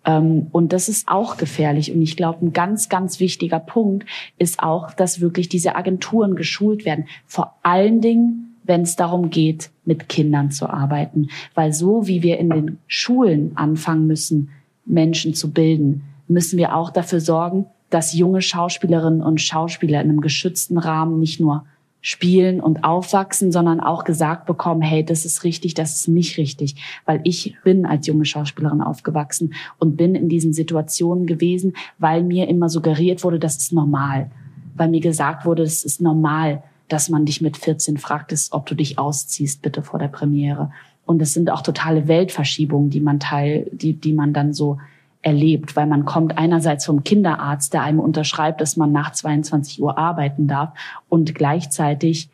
Ähm, 0.04 0.48
und 0.52 0.72
das 0.72 0.88
ist 0.88 1.08
auch 1.08 1.36
gefährlich. 1.36 1.92
Und 1.92 2.02
ich 2.02 2.16
glaube, 2.16 2.44
ein 2.44 2.52
ganz, 2.52 2.88
ganz 2.88 3.20
wichtiger 3.20 3.60
Punkt 3.60 4.06
ist 4.38 4.60
auch, 4.62 4.92
dass 4.92 5.20
wirklich 5.20 5.48
diese 5.48 5.76
Agenturen 5.76 6.34
geschult 6.34 6.84
werden. 6.84 7.06
Vor 7.26 7.54
allen 7.62 8.00
Dingen, 8.00 8.56
wenn 8.64 8.82
es 8.82 8.96
darum 8.96 9.30
geht, 9.30 9.70
mit 9.84 10.08
Kindern 10.08 10.50
zu 10.50 10.68
arbeiten. 10.68 11.28
Weil 11.54 11.72
so 11.72 12.06
wie 12.06 12.22
wir 12.22 12.38
in 12.38 12.50
den 12.50 12.78
Schulen 12.86 13.52
anfangen 13.56 14.06
müssen, 14.06 14.50
Menschen 14.84 15.34
zu 15.34 15.50
bilden, 15.50 16.02
müssen 16.28 16.58
wir 16.58 16.74
auch 16.74 16.90
dafür 16.90 17.20
sorgen, 17.20 17.66
dass 17.90 18.14
junge 18.14 18.40
Schauspielerinnen 18.40 19.20
und 19.20 19.40
Schauspieler 19.40 20.00
in 20.00 20.08
einem 20.08 20.20
geschützten 20.20 20.78
Rahmen 20.78 21.20
nicht 21.20 21.40
nur 21.40 21.66
spielen 22.02 22.60
und 22.60 22.82
aufwachsen, 22.82 23.52
sondern 23.52 23.80
auch 23.80 24.04
gesagt 24.04 24.44
bekommen, 24.44 24.82
hey, 24.82 25.04
das 25.04 25.24
ist 25.24 25.44
richtig, 25.44 25.74
das 25.74 25.94
ist 25.94 26.08
nicht 26.08 26.36
richtig. 26.36 26.74
Weil 27.06 27.20
ich 27.22 27.56
bin 27.64 27.86
als 27.86 28.08
junge 28.08 28.24
Schauspielerin 28.24 28.82
aufgewachsen 28.82 29.54
und 29.78 29.96
bin 29.96 30.16
in 30.16 30.28
diesen 30.28 30.52
Situationen 30.52 31.26
gewesen, 31.26 31.74
weil 31.98 32.24
mir 32.24 32.48
immer 32.48 32.68
suggeriert 32.68 33.22
wurde, 33.22 33.38
das 33.38 33.56
ist 33.56 33.72
normal. 33.72 34.30
Weil 34.74 34.88
mir 34.88 35.00
gesagt 35.00 35.46
wurde, 35.46 35.62
es 35.62 35.84
ist 35.84 36.00
normal, 36.00 36.64
dass 36.88 37.08
man 37.08 37.24
dich 37.24 37.40
mit 37.40 37.56
14 37.56 37.96
fragt, 37.96 38.34
ob 38.50 38.66
du 38.66 38.74
dich 38.74 38.98
ausziehst, 38.98 39.62
bitte 39.62 39.82
vor 39.82 40.00
der 40.00 40.08
Premiere. 40.08 40.72
Und 41.06 41.22
es 41.22 41.32
sind 41.32 41.50
auch 41.50 41.62
totale 41.62 42.08
Weltverschiebungen, 42.08 42.90
die 42.90 43.00
man 43.00 43.20
teil, 43.20 43.68
die, 43.72 43.94
die 43.94 44.12
man 44.12 44.32
dann 44.32 44.52
so 44.52 44.78
erlebt, 45.22 45.76
weil 45.76 45.86
man 45.86 46.04
kommt 46.04 46.36
einerseits 46.36 46.84
vom 46.84 47.04
Kinderarzt, 47.04 47.72
der 47.72 47.82
einem 47.82 48.00
unterschreibt, 48.00 48.60
dass 48.60 48.76
man 48.76 48.92
nach 48.92 49.12
22 49.12 49.80
Uhr 49.80 49.96
arbeiten 49.96 50.48
darf 50.48 50.72
und 51.08 51.34
gleichzeitig 51.34 52.28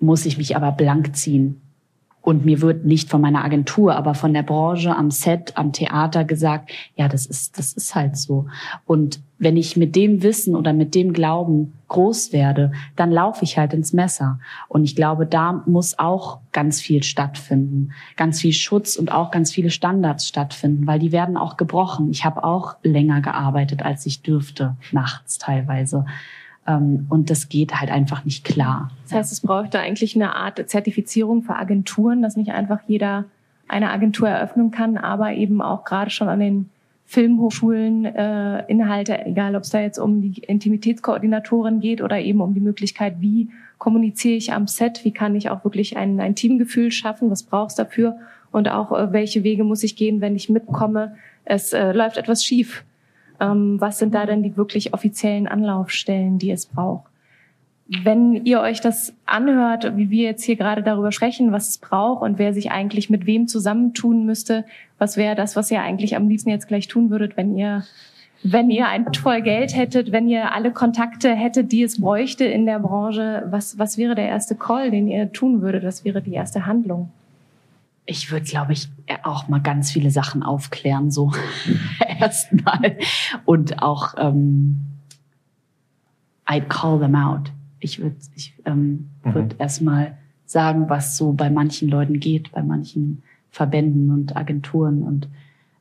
muss 0.00 0.26
ich 0.26 0.38
mich 0.38 0.56
aber 0.56 0.72
blank 0.72 1.14
ziehen 1.14 1.60
und 2.26 2.44
mir 2.44 2.60
wird 2.60 2.84
nicht 2.84 3.08
von 3.08 3.20
meiner 3.20 3.44
Agentur, 3.44 3.94
aber 3.94 4.14
von 4.14 4.34
der 4.34 4.42
Branche 4.42 4.96
am 4.96 5.12
Set, 5.12 5.52
am 5.56 5.72
Theater 5.72 6.24
gesagt, 6.24 6.72
ja, 6.96 7.06
das 7.06 7.24
ist, 7.24 7.56
das 7.56 7.72
ist 7.72 7.94
halt 7.94 8.16
so. 8.16 8.46
Und 8.84 9.20
wenn 9.38 9.56
ich 9.56 9.76
mit 9.76 9.94
dem 9.94 10.24
Wissen 10.24 10.56
oder 10.56 10.72
mit 10.72 10.96
dem 10.96 11.12
Glauben 11.12 11.74
groß 11.86 12.32
werde, 12.32 12.72
dann 12.96 13.12
laufe 13.12 13.44
ich 13.44 13.58
halt 13.58 13.72
ins 13.74 13.92
Messer. 13.92 14.40
Und 14.66 14.82
ich 14.82 14.96
glaube, 14.96 15.24
da 15.24 15.62
muss 15.66 16.00
auch 16.00 16.40
ganz 16.50 16.80
viel 16.80 17.04
stattfinden. 17.04 17.92
Ganz 18.16 18.40
viel 18.40 18.54
Schutz 18.54 18.96
und 18.96 19.12
auch 19.12 19.30
ganz 19.30 19.52
viele 19.52 19.70
Standards 19.70 20.26
stattfinden, 20.26 20.88
weil 20.88 20.98
die 20.98 21.12
werden 21.12 21.36
auch 21.36 21.56
gebrochen. 21.56 22.10
Ich 22.10 22.24
habe 22.24 22.42
auch 22.42 22.74
länger 22.82 23.20
gearbeitet, 23.20 23.84
als 23.84 24.04
ich 24.04 24.22
dürfte, 24.22 24.74
nachts 24.90 25.38
teilweise. 25.38 26.04
Ähm, 26.66 27.06
und 27.08 27.30
das 27.30 27.48
geht 27.48 27.74
halt 27.74 27.90
einfach 27.90 28.24
nicht 28.24 28.44
klar. 28.44 28.90
Das 29.04 29.12
heißt, 29.12 29.32
es 29.32 29.40
bräuchte 29.40 29.78
eigentlich 29.78 30.16
eine 30.16 30.34
Art 30.34 30.68
Zertifizierung 30.68 31.42
für 31.42 31.56
Agenturen, 31.56 32.22
dass 32.22 32.36
nicht 32.36 32.52
einfach 32.52 32.80
jeder 32.86 33.24
eine 33.68 33.90
Agentur 33.90 34.28
eröffnen 34.28 34.70
kann, 34.70 34.96
aber 34.96 35.32
eben 35.32 35.60
auch 35.60 35.84
gerade 35.84 36.10
schon 36.10 36.28
an 36.28 36.40
den 36.40 36.70
Filmhochschulen 37.06 38.04
äh, 38.04 38.64
Inhalte, 38.66 39.24
egal 39.26 39.54
ob 39.54 39.62
es 39.62 39.70
da 39.70 39.80
jetzt 39.80 39.98
um 39.98 40.22
die 40.22 40.40
Intimitätskoordinatoren 40.40 41.80
geht 41.80 42.02
oder 42.02 42.18
eben 42.18 42.40
um 42.40 42.52
die 42.52 42.60
Möglichkeit, 42.60 43.20
wie 43.20 43.48
kommuniziere 43.78 44.36
ich 44.36 44.52
am 44.52 44.66
Set, 44.66 45.04
wie 45.04 45.12
kann 45.12 45.36
ich 45.36 45.50
auch 45.50 45.62
wirklich 45.62 45.96
ein, 45.96 46.18
ein 46.20 46.34
Teamgefühl 46.34 46.90
schaffen, 46.90 47.30
was 47.30 47.44
brauchst 47.44 47.78
dafür 47.78 48.16
und 48.50 48.68
auch 48.68 48.90
äh, 48.92 49.12
welche 49.12 49.44
Wege 49.44 49.62
muss 49.62 49.84
ich 49.84 49.94
gehen, 49.96 50.20
wenn 50.20 50.34
ich 50.34 50.48
mitkomme, 50.48 51.14
es 51.44 51.72
äh, 51.72 51.92
läuft 51.92 52.16
etwas 52.16 52.44
schief 52.44 52.84
ähm, 53.40 53.80
was 53.80 53.98
sind 53.98 54.14
da 54.14 54.26
denn 54.26 54.42
die 54.42 54.56
wirklich 54.56 54.94
offiziellen 54.94 55.46
Anlaufstellen, 55.46 56.38
die 56.38 56.50
es 56.50 56.66
braucht? 56.66 57.04
Wenn 57.88 58.44
ihr 58.44 58.60
euch 58.60 58.80
das 58.80 59.14
anhört, 59.26 59.96
wie 59.96 60.10
wir 60.10 60.24
jetzt 60.24 60.42
hier 60.42 60.56
gerade 60.56 60.82
darüber 60.82 61.12
sprechen, 61.12 61.52
was 61.52 61.68
es 61.68 61.78
braucht 61.78 62.22
und 62.22 62.38
wer 62.38 62.52
sich 62.52 62.72
eigentlich 62.72 63.10
mit 63.10 63.26
wem 63.26 63.46
zusammentun 63.46 64.26
müsste, 64.26 64.64
was 64.98 65.16
wäre 65.16 65.36
das, 65.36 65.54
was 65.54 65.70
ihr 65.70 65.80
eigentlich 65.80 66.16
am 66.16 66.28
liebsten 66.28 66.50
jetzt 66.50 66.66
gleich 66.66 66.88
tun 66.88 67.10
würdet, 67.10 67.36
wenn 67.36 67.56
ihr 67.56 67.84
wenn 68.42 68.70
ihr 68.70 68.86
ein 68.86 69.12
voll 69.14 69.40
Geld 69.42 69.74
hättet, 69.74 70.12
wenn 70.12 70.28
ihr 70.28 70.52
alle 70.52 70.70
Kontakte 70.70 71.34
hättet, 71.34 71.72
die 71.72 71.82
es 71.82 72.00
bräuchte 72.00 72.44
in 72.44 72.66
der 72.66 72.78
Branche, 72.78 73.44
was, 73.50 73.78
was 73.78 73.98
wäre 73.98 74.14
der 74.14 74.28
erste 74.28 74.54
Call, 74.54 74.90
den 74.90 75.08
ihr 75.08 75.32
tun 75.32 75.62
würdet? 75.62 75.84
Was 75.84 76.04
wäre 76.04 76.22
die 76.22 76.34
erste 76.34 76.66
Handlung? 76.66 77.10
Ich 78.06 78.30
würde, 78.30 78.46
glaube 78.46 78.72
ich, 78.72 78.88
auch 79.24 79.48
mal 79.48 79.60
ganz 79.60 79.90
viele 79.90 80.10
Sachen 80.10 80.42
aufklären, 80.42 81.10
so 81.10 81.32
erstmal. 82.20 82.98
Und 83.44 83.82
auch, 83.82 84.14
ähm, 84.16 84.86
I'd 86.46 86.68
call 86.68 87.00
them 87.00 87.16
out. 87.16 87.52
Ich 87.80 88.00
würde 88.00 88.16
ich, 88.36 88.54
ähm, 88.64 89.10
mhm. 89.24 89.34
würd 89.34 89.56
erstmal 89.58 90.16
sagen, 90.44 90.88
was 90.88 91.16
so 91.16 91.32
bei 91.32 91.50
manchen 91.50 91.88
Leuten 91.88 92.20
geht, 92.20 92.52
bei 92.52 92.62
manchen 92.62 93.22
Verbänden 93.50 94.10
und 94.10 94.36
Agenturen 94.36 95.02
und, 95.02 95.28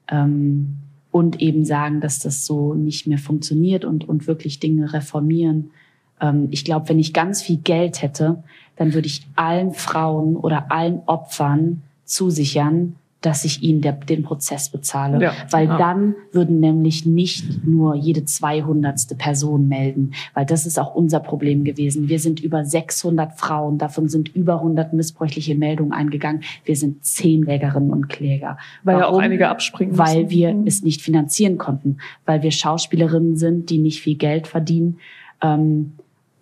ähm, 0.07 0.77
und 1.11 1.41
eben 1.41 1.63
sagen, 1.63 2.01
dass 2.01 2.19
das 2.19 2.45
so 2.45 2.73
nicht 2.73 3.05
mehr 3.05 3.19
funktioniert 3.19 3.85
und, 3.85 4.09
und 4.09 4.27
wirklich 4.27 4.59
Dinge 4.59 4.91
reformieren 4.91 5.71
Ähm, 6.19 6.47
ich 6.51 6.63
glaube, 6.63 6.89
wenn 6.89 6.99
ich 6.99 7.13
ganz 7.13 7.41
viel 7.41 7.57
Geld 7.57 8.01
hätte, 8.01 8.43
dann 8.77 8.93
würde 8.93 9.07
ich 9.07 9.27
allen 9.35 9.73
Frauen 9.73 10.37
oder 10.37 10.71
allen 10.71 11.01
Opfern 11.05 11.83
zusichern, 12.05 12.95
dass 13.25 13.43
ich 13.43 13.63
ihnen 13.63 13.81
der, 13.81 13.93
den 13.93 14.21
Prozess 14.23 14.69
bezahle. 14.69 15.19
Ja. 15.19 15.33
Weil 15.49 15.67
ja. 15.67 15.77
dann 15.77 16.15
würden 16.31 16.59
nämlich 16.59 17.05
nicht 17.05 17.65
nur 17.65 17.95
jede 17.95 18.23
200. 18.23 19.17
Person 19.17 19.67
melden, 19.67 20.11
weil 20.33 20.45
das 20.45 20.65
ist 20.65 20.79
auch 20.79 20.93
unser 20.93 21.19
Problem 21.19 21.63
gewesen. 21.63 22.07
Wir 22.07 22.19
sind 22.19 22.39
über 22.39 22.63
600 22.63 23.39
Frauen, 23.39 23.77
davon 23.77 24.09
sind 24.09 24.35
über 24.35 24.55
100 24.55 24.93
missbräuchliche 24.93 25.55
Meldungen 25.55 25.91
eingegangen. 25.91 26.43
Wir 26.65 26.75
sind 26.75 27.03
zehn 27.03 27.45
Klägerinnen 27.45 27.89
und 27.89 28.09
Kläger. 28.09 28.57
Weil 28.83 28.97
Warum? 28.97 29.13
ja 29.13 29.17
auch 29.17 29.23
einige 29.23 29.49
abspringen 29.49 29.97
Weil 29.97 30.23
müssen. 30.23 30.29
wir 30.29 30.53
mhm. 30.53 30.67
es 30.67 30.83
nicht 30.83 31.01
finanzieren 31.01 31.57
konnten, 31.57 31.97
weil 32.25 32.43
wir 32.43 32.51
Schauspielerinnen 32.51 33.37
sind, 33.37 33.69
die 33.69 33.79
nicht 33.79 34.01
viel 34.01 34.15
Geld 34.15 34.45
verdienen. 34.45 34.99
Ähm, 35.41 35.93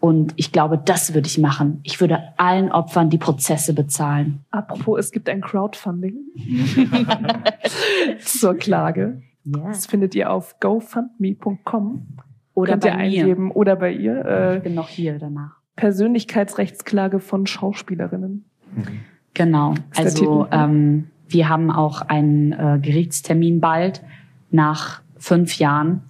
und 0.04 0.34
ich 0.36 0.52
glaube, 0.52 0.78
das 0.78 1.14
würde 1.14 1.28
ich 1.28 1.38
machen. 1.38 1.80
Ich 1.84 2.02
würde 2.02 2.20
allen 2.36 2.74
Opfern 2.74 3.10
die 3.10 3.18
Prozesse 3.18 3.74
bezahlen. 3.74 4.44
Apropos, 4.52 5.00
es 5.00 5.12
gibt 5.14 5.30
ein 5.30 5.40
Crowdfunding 5.40 6.16
zur 8.20 8.56
Klage. 8.56 9.22
Yeah. 9.46 9.70
Das 9.70 9.86
findet 9.86 10.14
ihr 10.14 10.30
auf 10.30 10.60
gofundme.com. 10.60 12.06
Oder 12.54 12.72
Könnt 12.72 12.84
bei 12.84 12.90
ihr 12.90 12.98
eingeben. 12.98 13.46
Mir. 13.46 13.56
Oder 13.56 13.78
bei 13.78 13.94
ihr. 13.94 14.26
Äh, 14.26 14.58
ich 14.58 14.64
bin 14.64 14.76
noch 14.76 14.90
hier 14.90 15.20
danach. 15.20 15.56
Persönlichkeitsrechtsklage 15.78 17.22
von 17.22 17.48
Schauspielerinnen. 17.48 18.44
Genau. 19.34 19.76
Also 19.96 20.48
ähm, 20.52 21.08
wir 21.30 21.48
haben 21.48 21.72
auch 21.72 22.02
einen 22.02 22.52
äh, 22.52 22.78
Gerichtstermin 22.82 23.62
bald 23.62 24.04
nach 24.52 25.02
fünf 25.18 25.60
Jahren 25.60 26.02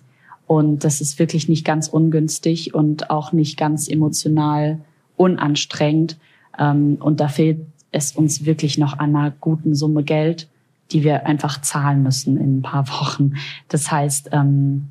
und 0.48 0.84
das 0.84 1.02
ist 1.02 1.20
wirklich 1.20 1.48
nicht 1.50 1.66
ganz 1.66 1.88
ungünstig 1.88 2.74
und 2.74 3.10
auch 3.10 3.32
nicht 3.32 3.58
ganz 3.58 3.88
emotional 3.88 4.80
unanstrengend. 5.16 6.18
Ähm, 6.58 6.98
und 7.00 7.20
da 7.20 7.28
fehlt 7.28 7.66
es 7.92 8.12
uns 8.12 8.46
wirklich 8.46 8.78
noch 8.78 9.00
an 9.00 9.16
einer 9.16 9.32
guten 9.32 9.76
Summe 9.76 10.04
Geld, 10.04 10.50
die 10.92 11.04
wir 11.04 11.26
einfach 11.26 11.62
zahlen 11.62 12.04
müssen 12.04 12.38
in 12.38 12.58
ein 12.58 12.62
paar 12.62 12.88
Wochen. 12.90 13.34
Das 13.70 13.92
heißt, 13.92 14.30
ähm, 14.34 14.90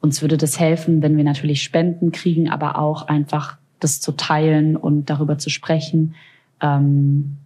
uns 0.00 0.22
würde 0.22 0.36
das 0.36 0.58
helfen, 0.58 1.02
wenn 1.02 1.16
wir 1.16 1.24
natürlich 1.24 1.62
Spenden 1.62 2.12
kriegen, 2.12 2.48
aber 2.48 2.78
auch 2.78 3.08
einfach 3.08 3.58
das 3.80 4.00
zu 4.00 4.12
teilen 4.12 4.76
und 4.76 5.10
darüber 5.10 5.38
zu 5.38 5.50
sprechen. 5.50 6.14
Ähm, 6.60 7.36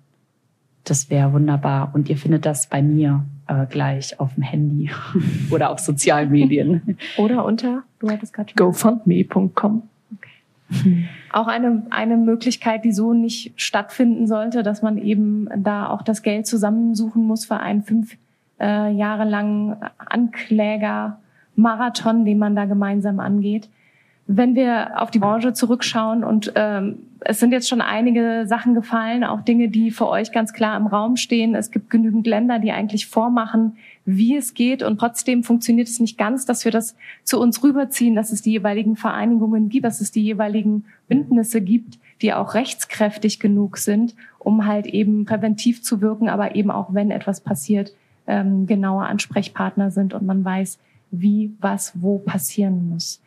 das 0.85 1.11
wäre 1.11 1.33
wunderbar. 1.33 1.93
Und 1.95 2.09
ihr 2.09 2.17
findet 2.17 2.47
das 2.47 2.69
bei 2.69 2.83
mir 2.83 3.25
äh, 3.53 3.67
gleich 3.69 4.19
auf 4.19 4.35
dem 4.35 4.43
Handy 4.43 4.91
oder 5.51 5.71
auf 5.71 5.79
sozialen 5.79 6.31
Medien. 6.31 6.99
Oder 7.17 7.45
unter, 7.45 7.85
du 7.99 8.11
hattest 8.11 8.33
gerade 8.33 8.53
gofundme.com. 8.57 9.83
Okay. 10.17 11.09
Auch 11.33 11.49
eine, 11.49 11.83
eine 11.91 12.17
Möglichkeit, 12.17 12.85
die 12.85 12.93
so 12.93 13.13
nicht 13.13 13.53
stattfinden 13.57 14.27
sollte, 14.27 14.63
dass 14.63 14.81
man 14.83 14.97
eben 14.99 15.49
da 15.57 15.89
auch 15.89 16.03
das 16.03 16.23
Geld 16.23 16.47
zusammensuchen 16.47 17.25
muss 17.25 17.45
für 17.45 17.59
einen 17.59 17.83
fünf 17.83 18.17
äh, 18.61 18.93
Jahre 18.93 19.25
langen 19.25 19.77
Ankläger-Marathon, 19.99 22.25
den 22.25 22.39
man 22.39 22.55
da 22.57 22.65
gemeinsam 22.65 23.21
angeht. 23.21 23.69
Wenn 24.35 24.55
wir 24.55 25.01
auf 25.01 25.11
die 25.11 25.19
Branche 25.19 25.53
zurückschauen 25.53 26.25
und 26.25 26.53
ähm, 26.55 27.01
es 27.21 27.39
sind 27.39 27.53
jetzt 27.53 27.69
schon 27.69 27.83
einige 27.83 28.47
Sachen 28.47 28.75
gefallen, 28.75 29.25
auch 29.25 29.43
Dinge, 29.43 29.69
die 29.69 29.91
für 29.91 30.09
euch 30.09 30.33
ganz 30.33 30.55
klar 30.55 30.75
im 30.79 30.87
Raum 30.87 31.17
stehen. 31.17 31.55
Es 31.55 31.71
gibt 31.71 31.91
genügend 31.91 32.27
Länder, 32.27 32.59
die 32.59 32.73
eigentlich 32.73 33.07
vormachen, 33.07 33.77
wie 34.07 34.35
es 34.35 34.55
geht 34.55 34.83
und 34.83 34.99
trotzdem 34.99 35.45
funktioniert 35.45 35.87
es 35.87 36.01
nicht 36.01 36.17
ganz, 36.17 36.47
dass 36.47 36.65
wir 36.65 36.73
das 36.73 36.97
zu 37.25 37.39
uns 37.39 37.63
rüberziehen, 37.63 38.15
dass 38.15 38.33
es 38.33 38.41
die 38.41 38.53
jeweiligen 38.53 38.97
Vereinigungen 38.97 39.69
gibt, 39.69 39.85
dass 39.85 40.01
es 40.01 40.13
die 40.13 40.23
jeweiligen 40.23 40.87
Bündnisse 41.09 41.61
gibt, 41.61 41.99
die 42.23 42.33
auch 42.33 42.55
rechtskräftig 42.55 43.39
genug 43.39 43.77
sind, 43.77 44.15
um 44.39 44.67
halt 44.67 44.87
eben 44.87 45.27
präventiv 45.27 45.83
zu 45.83 46.01
wirken, 46.01 46.31
aber 46.31 46.57
eben 46.57 46.71
auch, 46.71 46.95
wenn 46.95 47.11
etwas 47.11 47.43
passiert, 47.43 47.93
ähm, 48.27 48.67
genauer 48.67 49.05
Ansprechpartner 49.05 49.91
sind 49.91 50.15
und 50.15 50.25
man 50.25 50.43
weiß, 50.43 50.79
wie, 51.11 51.53
was, 51.61 51.93
wo 52.01 52.19
passieren 52.19 52.89
muss. 52.89 53.22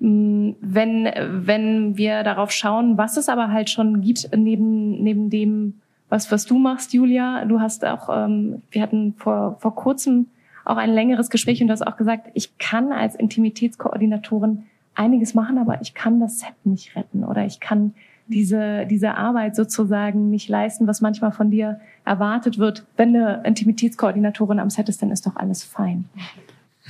Mm, 0.00 0.52
wenn, 0.60 1.10
wenn 1.28 1.96
wir 1.96 2.22
darauf 2.22 2.50
schauen, 2.50 2.98
was 2.98 3.16
es 3.16 3.28
aber 3.28 3.50
halt 3.50 3.70
schon 3.70 4.00
gibt, 4.00 4.28
neben, 4.36 5.02
neben 5.02 5.30
dem, 5.30 5.80
was, 6.08 6.30
was 6.30 6.46
du 6.46 6.58
machst, 6.58 6.92
Julia, 6.92 7.44
du 7.44 7.60
hast 7.60 7.84
auch, 7.84 8.08
ähm, 8.10 8.62
wir 8.70 8.82
hatten 8.82 9.14
vor, 9.16 9.56
vor 9.58 9.74
kurzem 9.74 10.26
auch 10.64 10.76
ein 10.76 10.90
längeres 10.90 11.30
Gespräch 11.30 11.60
und 11.60 11.68
du 11.68 11.72
hast 11.72 11.86
auch 11.86 11.96
gesagt, 11.96 12.30
ich 12.34 12.58
kann 12.58 12.92
als 12.92 13.14
Intimitätskoordinatorin 13.14 14.64
einiges 14.94 15.34
machen, 15.34 15.58
aber 15.58 15.80
ich 15.80 15.94
kann 15.94 16.20
das 16.20 16.40
Set 16.40 16.54
nicht 16.64 16.94
retten 16.94 17.24
oder 17.24 17.44
ich 17.46 17.60
kann 17.60 17.94
diese, 18.26 18.84
diese 18.86 19.14
Arbeit 19.14 19.56
sozusagen 19.56 20.28
nicht 20.30 20.48
leisten, 20.48 20.86
was 20.86 21.00
manchmal 21.00 21.32
von 21.32 21.50
dir 21.50 21.80
erwartet 22.04 22.58
wird. 22.58 22.84
Wenn 22.96 23.16
eine 23.16 23.42
Intimitätskoordinatorin 23.44 24.60
am 24.60 24.70
Set 24.70 24.88
ist, 24.88 25.00
dann 25.02 25.10
ist 25.10 25.26
doch 25.26 25.36
alles 25.36 25.64
fein. 25.64 26.04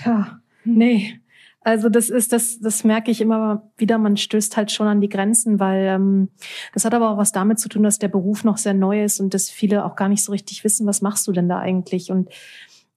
Ja, 0.05 0.39
nee. 0.65 1.21
Also 1.69 1.91
das 1.91 2.09
ist, 2.09 2.33
das, 2.33 2.61
das 2.61 2.83
merke 2.83 3.11
ich 3.11 3.21
immer 3.21 3.71
wieder, 3.77 3.99
man 3.99 4.17
stößt 4.17 4.57
halt 4.57 4.73
schon 4.73 4.87
an 4.87 5.03
die 5.03 5.11
Grenzen, 5.11 5.61
weil 5.61 5.85
ähm, 5.85 6.31
das 6.73 6.87
hat 6.87 6.95
aber 6.95 7.11
auch 7.11 7.19
was 7.19 7.31
damit 7.31 7.59
zu 7.59 7.69
tun, 7.69 7.83
dass 7.83 7.99
der 7.99 8.09
Beruf 8.09 8.43
noch 8.43 8.57
sehr 8.57 8.73
neu 8.73 9.05
ist 9.05 9.21
und 9.21 9.35
dass 9.35 9.51
viele 9.51 9.85
auch 9.85 9.95
gar 9.95 10.09
nicht 10.09 10.25
so 10.25 10.33
richtig 10.33 10.65
wissen, 10.65 10.87
was 10.87 11.03
machst 11.03 11.29
du 11.29 11.33
denn 11.33 11.47
da 11.47 11.59
eigentlich? 11.59 12.11
Und 12.11 12.31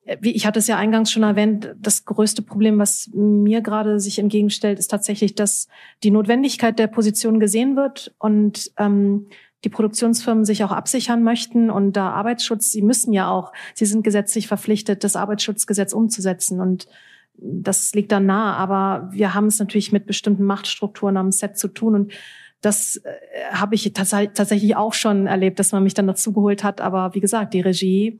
äh, 0.06 0.16
wie 0.22 0.32
ich 0.32 0.46
hatte 0.46 0.60
es 0.60 0.68
ja 0.68 0.78
eingangs 0.78 1.12
schon 1.12 1.24
erwähnt, 1.24 1.76
das 1.82 2.06
größte 2.06 2.44
Problem, 2.44 2.80
was 2.80 3.10
mir 3.14 3.60
gerade 3.60 4.00
sich 4.00 4.20
entgegenstellt, 4.20 4.80
ist 4.80 4.88
tatsächlich, 4.88 5.36
dass 5.36 5.68
die 6.02 6.12
Notwendigkeit 6.12 6.80
der 6.80 6.88
Position 6.88 7.42
gesehen 7.42 7.76
wird 7.76 8.16
und 8.20 8.72
ähm, 8.78 9.28
die 9.66 9.70
Produktionsfirmen 9.70 10.46
sich 10.46 10.64
auch 10.64 10.72
absichern 10.72 11.24
möchten 11.24 11.70
und 11.70 11.98
da 11.98 12.12
Arbeitsschutz, 12.12 12.72
sie 12.72 12.84
müssen 12.84 13.12
ja 13.12 13.30
auch, 13.30 13.52
sie 13.74 13.86
sind 13.86 14.06
gesetzlich 14.06 14.48
verpflichtet, 14.48 15.04
das 15.04 15.18
Arbeitsschutzgesetz 15.18 15.92
umzusetzen 15.92 16.62
und 16.62 16.88
das 17.34 17.94
liegt 17.94 18.12
dann 18.12 18.26
nahe, 18.26 18.56
aber 18.56 19.10
wir 19.12 19.34
haben 19.34 19.48
es 19.48 19.60
natürlich 19.60 19.92
mit 19.92 20.06
bestimmten 20.06 20.44
Machtstrukturen 20.44 21.18
am 21.18 21.32
Set 21.32 21.58
zu 21.58 21.68
tun 21.68 21.96
und 21.96 22.14
das 22.62 22.98
äh, 22.98 23.12
habe 23.52 23.76
ich 23.76 23.92
tatsächlich 23.94 24.76
auch 24.76 24.94
schon 24.94 25.28
erlebt, 25.28 25.60
dass 25.60 25.72
man 25.72 25.84
mich 25.84 25.96
dann 25.96 26.08
dazugeholt 26.08 26.64
hat. 26.64 26.80
Aber 26.80 27.14
wie 27.16 27.20
gesagt, 27.20 27.54
die 27.54 27.62
Regie, 27.62 28.20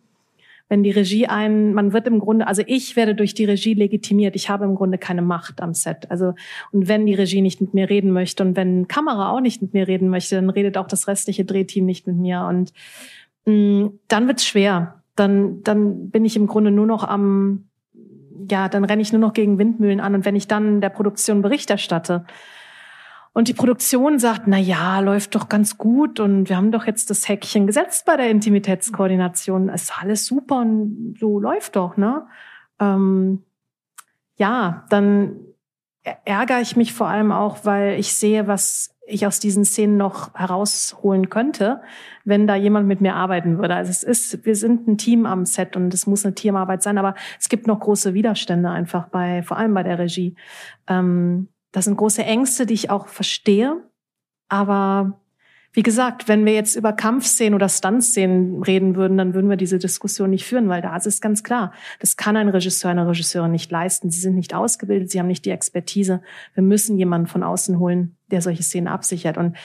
wenn 0.68 0.84
die 0.84 0.92
Regie 0.92 1.28
ein, 1.28 1.74
man 1.74 1.94
wird 1.94 2.08
im 2.08 2.20
Grunde, 2.20 2.48
also 2.48 2.64
ich 2.66 2.96
werde 2.96 3.14
durch 3.14 3.34
die 3.36 3.46
Regie 3.46 3.76
legitimiert. 3.76 4.36
Ich 4.36 4.50
habe 4.50 4.66
im 4.66 4.76
Grunde 4.76 4.98
keine 4.98 5.22
Macht 5.22 5.62
am 5.62 5.74
Set. 5.74 6.10
Also 6.10 6.34
und 6.72 6.88
wenn 6.88 7.06
die 7.06 7.14
Regie 7.14 7.42
nicht 7.42 7.62
mit 7.62 7.74
mir 7.74 7.90
reden 7.90 8.12
möchte 8.12 8.44
und 8.44 8.56
wenn 8.56 8.88
Kamera 8.88 9.32
auch 9.32 9.42
nicht 9.42 9.62
mit 9.62 9.74
mir 9.74 9.88
reden 9.88 10.10
möchte, 10.10 10.36
dann 10.36 10.50
redet 10.50 10.78
auch 10.78 10.88
das 10.88 11.08
restliche 11.08 11.46
Drehteam 11.46 11.86
nicht 11.86 12.08
mit 12.08 12.16
mir 12.16 12.46
und 12.50 12.74
mh, 13.46 13.54
mm, 13.54 14.00
dann 14.08 14.28
wird's 14.28 14.46
schwer. 14.46 15.04
Dann 15.16 15.62
dann 15.62 16.10
bin 16.10 16.26
ich 16.26 16.36
im 16.36 16.48
Grunde 16.48 16.72
nur 16.72 16.88
noch 16.88 17.04
am 17.04 17.66
ja, 18.50 18.70
dann 18.70 18.84
renne 18.84 19.02
ich 19.02 19.12
nur 19.12 19.22
noch 19.22 19.34
gegen 19.34 19.58
Windmühlen 19.58 20.00
an. 20.00 20.16
Und 20.16 20.26
wenn 20.26 20.36
ich 20.36 20.48
dann 20.48 20.82
der 20.82 20.90
Produktion 20.90 21.42
Bericht 21.42 21.70
erstatte 21.70 22.26
und 23.34 23.48
die 23.48 23.54
Produktion 23.54 24.20
sagt, 24.20 24.44
na 24.46 24.58
ja, 24.58 25.00
läuft 25.00 25.36
doch 25.36 25.48
ganz 25.50 25.78
gut 25.78 26.20
und 26.20 26.50
wir 26.50 26.58
haben 26.58 26.72
doch 26.72 26.86
jetzt 26.86 27.10
das 27.10 27.28
Häkchen 27.28 27.68
gesetzt 27.68 28.06
bei 28.06 28.18
der 28.18 28.30
Intimitätskoordination, 28.30 29.70
ist 29.70 29.94
alles 30.02 30.26
super 30.26 30.60
und 30.60 31.16
so 31.20 31.40
läuft 31.40 31.76
doch, 31.76 31.98
ne? 31.98 32.28
Ähm, 32.80 33.44
ja, 34.38 34.86
dann 34.90 35.36
ärgere 36.26 36.62
ich 36.62 36.76
mich 36.76 36.94
vor 36.94 37.08
allem 37.08 37.32
auch, 37.32 37.60
weil 37.64 38.00
ich 38.00 38.14
sehe, 38.14 38.48
was 38.48 38.91
ich 39.12 39.28
aus 39.28 39.40
diesen 39.40 39.66
Szenen 39.66 39.98
noch 39.98 40.34
herausholen 40.34 41.30
könnte, 41.30 41.82
wenn 42.26 42.48
da 42.48 42.56
jemand 42.56 42.88
mit 42.88 43.02
mir 43.02 43.16
arbeiten 43.16 43.58
würde. 43.58 43.76
Also 43.76 43.92
es 43.92 44.04
ist, 44.04 44.46
wir 44.46 44.56
sind 44.56 44.88
ein 44.88 44.98
Team 44.98 45.26
am 45.26 45.46
Set 45.46 45.76
und 45.76 45.94
es 45.94 46.08
muss 46.08 46.26
eine 46.26 46.36
Teamarbeit 46.36 46.84
sein, 46.84 46.98
aber 46.98 47.16
es 47.40 47.50
gibt 47.50 47.68
noch 47.68 47.80
große 47.80 48.14
Widerstände 48.14 48.70
einfach 48.70 49.08
bei, 49.08 49.44
vor 49.44 49.58
allem 49.58 49.74
bei 49.74 49.84
der 49.84 50.00
Regie. 50.00 50.36
Ähm, 50.88 51.50
das 51.72 51.86
sind 51.86 51.98
große 51.98 52.24
Ängste, 52.24 52.66
die 52.66 52.74
ich 52.74 52.90
auch 52.90 53.08
verstehe, 53.08 53.78
aber 54.50 55.21
wie 55.74 55.84
gesagt, 55.84 56.28
wenn 56.28 56.46
wir 56.46 56.54
jetzt 56.54 56.76
über 56.76 56.92
Kampfszenen 56.92 57.54
oder 57.54 57.70
Stuntszenen 57.70 58.62
reden 58.62 58.96
würden, 58.96 59.18
dann 59.18 59.34
würden 59.34 59.50
wir 59.50 59.56
diese 59.56 59.80
Diskussion 59.80 60.30
nicht 60.30 60.46
führen, 60.46 60.68
weil 60.68 60.82
da 60.82 60.96
ist 60.98 61.08
es 61.08 61.22
ganz 61.22 61.44
klar, 61.44 61.72
das 62.00 62.18
kann 62.18 62.36
ein 62.36 62.50
Regisseur, 62.50 62.92
eine 62.92 63.08
Regisseurin 63.08 63.52
nicht 63.52 63.72
leisten. 63.72 64.10
Sie 64.10 64.20
sind 64.20 64.36
nicht 64.36 64.54
ausgebildet, 64.54 65.10
sie 65.12 65.20
haben 65.20 65.28
nicht 65.28 65.46
die 65.46 65.52
Expertise. 65.52 66.22
Wir 66.56 66.64
müssen 66.64 66.98
jemanden 66.98 67.28
von 67.28 67.44
außen 67.44 67.80
holen, 67.80 68.18
der 68.32 68.42
solche 68.42 68.64
Szenen 68.64 68.90
absichert. 68.90 69.38
Und 69.38 69.56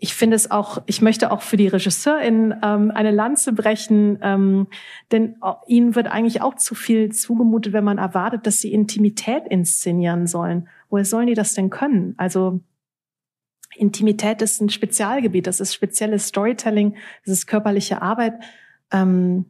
ich 0.00 0.14
finde 0.14 0.34
es 0.34 0.50
auch, 0.50 0.82
ich 0.86 1.00
möchte 1.02 1.30
auch 1.30 1.42
für 1.42 1.56
die 1.56 1.68
Regisseurin 1.68 2.54
ähm, 2.64 2.90
eine 2.90 3.10
Lanze 3.12 3.52
brechen, 3.52 4.18
ähm, 4.22 4.66
denn 5.12 5.36
ihnen 5.66 5.94
wird 5.94 6.08
eigentlich 6.08 6.42
auch 6.42 6.56
zu 6.56 6.74
viel 6.74 7.12
zugemutet, 7.12 7.72
wenn 7.72 7.84
man 7.84 7.98
erwartet, 7.98 8.46
dass 8.46 8.60
sie 8.60 8.72
Intimität 8.72 9.46
inszenieren 9.48 10.26
sollen. 10.26 10.68
Woher 10.88 11.04
sollen 11.04 11.28
die 11.28 11.34
das 11.34 11.54
denn 11.54 11.70
können? 11.70 12.14
Also 12.16 12.60
Intimität 13.76 14.42
ist 14.42 14.60
ein 14.60 14.68
Spezialgebiet, 14.68 15.46
das 15.46 15.60
ist 15.60 15.74
spezielles 15.74 16.26
Storytelling, 16.26 16.96
das 17.24 17.32
ist 17.32 17.46
körperliche 17.46 18.02
Arbeit. 18.02 18.34
Ähm, 18.92 19.46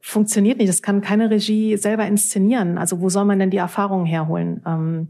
funktioniert 0.00 0.58
nicht. 0.58 0.68
Das 0.68 0.82
kann 0.82 1.00
keine 1.00 1.30
Regie 1.30 1.76
selber 1.76 2.06
inszenieren. 2.06 2.78
Also 2.78 3.00
wo 3.00 3.08
soll 3.08 3.24
man 3.24 3.38
denn 3.38 3.50
die 3.50 3.56
Erfahrungen 3.56 4.06
herholen? 4.06 4.62
Ähm, 4.66 5.08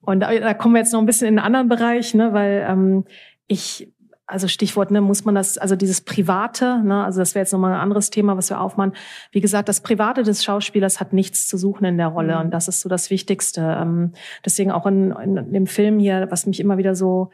Und 0.00 0.20
da, 0.20 0.32
da 0.32 0.54
kommen 0.54 0.74
wir 0.74 0.80
jetzt 0.80 0.92
noch 0.92 1.00
ein 1.00 1.06
bisschen 1.06 1.28
in 1.28 1.38
einen 1.38 1.46
anderen 1.46 1.68
Bereich, 1.68 2.14
ne, 2.14 2.32
weil 2.32 2.66
ähm, 2.68 3.04
ich 3.46 3.92
also 4.32 4.48
Stichwort, 4.48 4.90
ne, 4.90 5.00
muss 5.00 5.24
man 5.24 5.34
das, 5.34 5.58
also 5.58 5.76
dieses 5.76 6.00
Private, 6.00 6.82
ne, 6.82 7.04
also 7.04 7.20
das 7.20 7.34
wäre 7.34 7.42
jetzt 7.42 7.52
nochmal 7.52 7.74
ein 7.74 7.80
anderes 7.80 8.10
Thema, 8.10 8.36
was 8.36 8.48
wir 8.48 8.60
aufmachen. 8.60 8.94
Wie 9.30 9.40
gesagt, 9.40 9.68
das 9.68 9.80
Private 9.80 10.22
des 10.22 10.42
Schauspielers 10.42 11.00
hat 11.00 11.12
nichts 11.12 11.46
zu 11.46 11.58
suchen 11.58 11.84
in 11.84 11.98
der 11.98 12.08
Rolle 12.08 12.36
mhm. 12.36 12.40
und 12.42 12.50
das 12.50 12.66
ist 12.66 12.80
so 12.80 12.88
das 12.88 13.10
Wichtigste. 13.10 13.60
Ähm, 13.60 14.12
deswegen 14.44 14.72
auch 14.72 14.86
in, 14.86 15.12
in 15.12 15.52
dem 15.52 15.66
Film 15.66 15.98
hier, 15.98 16.26
was 16.30 16.46
mich 16.46 16.60
immer 16.60 16.78
wieder 16.78 16.94
so 16.94 17.30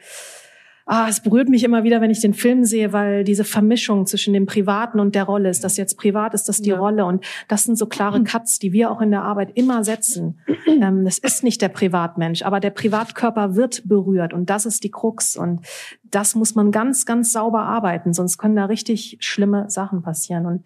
ah, 0.88 1.06
es 1.08 1.20
berührt 1.20 1.48
mich 1.50 1.64
immer 1.64 1.84
wieder, 1.84 2.00
wenn 2.00 2.10
ich 2.10 2.20
den 2.20 2.32
Film 2.32 2.64
sehe, 2.64 2.92
weil 2.94 3.22
diese 3.22 3.44
Vermischung 3.44 4.06
zwischen 4.06 4.32
dem 4.32 4.46
Privaten 4.46 4.98
und 5.00 5.14
der 5.14 5.24
Rolle, 5.24 5.50
ist 5.50 5.62
das 5.62 5.76
jetzt 5.76 5.98
privat, 5.98 6.32
ist 6.32 6.48
das 6.48 6.62
die 6.62 6.70
ja. 6.70 6.78
Rolle? 6.78 7.04
Und 7.04 7.24
das 7.46 7.64
sind 7.64 7.76
so 7.76 7.86
klare 7.86 8.24
Cuts, 8.24 8.58
die 8.58 8.72
wir 8.72 8.90
auch 8.90 9.02
in 9.02 9.10
der 9.10 9.22
Arbeit 9.22 9.50
immer 9.54 9.84
setzen. 9.84 10.40
Ähm, 10.80 11.04
das 11.04 11.18
ist 11.18 11.42
nicht 11.42 11.60
der 11.60 11.70
Privatmensch, 11.70 12.42
aber 12.42 12.60
der 12.60 12.70
Privatkörper 12.70 13.56
wird 13.56 13.88
berührt 13.88 14.32
und 14.32 14.48
das 14.48 14.64
ist 14.64 14.84
die 14.84 14.92
Krux. 14.92 15.36
Und 15.36 15.66
das 16.04 16.36
muss 16.36 16.54
man 16.54 16.70
ganz, 16.70 17.04
ganz 17.04 17.32
sauber 17.32 17.62
arbeiten, 17.62 18.12
sonst 18.12 18.38
können 18.38 18.54
da 18.54 18.66
richtig 18.66 19.16
schlimme 19.20 19.68
Sachen 19.70 20.02
passieren. 20.02 20.46
Und 20.46 20.64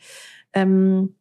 ähm, 0.52 1.14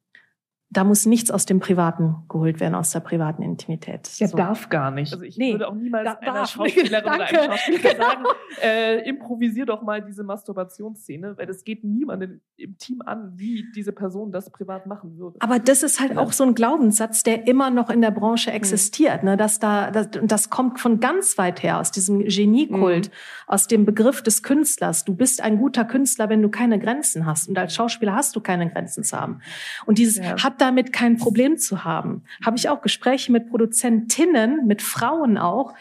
da 0.74 0.86
muss 0.86 1.06
nichts 1.06 1.30
aus 1.30 1.46
dem 1.46 1.60
Privaten 1.60 2.16
geholt 2.30 2.62
werden, 2.62 2.76
aus 2.76 2.92
der 2.92 3.02
privaten 3.02 3.44
Intimität. 3.44 4.10
Ja, 4.20 4.28
so. 4.28 4.38
darf 4.38 4.70
gar 4.70 4.90
nicht. 4.90 5.12
Also 5.12 5.26
ich 5.26 5.38
nee, 5.38 5.52
würde 5.52 5.68
auch 5.68 5.76
niemals 5.76 6.06
da, 6.06 6.14
einer 6.14 6.46
Schauspielerin 6.48 7.14
oder 7.14 7.26
einem 7.26 7.52
Schauspieler 7.52 7.96
sagen, 7.98 8.24
äh, 8.64 9.10
improvisier 9.10 9.66
doch 9.66 9.82
mal 9.82 10.02
diese 10.02 10.24
Masturbationsszene, 10.24 11.38
weil 11.38 11.46
das 11.46 11.66
geht 11.66 11.84
niemandem 11.84 12.40
im 12.56 12.78
Team 12.78 13.02
an, 13.06 13.34
wie 13.36 13.66
diese 13.76 13.92
Person 13.92 14.32
das 14.32 14.50
privat 14.50 14.86
machen 14.86 15.18
würde. 15.18 15.36
Aber 15.42 15.60
das 15.60 15.84
ist 15.84 16.00
halt 16.00 16.14
ja. 16.14 16.20
auch 16.20 16.32
so 16.32 16.46
ein 16.46 16.56
Glaubenssatz, 16.56 17.24
der 17.24 17.48
immer 17.48 17.70
noch 17.70 17.90
in 17.90 18.00
der 18.00 18.12
Branche 18.12 18.50
mhm. 18.50 18.56
existiert, 18.56 19.24
mhm. 19.24 19.32
ne? 19.32 19.38
dass 19.38 19.60
da, 19.60 19.92
das, 19.92 20.08
das 20.24 20.50
kommt 20.50 20.80
von 20.80 21.02
ganz 21.02 21.38
weit 21.38 21.64
her, 21.64 21.80
aus 21.80 21.92
diesem 21.92 22.20
Geniekult, 22.20 23.10
mhm. 23.10 23.14
aus 23.48 23.68
dem 23.68 23.84
Begriff 23.86 24.24
des 24.24 24.42
Künstlers. 24.42 25.04
Du 25.04 25.14
bist 25.14 25.42
ein 25.42 25.58
guter 25.58 25.84
Künstler, 25.84 26.30
wenn 26.30 26.42
du 26.42 26.48
keine 26.48 26.80
Grenzen 26.80 27.26
hast. 27.26 27.50
Und 27.50 27.58
als 27.58 27.76
Schauspieler 27.76 28.16
hast 28.16 28.38
du 28.38 28.40
keine 28.40 28.70
Grenzen 28.70 29.04
zu 29.04 29.20
haben. 29.20 29.42
Und 29.86 29.98
dieses 29.98 30.16
ja. 30.16 30.42
hat 30.42 30.61
damit 30.62 30.94
kein 30.94 31.18
Problem 31.18 31.58
zu 31.58 31.84
haben. 31.84 32.24
Habe 32.46 32.58
ich 32.58 32.70
auch 32.70 32.82
Gespräche 32.82 33.32
mit 33.32 33.50
Produzentinnen, 33.50 34.68
mit 34.68 34.82
Frauen 34.82 35.38
auch, 35.38 35.74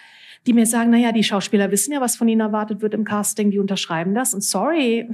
die 0.47 0.55
mir 0.55 0.67
sagen, 0.67 0.91
na 0.91 0.97
ja, 0.97 1.13
die 1.13 1.23
Schauspieler 1.23 1.71
wissen 1.71 1.93
ja, 1.93 2.01
was 2.01 2.17
von 2.17 2.27
ihnen 2.27 2.41
erwartet 2.41 2.81
wird 2.81 2.95
im 2.95 3.05
Casting, 3.05 3.51
die 3.51 3.59
unterschreiben 3.59 4.15
das 4.15 4.33
und 4.33 4.43
sorry, 4.43 5.11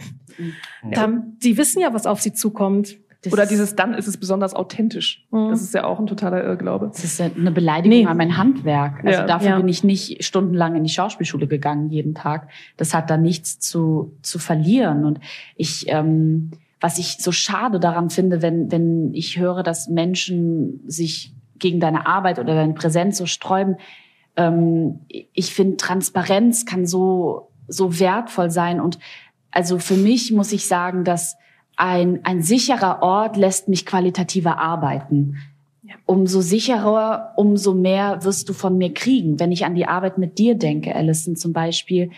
ja. 0.90 1.22
die 1.42 1.56
wissen 1.56 1.80
ja, 1.80 1.92
was 1.92 2.06
auf 2.06 2.20
sie 2.20 2.32
zukommt. 2.32 2.98
Das 3.22 3.32
Oder 3.32 3.46
dieses 3.46 3.74
dann 3.74 3.94
ist 3.94 4.06
es 4.06 4.18
besonders 4.18 4.54
authentisch. 4.54 5.26
Mhm. 5.32 5.48
Das 5.50 5.60
ist 5.60 5.74
ja 5.74 5.84
auch 5.84 5.98
ein 5.98 6.06
totaler 6.06 6.44
Irrglaube. 6.44 6.88
Das 6.92 7.02
ist 7.02 7.20
eine 7.20 7.50
Beleidigung 7.50 7.98
nee. 7.98 8.06
an 8.06 8.16
mein 8.16 8.36
Handwerk. 8.36 9.04
Also 9.04 9.20
ja. 9.20 9.26
dafür 9.26 9.50
ja. 9.50 9.56
bin 9.56 9.68
ich 9.68 9.82
nicht 9.82 10.22
stundenlang 10.22 10.76
in 10.76 10.84
die 10.84 10.90
Schauspielschule 10.90 11.48
gegangen 11.48 11.88
jeden 11.90 12.14
Tag. 12.14 12.48
Das 12.76 12.94
hat 12.94 13.10
da 13.10 13.16
nichts 13.16 13.58
zu 13.58 14.16
zu 14.22 14.38
verlieren. 14.38 15.04
Und 15.04 15.18
ich 15.56 15.86
ähm, 15.88 16.52
was 16.80 16.98
ich 16.98 17.18
so 17.18 17.32
schade 17.32 17.80
daran 17.80 18.10
finde, 18.10 18.42
wenn, 18.42 18.70
wenn 18.70 19.14
ich 19.14 19.38
höre, 19.38 19.62
dass 19.62 19.88
Menschen 19.88 20.80
sich 20.86 21.32
gegen 21.58 21.80
deine 21.80 22.06
Arbeit 22.06 22.38
oder 22.38 22.54
deine 22.54 22.74
Präsenz 22.74 23.16
so 23.16 23.26
sträuben. 23.26 23.76
Ähm, 24.36 25.00
ich 25.08 25.54
finde, 25.54 25.78
Transparenz 25.78 26.66
kann 26.66 26.86
so, 26.86 27.50
so 27.66 27.98
wertvoll 27.98 28.50
sein. 28.50 28.80
Und 28.80 28.98
also 29.50 29.78
für 29.78 29.96
mich 29.96 30.32
muss 30.32 30.52
ich 30.52 30.66
sagen, 30.66 31.04
dass 31.04 31.36
ein, 31.76 32.20
ein 32.24 32.42
sicherer 32.42 33.02
Ort 33.02 33.36
lässt 33.36 33.68
mich 33.68 33.86
qualitativer 33.86 34.58
arbeiten. 34.58 35.36
Umso 36.04 36.40
sicherer, 36.40 37.32
umso 37.36 37.74
mehr 37.74 38.24
wirst 38.24 38.48
du 38.48 38.52
von 38.52 38.76
mir 38.76 38.92
kriegen. 38.92 39.38
Wenn 39.40 39.52
ich 39.52 39.64
an 39.64 39.74
die 39.74 39.86
Arbeit 39.86 40.18
mit 40.18 40.38
dir 40.38 40.56
denke, 40.56 40.94
Alison 40.94 41.36
zum 41.36 41.52
Beispiel, 41.52 42.10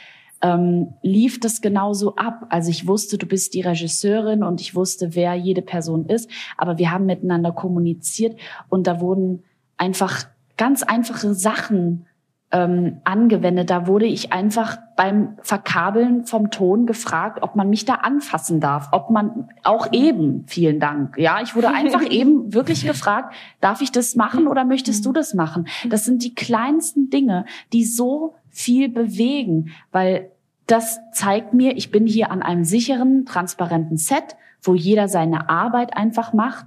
ähm, 0.43 0.95
lief 1.03 1.41
das 1.41 1.61
genauso 1.61 2.16
ab. 2.16 2.47
Also 2.51 2.70
ich 2.70 2.86
wusste, 2.86 3.18
du 3.18 3.26
bist 3.26 3.55
die 3.55 3.61
Regisseurin 3.61 4.43
und 4.43 4.61
ich 4.61 4.74
wusste, 4.74 5.14
wer 5.14 5.34
jede 5.34 5.62
Person 5.62 6.07
ist, 6.07 6.30
aber 6.57 6.78
wir 6.78 6.91
haben 6.91 7.07
miteinander 7.07 7.53
kommuniziert 7.53 8.39
und 8.68 8.86
da 8.86 9.01
wurden 9.01 9.43
einfach 9.76 10.26
ganz 10.57 10.82
einfache 10.82 11.34
Sachen 11.34 12.07
ähm, 12.51 13.01
angewendet. 13.05 13.68
Da 13.68 13.86
wurde 13.86 14.07
ich 14.07 14.32
einfach 14.32 14.78
beim 14.96 15.36
Verkabeln 15.42 16.24
vom 16.24 16.51
Ton 16.51 16.86
gefragt, 16.86 17.42
ob 17.42 17.57
man 17.57 17.68
mich 17.68 17.84
da 17.84 17.94
anfassen 17.94 18.61
darf, 18.61 18.88
ob 18.92 19.11
man 19.11 19.49
auch 19.64 19.92
eben, 19.92 20.44
vielen 20.46 20.80
Dank. 20.80 21.18
Ja, 21.18 21.40
ich 21.42 21.55
wurde 21.55 21.68
einfach 21.68 22.03
eben 22.11 22.55
wirklich 22.55 22.86
gefragt, 22.86 23.34
darf 23.61 23.82
ich 23.82 23.92
das 23.92 24.16
machen 24.16 24.46
oder 24.46 24.64
möchtest 24.64 25.05
du 25.05 25.12
das 25.12 25.34
machen? 25.34 25.68
Das 25.88 26.05
sind 26.05 26.24
die 26.24 26.34
kleinsten 26.34 27.11
Dinge, 27.11 27.44
die 27.72 27.84
so 27.84 28.34
viel 28.49 28.88
bewegen, 28.88 29.70
weil 29.92 30.30
das 30.66 31.01
zeigt 31.12 31.55
mir, 31.55 31.76
ich 31.76 31.90
bin 31.90 32.07
hier 32.07 32.30
an 32.30 32.42
einem 32.42 32.64
sicheren, 32.64 33.24
transparenten 33.24 33.96
Set, 33.96 34.36
wo 34.62 34.74
jeder 34.74 35.09
seine 35.09 35.49
Arbeit 35.49 35.96
einfach 35.96 36.32
macht. 36.32 36.66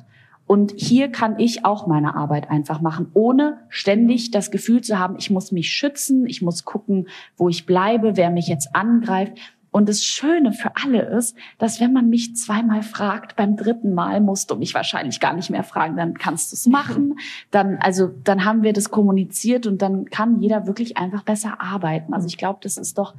Und 0.51 0.73
hier 0.75 1.07
kann 1.09 1.39
ich 1.39 1.63
auch 1.63 1.87
meine 1.87 2.13
Arbeit 2.13 2.49
einfach 2.49 2.81
machen, 2.81 3.07
ohne 3.13 3.59
ständig 3.69 4.31
das 4.31 4.51
Gefühl 4.51 4.81
zu 4.81 4.99
haben, 4.99 5.15
ich 5.17 5.29
muss 5.29 5.53
mich 5.53 5.71
schützen, 5.71 6.27
ich 6.27 6.41
muss 6.41 6.65
gucken, 6.65 7.07
wo 7.37 7.47
ich 7.47 7.65
bleibe, 7.65 8.17
wer 8.17 8.29
mich 8.31 8.49
jetzt 8.49 8.75
angreift. 8.75 9.37
Und 9.71 9.87
das 9.87 10.03
Schöne 10.03 10.51
für 10.51 10.75
alle 10.75 11.03
ist, 11.03 11.37
dass 11.57 11.79
wenn 11.79 11.93
man 11.93 12.09
mich 12.09 12.35
zweimal 12.35 12.83
fragt, 12.83 13.37
beim 13.37 13.55
dritten 13.55 13.93
Mal 13.93 14.19
musst 14.19 14.51
du 14.51 14.57
mich 14.57 14.73
wahrscheinlich 14.73 15.21
gar 15.21 15.33
nicht 15.33 15.51
mehr 15.51 15.63
fragen, 15.63 15.95
dann 15.95 16.15
kannst 16.15 16.51
du 16.51 16.57
es 16.57 16.67
machen. 16.67 17.17
Dann, 17.51 17.77
also, 17.77 18.11
dann 18.25 18.43
haben 18.43 18.61
wir 18.61 18.73
das 18.73 18.91
kommuniziert 18.91 19.67
und 19.67 19.81
dann 19.81 20.09
kann 20.09 20.41
jeder 20.41 20.67
wirklich 20.67 20.97
einfach 20.97 21.23
besser 21.23 21.61
arbeiten. 21.61 22.13
Also 22.13 22.27
ich 22.27 22.37
glaube, 22.37 22.59
das 22.61 22.75
ist 22.75 22.97
doch 22.97 23.15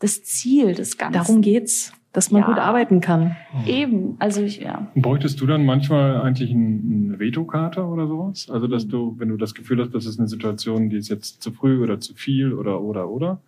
das 0.00 0.22
Ziel 0.22 0.74
des 0.74 0.98
Ganzen. 0.98 1.14
Darum 1.14 1.40
geht's, 1.40 1.94
dass 2.14 2.30
man 2.30 2.42
ja. 2.42 2.46
gut 2.46 2.58
arbeiten 2.58 3.00
kann. 3.00 3.36
Eben, 3.66 4.14
also 4.20 4.40
ich, 4.40 4.60
ja. 4.60 4.90
Bräuchtest 4.94 5.40
du 5.40 5.46
dann 5.46 5.66
manchmal 5.66 6.22
eigentlich 6.22 6.52
eine 6.52 7.18
Vetokarte 7.18 7.84
oder 7.84 8.06
sowas? 8.06 8.48
Also, 8.48 8.68
dass 8.68 8.86
du, 8.86 9.16
wenn 9.18 9.28
du 9.28 9.36
das 9.36 9.52
Gefühl 9.52 9.80
hast, 9.82 9.92
das 9.92 10.06
ist 10.06 10.20
eine 10.20 10.28
Situation, 10.28 10.88
die 10.88 10.96
ist 10.96 11.08
jetzt 11.08 11.42
zu 11.42 11.50
früh 11.50 11.82
oder 11.82 11.98
zu 11.98 12.14
viel 12.14 12.54
oder, 12.54 12.80
oder, 12.80 13.10
oder, 13.10 13.40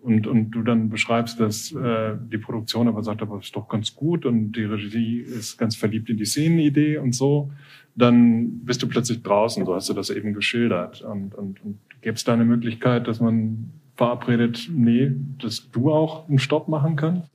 und, 0.00 0.26
und 0.26 0.50
du 0.50 0.62
dann 0.62 0.88
beschreibst, 0.88 1.38
dass 1.38 1.72
äh, 1.72 2.16
die 2.32 2.38
Produktion 2.38 2.88
aber 2.88 3.04
sagt, 3.04 3.22
aber 3.22 3.38
ist 3.38 3.54
doch 3.54 3.68
ganz 3.68 3.94
gut 3.94 4.26
und 4.26 4.52
die 4.52 4.64
Regie 4.64 5.20
ist 5.20 5.56
ganz 5.56 5.76
verliebt 5.76 6.10
in 6.10 6.16
die 6.16 6.24
Szenenidee 6.24 6.98
und 6.98 7.14
so, 7.14 7.50
dann 7.94 8.60
bist 8.64 8.82
du 8.82 8.88
plötzlich 8.88 9.22
draußen, 9.22 9.64
so 9.64 9.74
hast 9.74 9.88
du 9.88 9.94
das 9.94 10.10
eben 10.10 10.34
geschildert. 10.34 11.02
Und, 11.02 11.34
und, 11.34 11.64
und 11.64 11.78
gäbe 12.00 12.14
es 12.14 12.24
da 12.24 12.32
eine 12.32 12.44
Möglichkeit, 12.44 13.06
dass 13.06 13.20
man 13.20 13.70
verabredet, 13.94 14.68
nee, 14.72 15.12
dass 15.40 15.70
du 15.70 15.92
auch 15.92 16.28
einen 16.28 16.38
Stopp 16.38 16.66
machen 16.66 16.96
kannst? 16.96 17.30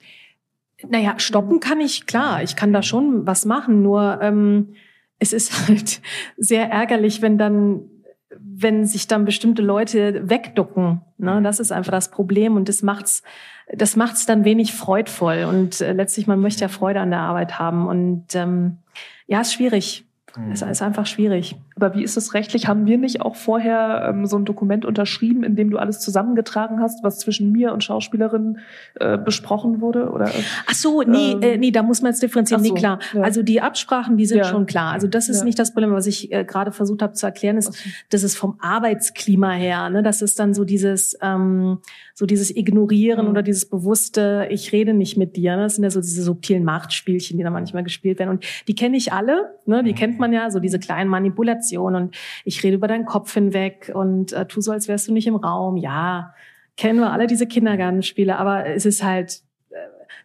Naja, 0.89 1.15
stoppen 1.17 1.59
kann 1.59 1.79
ich, 1.79 2.05
klar. 2.05 2.43
Ich 2.43 2.55
kann 2.55 2.73
da 2.73 2.83
schon 2.83 3.25
was 3.25 3.45
machen, 3.45 3.81
nur 3.81 4.19
ähm, 4.21 4.73
es 5.19 5.33
ist 5.33 5.67
halt 5.67 6.01
sehr 6.37 6.69
ärgerlich, 6.69 7.21
wenn 7.21 7.37
dann 7.37 7.89
wenn 8.55 8.85
sich 8.85 9.07
dann 9.07 9.25
bestimmte 9.25 9.61
Leute 9.61 10.29
wegducken. 10.29 11.01
Ne? 11.17 11.41
Das 11.43 11.59
ist 11.59 11.71
einfach 11.71 11.91
das 11.91 12.11
Problem 12.11 12.55
und 12.55 12.69
das 12.69 12.83
macht's, 12.83 13.23
das 13.71 13.95
macht's 13.95 14.25
dann 14.25 14.45
wenig 14.45 14.73
freudvoll. 14.73 15.45
Und 15.49 15.81
äh, 15.81 15.93
letztlich, 15.93 16.27
man 16.27 16.39
möchte 16.39 16.61
ja 16.61 16.67
Freude 16.67 16.99
an 16.99 17.11
der 17.11 17.19
Arbeit 17.19 17.59
haben. 17.59 17.87
Und 17.87 18.35
ähm, 18.35 18.77
ja, 19.27 19.41
ist 19.41 19.53
schwierig. 19.53 20.05
Mhm. 20.35 20.51
Es 20.51 20.61
ist 20.61 20.81
einfach 20.81 21.05
schwierig. 21.05 21.55
Aber 21.75 21.95
wie 21.95 22.03
ist 22.03 22.17
es 22.17 22.33
rechtlich? 22.33 22.67
Haben 22.67 22.85
wir 22.85 22.97
nicht 22.97 23.21
auch 23.21 23.35
vorher 23.35 24.07
ähm, 24.09 24.25
so 24.25 24.37
ein 24.37 24.45
Dokument 24.45 24.85
unterschrieben, 24.85 25.43
in 25.43 25.55
dem 25.55 25.69
du 25.69 25.77
alles 25.77 25.99
zusammengetragen 25.99 26.79
hast, 26.79 27.03
was 27.03 27.19
zwischen 27.19 27.51
mir 27.51 27.73
und 27.73 27.83
Schauspielerin 27.83 28.59
äh, 28.99 29.17
besprochen 29.17 29.81
wurde? 29.81 30.09
Oder, 30.09 30.29
Ach 30.69 30.73
so, 30.73 31.01
nee, 31.01 31.31
ähm, 31.31 31.41
äh, 31.41 31.57
nee, 31.57 31.71
da 31.71 31.83
muss 31.83 32.01
man 32.01 32.11
jetzt 32.11 32.21
differenzieren. 32.21 32.63
So, 32.63 32.73
nee, 32.73 32.79
klar. 32.79 32.99
Ja. 33.13 33.21
Also 33.21 33.41
die 33.41 33.61
Absprachen, 33.61 34.17
die 34.17 34.25
sind 34.25 34.39
ja. 34.39 34.43
schon 34.43 34.65
klar. 34.65 34.93
Also 34.93 35.07
das 35.07 35.29
ist 35.29 35.39
ja. 35.39 35.45
nicht 35.45 35.57
das 35.57 35.73
Problem, 35.73 35.93
was 35.93 36.05
ich 36.05 36.31
äh, 36.31 36.43
gerade 36.43 36.71
versucht 36.71 37.01
habe 37.01 37.13
zu 37.13 37.25
erklären, 37.25 37.57
ist, 37.57 37.69
okay. 37.69 37.89
das 38.09 38.23
ist 38.23 38.35
vom 38.35 38.57
Arbeitsklima 38.59 39.51
her. 39.51 39.89
Ne? 39.89 40.03
Das 40.03 40.21
ist 40.21 40.39
dann 40.39 40.53
so 40.53 40.65
dieses, 40.65 41.17
ähm, 41.21 41.79
so 42.13 42.25
dieses 42.25 42.55
Ignorieren 42.55 43.25
mhm. 43.25 43.31
oder 43.31 43.41
dieses 43.41 43.65
bewusste, 43.65 44.47
ich 44.51 44.71
rede 44.71 44.93
nicht 44.93 45.17
mit 45.17 45.35
dir. 45.35 45.55
Ne? 45.55 45.63
Das 45.63 45.75
sind 45.75 45.83
ja 45.83 45.89
so 45.89 46.01
diese 46.01 46.23
subtilen 46.23 46.63
Machtspielchen, 46.63 47.37
die 47.37 47.43
da 47.43 47.49
manchmal 47.49 47.83
gespielt 47.83 48.19
werden. 48.19 48.29
Und 48.29 48.45
die 48.67 48.75
kenne 48.75 48.97
ich 48.97 49.11
alle, 49.11 49.55
ne? 49.65 49.83
die 49.83 49.93
kennt 49.93 50.19
man 50.19 50.31
ja, 50.31 50.51
so 50.51 50.59
diese 50.59 50.77
kleinen 50.77 51.09
Manipulationen 51.09 51.62
Kommunikation 51.63 51.95
und 51.95 52.15
ich 52.43 52.63
rede 52.63 52.75
über 52.75 52.87
deinen 52.87 53.05
Kopf 53.05 53.33
hinweg 53.33 53.91
und 53.93 54.33
äh, 54.33 54.45
tu 54.45 54.61
so, 54.61 54.71
als 54.71 54.87
wärst 54.87 55.07
du 55.07 55.13
nicht 55.13 55.27
im 55.27 55.35
Raum. 55.35 55.77
Ja, 55.77 56.33
kennen 56.77 56.99
wir 56.99 57.11
alle 57.11 57.27
diese 57.27 57.47
Kindergartenspiele, 57.47 58.37
aber 58.37 58.65
es 58.67 58.85
ist 58.85 59.03
halt, 59.03 59.41
äh, 59.69 59.75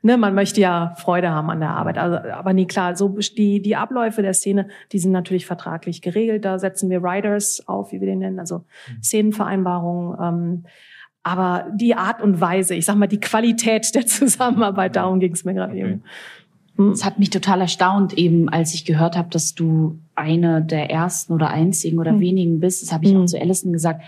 ne, 0.02 0.16
man 0.16 0.34
möchte 0.34 0.60
ja 0.60 0.94
Freude 0.96 1.30
haben 1.30 1.50
an 1.50 1.60
der 1.60 1.70
Arbeit. 1.70 1.98
Also, 1.98 2.16
aber 2.30 2.52
nee, 2.52 2.66
klar, 2.66 2.96
so 2.96 3.08
die, 3.08 3.62
die 3.62 3.76
Abläufe 3.76 4.22
der 4.22 4.34
Szene, 4.34 4.68
die 4.92 4.98
sind 4.98 5.12
natürlich 5.12 5.46
vertraglich 5.46 6.02
geregelt. 6.02 6.44
Da 6.44 6.58
setzen 6.58 6.90
wir 6.90 7.02
Riders 7.02 7.66
auf, 7.66 7.92
wie 7.92 8.00
wir 8.00 8.06
den 8.06 8.20
nennen, 8.20 8.38
also 8.38 8.58
mhm. 8.58 9.02
Szenenvereinbarungen. 9.02 10.16
Ähm, 10.20 10.64
aber 11.24 11.66
die 11.74 11.94
Art 11.94 12.22
und 12.22 12.40
Weise, 12.40 12.74
ich 12.74 12.86
sag 12.86 12.96
mal, 12.96 13.06
die 13.06 13.20
Qualität 13.20 13.94
der 13.94 14.06
Zusammenarbeit, 14.06 14.96
darum 14.96 15.20
ging 15.20 15.32
es 15.32 15.44
mir 15.44 15.54
gerade 15.54 15.72
okay. 15.72 15.82
eben. 15.82 16.02
Hm. 16.78 16.92
Es 16.92 17.04
hat 17.04 17.18
mich 17.18 17.30
total 17.30 17.60
erstaunt, 17.60 18.14
eben 18.14 18.48
als 18.48 18.72
ich 18.72 18.84
gehört 18.84 19.16
habe, 19.16 19.28
dass 19.30 19.54
du 19.54 19.98
eine 20.14 20.62
der 20.62 20.90
ersten 20.90 21.32
oder 21.32 21.50
einzigen 21.50 21.98
oder 21.98 22.12
mhm. 22.12 22.20
wenigen 22.20 22.60
bist. 22.60 22.82
Das 22.82 22.92
habe 22.92 23.04
ich 23.04 23.12
mhm. 23.12 23.22
auch 23.22 23.26
zu 23.26 23.38
Alison 23.38 23.72
gesagt. 23.72 24.02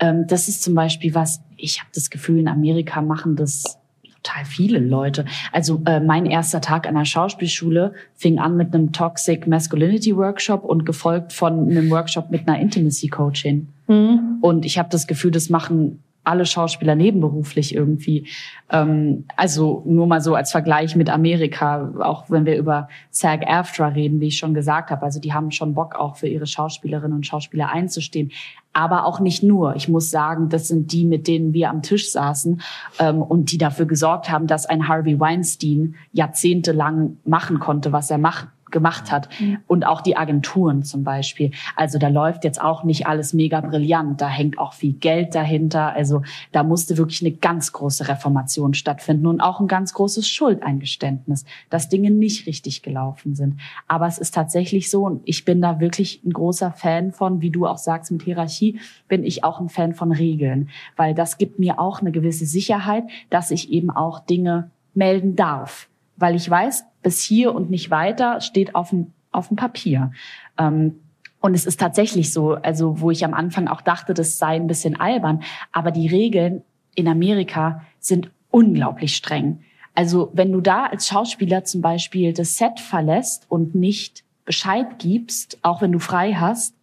Ähm, 0.00 0.26
das 0.26 0.48
ist 0.48 0.62
zum 0.62 0.74
Beispiel 0.74 1.14
was, 1.14 1.40
ich 1.56 1.80
habe 1.80 1.90
das 1.94 2.10
Gefühl, 2.10 2.40
in 2.40 2.48
Amerika 2.48 3.00
machen 3.00 3.36
das 3.36 3.78
total 4.22 4.44
viele 4.44 4.78
Leute. 4.80 5.24
Also 5.52 5.80
äh, 5.86 6.00
mein 6.00 6.26
erster 6.26 6.60
Tag 6.60 6.88
an 6.88 6.96
der 6.96 7.04
Schauspielschule 7.04 7.94
fing 8.14 8.38
an 8.38 8.56
mit 8.56 8.74
einem 8.74 8.92
Toxic 8.92 9.46
Masculinity 9.46 10.16
Workshop 10.16 10.64
und 10.64 10.84
gefolgt 10.84 11.32
von 11.32 11.70
einem 11.70 11.88
Workshop 11.90 12.30
mit 12.30 12.48
einer 12.48 12.58
Intimacy 12.60 13.08
Coaching. 13.08 13.68
Mhm. 13.86 14.38
Und 14.40 14.64
ich 14.64 14.78
habe 14.78 14.88
das 14.90 15.06
Gefühl, 15.06 15.30
das 15.30 15.50
machen 15.50 16.02
alle 16.28 16.46
Schauspieler 16.46 16.94
nebenberuflich 16.94 17.74
irgendwie. 17.74 18.28
Ähm, 18.70 19.24
also 19.36 19.82
nur 19.86 20.06
mal 20.06 20.20
so 20.20 20.34
als 20.34 20.52
Vergleich 20.52 20.94
mit 20.94 21.10
Amerika, 21.10 21.92
auch 22.00 22.30
wenn 22.30 22.44
wir 22.44 22.56
über 22.56 22.88
SAG-AFTRA 23.10 23.88
reden, 23.88 24.20
wie 24.20 24.28
ich 24.28 24.38
schon 24.38 24.54
gesagt 24.54 24.90
habe. 24.90 25.02
Also 25.02 25.20
die 25.20 25.32
haben 25.32 25.50
schon 25.50 25.74
Bock 25.74 25.96
auch 25.96 26.16
für 26.16 26.28
ihre 26.28 26.46
Schauspielerinnen 26.46 27.16
und 27.16 27.26
Schauspieler 27.26 27.70
einzustehen. 27.70 28.30
Aber 28.74 29.06
auch 29.06 29.18
nicht 29.18 29.42
nur. 29.42 29.74
Ich 29.76 29.88
muss 29.88 30.10
sagen, 30.10 30.50
das 30.50 30.68
sind 30.68 30.92
die, 30.92 31.04
mit 31.04 31.26
denen 31.26 31.52
wir 31.54 31.70
am 31.70 31.82
Tisch 31.82 32.12
saßen 32.12 32.60
ähm, 32.98 33.22
und 33.22 33.50
die 33.50 33.58
dafür 33.58 33.86
gesorgt 33.86 34.30
haben, 34.30 34.46
dass 34.46 34.66
ein 34.66 34.86
Harvey 34.86 35.18
Weinstein 35.18 35.96
jahrzehntelang 36.12 37.16
machen 37.24 37.58
konnte, 37.58 37.92
was 37.92 38.10
er 38.10 38.18
macht 38.18 38.48
gemacht 38.70 39.10
hat. 39.10 39.28
Mhm. 39.40 39.58
Und 39.66 39.84
auch 39.84 40.00
die 40.00 40.16
Agenturen 40.16 40.82
zum 40.82 41.04
Beispiel. 41.04 41.50
Also 41.76 41.98
da 41.98 42.08
läuft 42.08 42.44
jetzt 42.44 42.60
auch 42.60 42.84
nicht 42.84 43.06
alles 43.06 43.32
mega 43.32 43.60
brillant. 43.60 44.20
Da 44.20 44.28
hängt 44.28 44.58
auch 44.58 44.72
viel 44.72 44.92
Geld 44.92 45.34
dahinter. 45.34 45.92
Also 45.94 46.22
da 46.52 46.62
musste 46.62 46.98
wirklich 46.98 47.22
eine 47.22 47.32
ganz 47.32 47.72
große 47.72 48.08
Reformation 48.08 48.74
stattfinden 48.74 49.26
und 49.26 49.40
auch 49.40 49.60
ein 49.60 49.68
ganz 49.68 49.92
großes 49.92 50.28
Schuldeingeständnis, 50.28 51.44
dass 51.70 51.88
Dinge 51.88 52.10
nicht 52.10 52.46
richtig 52.46 52.82
gelaufen 52.82 53.34
sind. 53.34 53.60
Aber 53.86 54.06
es 54.06 54.18
ist 54.18 54.34
tatsächlich 54.34 54.90
so, 54.90 55.04
und 55.04 55.22
ich 55.24 55.44
bin 55.44 55.60
da 55.60 55.80
wirklich 55.80 56.22
ein 56.24 56.32
großer 56.32 56.72
Fan 56.72 57.12
von, 57.12 57.40
wie 57.40 57.50
du 57.50 57.66
auch 57.66 57.78
sagst, 57.78 58.10
mit 58.10 58.22
Hierarchie, 58.22 58.80
bin 59.08 59.24
ich 59.24 59.44
auch 59.44 59.60
ein 59.60 59.68
Fan 59.68 59.94
von 59.94 60.12
Regeln, 60.12 60.68
weil 60.96 61.14
das 61.14 61.38
gibt 61.38 61.58
mir 61.58 61.78
auch 61.78 62.00
eine 62.00 62.12
gewisse 62.12 62.46
Sicherheit, 62.46 63.04
dass 63.30 63.50
ich 63.50 63.70
eben 63.70 63.90
auch 63.90 64.20
Dinge 64.20 64.70
melden 64.94 65.36
darf 65.36 65.88
weil 66.18 66.34
ich 66.34 66.50
weiß, 66.50 66.84
bis 67.08 67.22
hier 67.22 67.54
und 67.54 67.70
nicht 67.70 67.90
weiter 67.90 68.42
steht 68.42 68.74
auf 68.74 68.90
dem, 68.90 69.14
auf 69.32 69.48
dem 69.48 69.56
Papier. 69.56 70.12
Ähm, 70.58 71.00
und 71.40 71.54
es 71.54 71.64
ist 71.64 71.80
tatsächlich 71.80 72.34
so, 72.34 72.52
also 72.52 73.00
wo 73.00 73.10
ich 73.10 73.24
am 73.24 73.32
Anfang 73.32 73.66
auch 73.66 73.80
dachte, 73.80 74.12
das 74.12 74.36
sei 74.36 74.56
ein 74.56 74.66
bisschen 74.66 75.00
albern, 75.00 75.42
aber 75.72 75.90
die 75.90 76.06
Regeln 76.06 76.64
in 76.94 77.08
Amerika 77.08 77.80
sind 77.98 78.30
unglaublich 78.50 79.16
streng. 79.16 79.60
Also 79.94 80.30
wenn 80.34 80.52
du 80.52 80.60
da 80.60 80.84
als 80.84 81.08
Schauspieler 81.08 81.64
zum 81.64 81.80
Beispiel 81.80 82.34
das 82.34 82.58
Set 82.58 82.78
verlässt 82.78 83.46
und 83.48 83.74
nicht 83.74 84.22
Bescheid 84.44 84.98
gibst, 84.98 85.58
auch 85.62 85.80
wenn 85.80 85.92
du 85.92 86.00
frei 86.00 86.34
hast, 86.34 86.74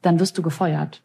dann 0.00 0.20
wirst 0.20 0.38
du 0.38 0.42
gefeuert. 0.42 1.02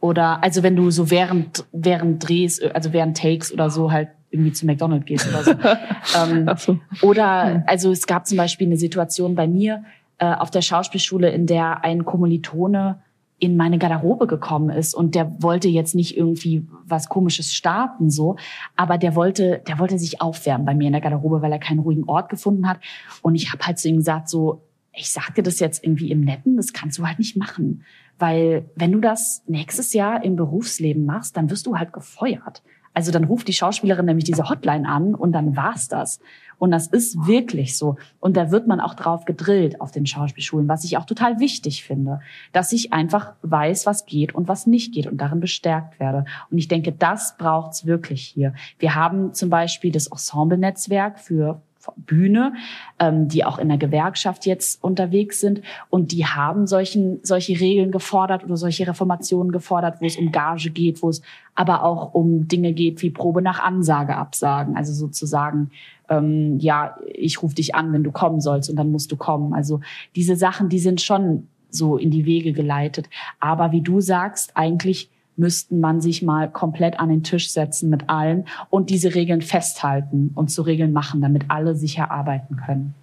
Oder 0.00 0.44
also 0.44 0.62
wenn 0.62 0.76
du 0.76 0.90
so 0.90 1.10
während 1.10 1.64
während 1.72 2.28
Drehs, 2.28 2.60
also 2.60 2.92
während 2.92 3.16
Takes 3.16 3.50
oder 3.50 3.70
so 3.70 3.90
halt 3.90 4.10
irgendwie 4.30 4.52
zu 4.52 4.66
McDonald's 4.66 5.06
gehst 5.06 5.28
oder 5.28 5.44
so. 5.44 5.52
ähm, 6.18 6.50
so. 6.56 6.78
Oder 7.02 7.64
also 7.66 7.90
es 7.90 8.06
gab 8.06 8.26
zum 8.26 8.36
Beispiel 8.36 8.66
eine 8.66 8.76
Situation 8.76 9.34
bei 9.34 9.46
mir 9.46 9.84
äh, 10.18 10.26
auf 10.26 10.50
der 10.50 10.62
Schauspielschule, 10.62 11.30
in 11.30 11.46
der 11.46 11.84
ein 11.84 12.04
Kommilitone 12.04 13.00
in 13.40 13.56
meine 13.56 13.78
Garderobe 13.78 14.26
gekommen 14.26 14.70
ist 14.70 14.94
und 14.94 15.14
der 15.14 15.40
wollte 15.40 15.68
jetzt 15.68 15.94
nicht 15.94 16.16
irgendwie 16.16 16.66
was 16.84 17.08
komisches 17.08 17.54
starten 17.54 18.10
so, 18.10 18.36
aber 18.74 18.98
der 18.98 19.14
wollte 19.14 19.62
der 19.66 19.78
wollte 19.78 19.98
sich 19.98 20.20
aufwärmen 20.20 20.66
bei 20.66 20.74
mir 20.74 20.88
in 20.88 20.92
der 20.92 21.00
Garderobe, 21.00 21.40
weil 21.40 21.52
er 21.52 21.60
keinen 21.60 21.78
ruhigen 21.78 22.04
Ort 22.08 22.30
gefunden 22.30 22.68
hat 22.68 22.80
und 23.22 23.36
ich 23.36 23.52
habe 23.52 23.64
halt 23.64 23.78
zu 23.78 23.88
ihm 23.88 23.98
gesagt 23.98 24.28
so 24.28 24.62
ich 24.92 25.10
sag 25.10 25.36
dir 25.36 25.42
das 25.42 25.60
jetzt 25.60 25.84
irgendwie 25.84 26.10
im 26.10 26.22
Netten, 26.22 26.56
das 26.56 26.72
kannst 26.72 26.98
du 26.98 27.06
halt 27.06 27.20
nicht 27.20 27.36
machen, 27.36 27.84
weil 28.18 28.68
wenn 28.74 28.90
du 28.90 29.00
das 29.00 29.44
nächstes 29.46 29.92
Jahr 29.92 30.24
im 30.24 30.34
Berufsleben 30.34 31.04
machst, 31.04 31.36
dann 31.36 31.50
wirst 31.50 31.66
du 31.66 31.76
halt 31.78 31.92
gefeuert. 31.92 32.62
Also 32.98 33.12
dann 33.12 33.22
ruft 33.22 33.46
die 33.46 33.52
Schauspielerin 33.52 34.06
nämlich 34.06 34.24
diese 34.24 34.48
Hotline 34.48 34.88
an 34.88 35.14
und 35.14 35.30
dann 35.30 35.54
war's 35.54 35.86
das. 35.86 36.18
Und 36.58 36.72
das 36.72 36.88
ist 36.88 37.28
wirklich 37.28 37.78
so. 37.78 37.94
Und 38.18 38.36
da 38.36 38.50
wird 38.50 38.66
man 38.66 38.80
auch 38.80 38.94
drauf 38.94 39.24
gedrillt 39.24 39.80
auf 39.80 39.92
den 39.92 40.04
Schauspielschulen, 40.04 40.66
was 40.66 40.82
ich 40.82 40.96
auch 40.96 41.04
total 41.04 41.38
wichtig 41.38 41.84
finde, 41.84 42.18
dass 42.52 42.72
ich 42.72 42.92
einfach 42.92 43.34
weiß, 43.42 43.86
was 43.86 44.04
geht 44.04 44.34
und 44.34 44.48
was 44.48 44.66
nicht 44.66 44.92
geht 44.92 45.06
und 45.06 45.18
darin 45.18 45.38
bestärkt 45.38 46.00
werde. 46.00 46.24
Und 46.50 46.58
ich 46.58 46.66
denke, 46.66 46.90
das 46.90 47.36
braucht's 47.38 47.86
wirklich 47.86 48.26
hier. 48.26 48.52
Wir 48.80 48.96
haben 48.96 49.32
zum 49.32 49.48
Beispiel 49.48 49.92
das 49.92 50.08
Ensemble-Netzwerk 50.08 51.20
für 51.20 51.62
Bühne, 51.96 52.54
ähm, 52.98 53.28
die 53.28 53.44
auch 53.44 53.58
in 53.58 53.68
der 53.68 53.78
Gewerkschaft 53.78 54.46
jetzt 54.46 54.82
unterwegs 54.82 55.40
sind. 55.40 55.62
Und 55.90 56.12
die 56.12 56.26
haben 56.26 56.66
solchen, 56.66 57.20
solche 57.22 57.58
Regeln 57.58 57.90
gefordert 57.90 58.44
oder 58.44 58.56
solche 58.56 58.86
Reformationen 58.86 59.52
gefordert, 59.52 60.00
wo 60.00 60.06
es 60.06 60.16
um 60.16 60.32
Gage 60.32 60.70
geht, 60.70 61.02
wo 61.02 61.08
es 61.08 61.22
aber 61.54 61.82
auch 61.82 62.14
um 62.14 62.46
Dinge 62.48 62.72
geht 62.72 63.02
wie 63.02 63.10
Probe 63.10 63.42
nach 63.42 63.60
Ansage 63.60 64.16
absagen. 64.16 64.76
Also 64.76 64.92
sozusagen, 64.92 65.70
ähm, 66.08 66.58
ja, 66.58 66.96
ich 67.12 67.42
rufe 67.42 67.54
dich 67.54 67.74
an, 67.74 67.92
wenn 67.92 68.04
du 68.04 68.12
kommen 68.12 68.40
sollst 68.40 68.70
und 68.70 68.76
dann 68.76 68.90
musst 68.90 69.10
du 69.10 69.16
kommen. 69.16 69.54
Also 69.54 69.80
diese 70.14 70.36
Sachen, 70.36 70.68
die 70.68 70.78
sind 70.78 71.00
schon 71.00 71.48
so 71.70 71.96
in 71.96 72.10
die 72.10 72.24
Wege 72.26 72.52
geleitet. 72.52 73.08
Aber 73.40 73.72
wie 73.72 73.82
du 73.82 74.00
sagst, 74.00 74.52
eigentlich 74.56 75.10
müssten 75.38 75.80
man 75.80 76.00
sich 76.00 76.22
mal 76.22 76.50
komplett 76.50 76.98
an 76.98 77.08
den 77.08 77.22
Tisch 77.22 77.50
setzen 77.50 77.90
mit 77.90 78.08
allen 78.08 78.46
und 78.70 78.90
diese 78.90 79.14
Regeln 79.14 79.40
festhalten 79.40 80.32
und 80.34 80.48
zu 80.48 80.62
Regeln 80.62 80.92
machen, 80.92 81.20
damit 81.20 81.44
alle 81.48 81.74
sicher 81.74 82.10
arbeiten 82.10 82.56
können. 82.56 82.94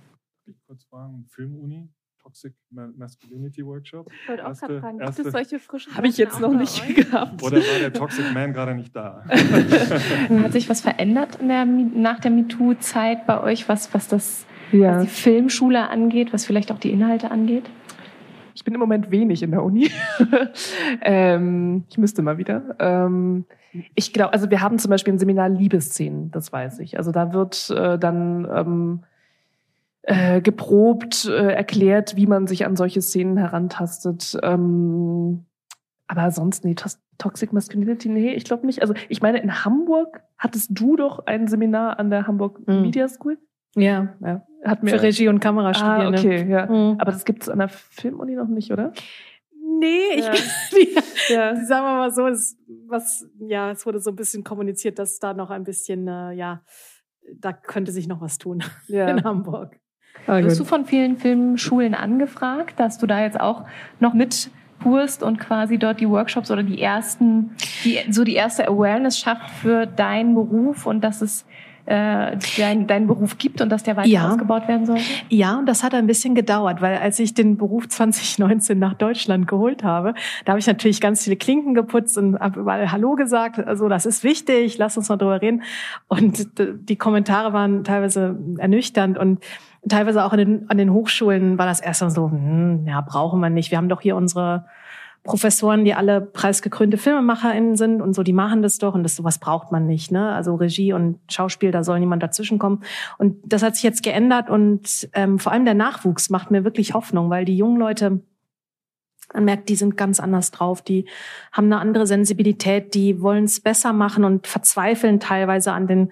Ich 0.46 0.56
kurz 0.68 0.84
fragen, 0.84 1.26
Filmuni, 1.30 1.90
Toxic 2.22 2.54
Masculinity 2.72 3.66
Workshop. 3.66 4.08
Ich 4.12 4.30
wollte 4.30 4.44
auch 4.44 4.50
erste, 4.50 4.68
gerade 4.68 4.82
fragen, 4.82 5.00
gibt 5.00 5.20
es 5.20 5.32
solche 5.32 5.60
frischen 5.60 5.96
Habe 5.96 6.08
ich 6.08 6.18
jetzt 6.18 6.40
noch 6.40 6.54
nicht 6.54 6.96
gehabt. 6.96 7.42
Oder 7.42 7.58
war 7.58 7.80
der 7.80 7.94
Toxic 7.94 8.34
Man 8.34 8.52
gerade 8.52 8.76
nicht 8.76 8.96
da? 8.96 9.24
Hat 9.30 10.52
sich 10.52 10.70
was 10.70 10.82
verändert 10.82 11.40
der, 11.42 11.66
nach 11.66 12.20
der 12.20 12.32
MeToo-Zeit 12.32 13.26
bei 13.26 13.42
euch, 13.42 13.70
was, 13.70 13.94
was 13.94 14.08
das 14.08 14.46
ja. 14.72 14.96
was 14.96 15.04
die 15.04 15.10
Filmschule 15.10 15.90
angeht, 15.90 16.34
was 16.34 16.46
vielleicht 16.46 16.72
auch 16.72 16.80
die 16.80 16.92
Inhalte 16.92 17.32
angeht? 17.32 17.64
Ich 18.56 18.64
bin 18.64 18.74
im 18.74 18.80
Moment 18.80 19.12
wenig 19.12 19.44
in 19.44 19.52
der 19.52 19.64
Uni. 19.64 19.92
ähm, 21.02 21.84
ich 21.90 21.98
müsste 21.98 22.22
mal 22.22 22.38
wieder. 22.38 22.76
Ähm, 22.80 23.46
ich 23.96 24.14
glaube, 24.14 24.32
also 24.32 24.50
wir 24.50 24.62
haben 24.62 24.80
zum 24.80 24.90
Beispiel 24.90 25.14
ein 25.14 25.20
Seminar 25.20 25.50
Liebesszenen, 25.50 26.32
das 26.32 26.54
weiß 26.54 26.80
ich. 26.80 26.98
Also 26.98 27.12
da 27.12 27.34
wird 27.34 27.70
äh, 27.70 28.00
dann 28.00 28.48
ähm, 28.50 29.04
äh, 30.04 30.40
geprobt, 30.40 31.26
äh, 31.26 31.52
erklärt, 31.52 32.16
wie 32.16 32.28
man 32.28 32.48
sich 32.48 32.66
an 32.66 32.78
solche 32.78 33.02
Szenen 33.02 33.36
herantastet. 33.36 34.38
Ähm, 34.42 35.44
aber 36.08 36.32
sonst, 36.32 36.64
nee, 36.64 36.76
Toxic 37.18 37.52
Masculinity, 37.52 38.08
nee, 38.08 38.32
ich 38.32 38.46
glaube 38.46 38.66
nicht. 38.66 38.82
Also 38.82 38.94
ich 39.10 39.22
meine, 39.22 39.40
in 39.40 39.66
Hamburg 39.66 40.22
hattest 40.38 40.70
du 40.74 40.96
doch 40.96 41.26
ein 41.26 41.50
Seminar 41.50 42.00
an 42.00 42.10
der 42.10 42.26
Hamburg 42.26 42.66
mhm. 42.68 42.84
Media 42.84 43.10
School. 43.10 43.38
Ja, 43.76 44.16
ja. 44.22 44.46
Hat 44.64 44.82
mir 44.82 44.92
Für 44.92 45.04
Regie 45.04 45.28
und 45.28 45.40
Kamera 45.40 45.74
studieren. 45.74 46.16
Ah, 46.16 46.20
okay, 46.20 46.50
ja. 46.50 46.66
Mhm. 46.66 46.98
Aber 47.00 47.12
das 47.12 47.24
gibt's 47.24 47.48
an 47.50 47.60
der 47.60 47.70
Filmuni 47.70 48.36
noch 48.36 48.48
nicht, 48.48 48.72
oder? 48.72 48.94
Nee, 49.80 50.16
ich, 50.16 50.26
die, 50.72 51.34
ja. 51.34 51.56
sagen 51.56 51.86
wir 51.86 51.98
mal 51.98 52.12
so, 52.12 52.28
es, 52.28 52.58
was, 52.88 53.28
ja, 53.40 53.72
es 53.72 53.86
wurde 53.86 54.00
so 54.00 54.12
ein 54.12 54.16
bisschen 54.16 54.44
kommuniziert, 54.44 54.98
dass 54.98 55.20
da 55.20 55.34
noch 55.34 55.50
ein 55.50 55.64
bisschen, 55.64 56.08
äh, 56.08 56.32
ja, 56.32 56.62
da 57.34 57.54
könnte 57.54 57.92
sich 57.92 58.08
noch 58.08 58.22
was 58.22 58.38
tun 58.38 58.64
ja. 58.88 59.08
in 59.08 59.24
Hamburg. 59.24 59.80
Ah, 60.28 60.42
Wirst 60.42 60.60
du 60.60 60.64
von 60.64 60.86
vielen 60.86 61.18
Filmschulen 61.18 61.94
angefragt, 61.94 62.80
dass 62.80 62.98
du 62.98 63.06
da 63.06 63.22
jetzt 63.22 63.40
auch 63.40 63.66
noch 64.00 64.14
mit 64.14 64.50
und 64.84 65.40
quasi 65.40 65.80
dort 65.80 66.00
die 66.00 66.08
Workshops 66.08 66.52
oder 66.52 66.62
die 66.62 66.80
ersten, 66.80 67.56
die, 67.84 68.00
so 68.12 68.24
die 68.24 68.36
erste 68.36 68.68
Awareness 68.68 69.18
schafft 69.18 69.50
für 69.50 69.88
deinen 69.88 70.36
Beruf 70.36 70.86
und 70.86 71.04
dass 71.04 71.22
es 71.24 71.46
äh, 71.86 72.38
dein, 72.58 72.88
deinen 72.88 73.08
Beruf 73.08 73.38
gibt 73.38 73.62
und 73.62 73.70
dass 73.70 73.84
der 73.84 73.96
weiter 73.96 74.08
ja. 74.08 74.30
ausgebaut 74.30 74.68
werden 74.68 74.86
soll? 74.86 74.98
Ja, 75.30 75.58
und 75.58 75.68
das 75.68 75.84
hat 75.84 75.94
ein 75.94 76.08
bisschen 76.08 76.36
gedauert, 76.36 76.82
weil 76.82 76.98
als 76.98 77.20
ich 77.20 77.34
den 77.34 77.58
Beruf 77.58 77.88
2019 77.90 78.78
nach 78.80 78.94
Deutschland 78.94 79.48
geholt 79.48 79.84
habe, 79.84 80.14
da 80.46 80.52
habe 80.52 80.60
ich 80.60 80.68
natürlich 80.68 81.02
ganz 81.02 81.24
viele 81.24 81.36
Klinken 81.36 81.74
geputzt 81.74 82.18
und 82.18 82.40
habe 82.40 82.60
überall 82.60 82.92
Hallo 82.92 83.16
gesagt. 83.16 83.60
Also 83.60 83.88
das 83.90 84.06
ist 84.06 84.24
wichtig, 84.24 84.78
lass 84.78 84.98
uns 84.98 85.10
mal 85.10 85.18
drüber 85.18 85.42
reden. 85.42 85.64
Und 86.08 86.48
die 86.58 86.96
Kommentare 86.96 87.54
waren 87.54 87.84
teilweise 87.84 88.38
ernüchternd 88.58 89.18
und 89.18 89.40
teilweise 89.88 90.26
auch 90.26 90.32
an 90.32 90.40
den, 90.40 90.70
an 90.70 90.78
den 90.78 90.92
Hochschulen 90.92 91.58
war 91.58 91.66
das 91.66 91.80
erst 91.80 92.00
so, 92.00 92.32
hm, 92.32 92.86
ja, 92.88 93.02
brauchen 93.02 93.40
wir 93.40 93.50
nicht. 93.50 93.72
Wir 93.72 93.78
haben 93.78 93.90
doch 93.90 94.02
hier 94.02 94.16
unsere 94.16 94.66
Professoren, 95.26 95.84
die 95.84 95.96
alle 95.96 96.22
preisgekrönte 96.22 96.98
FilmemacherInnen 96.98 97.76
sind 97.76 98.02
und 98.02 98.14
so, 98.14 98.22
die 98.22 98.32
machen 98.32 98.62
das 98.62 98.78
doch 98.78 98.94
und 98.94 99.04
das 99.04 99.16
sowas 99.16 99.40
braucht 99.40 99.72
man 99.72 99.88
nicht, 99.88 100.12
ne? 100.12 100.32
Also 100.32 100.54
Regie 100.56 100.94
und 100.94 101.20
Schauspiel, 101.30 101.72
da 101.72 101.84
soll 101.84 102.00
niemand 102.00 102.22
dazwischenkommen. 102.22 102.84
Und 103.18 103.38
das 103.44 103.64
hat 103.64 103.76
sich 103.76 103.84
jetzt 103.84 104.04
geändert 104.04 104.50
und 104.50 105.10
ähm, 105.14 105.40
vor 105.40 105.52
allem 105.52 105.66
der 105.66 105.74
Nachwuchs 105.74 106.30
macht 106.30 106.52
mir 106.52 106.64
wirklich 106.64 106.94
Hoffnung, 106.94 107.32
weil 107.32 107.44
die 107.44 107.58
jungen 107.58 107.80
Leute, 107.80 108.22
man 109.34 109.46
merkt, 109.46 109.68
die 109.68 109.76
sind 109.76 109.98
ganz 109.98 110.20
anders 110.20 110.52
drauf, 110.52 110.84
die 110.84 111.06
haben 111.52 111.66
eine 111.66 111.80
andere 111.80 112.06
Sensibilität, 112.06 112.94
die 112.94 113.20
wollen 113.20 113.46
es 113.46 113.60
besser 113.60 113.94
machen 113.94 114.24
und 114.24 114.46
verzweifeln 114.46 115.20
teilweise 115.20 115.74
an 115.74 115.88
den 115.88 116.12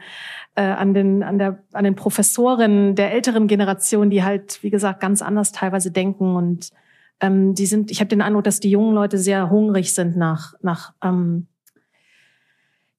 äh, 0.55 0.64
an 0.64 0.95
den 0.95 1.22
an 1.22 1.38
der 1.38 1.59
an 1.72 1.84
den 1.84 1.95
Professorinnen 1.95 2.95
der 2.95 3.14
älteren 3.14 3.47
Generation, 3.47 4.09
die 4.09 4.24
halt 4.24 4.61
wie 4.64 4.72
gesagt 4.72 5.01
ganz 5.01 5.22
anders 5.22 5.51
teilweise 5.51 5.91
denken 5.91 6.36
und 6.36 6.72
ähm, 7.20 7.53
die 7.55 7.66
sind, 7.66 7.91
ich 7.91 7.99
habe 7.99 8.09
den 8.09 8.22
Eindruck, 8.22 8.43
dass 8.43 8.59
die 8.59 8.70
jungen 8.70 8.93
Leute 8.93 9.18
sehr 9.18 9.49
hungrig 9.49 9.93
sind 9.93 10.18
nach, 10.18 10.53
nach, 10.61 10.93
ähm, 11.03 11.47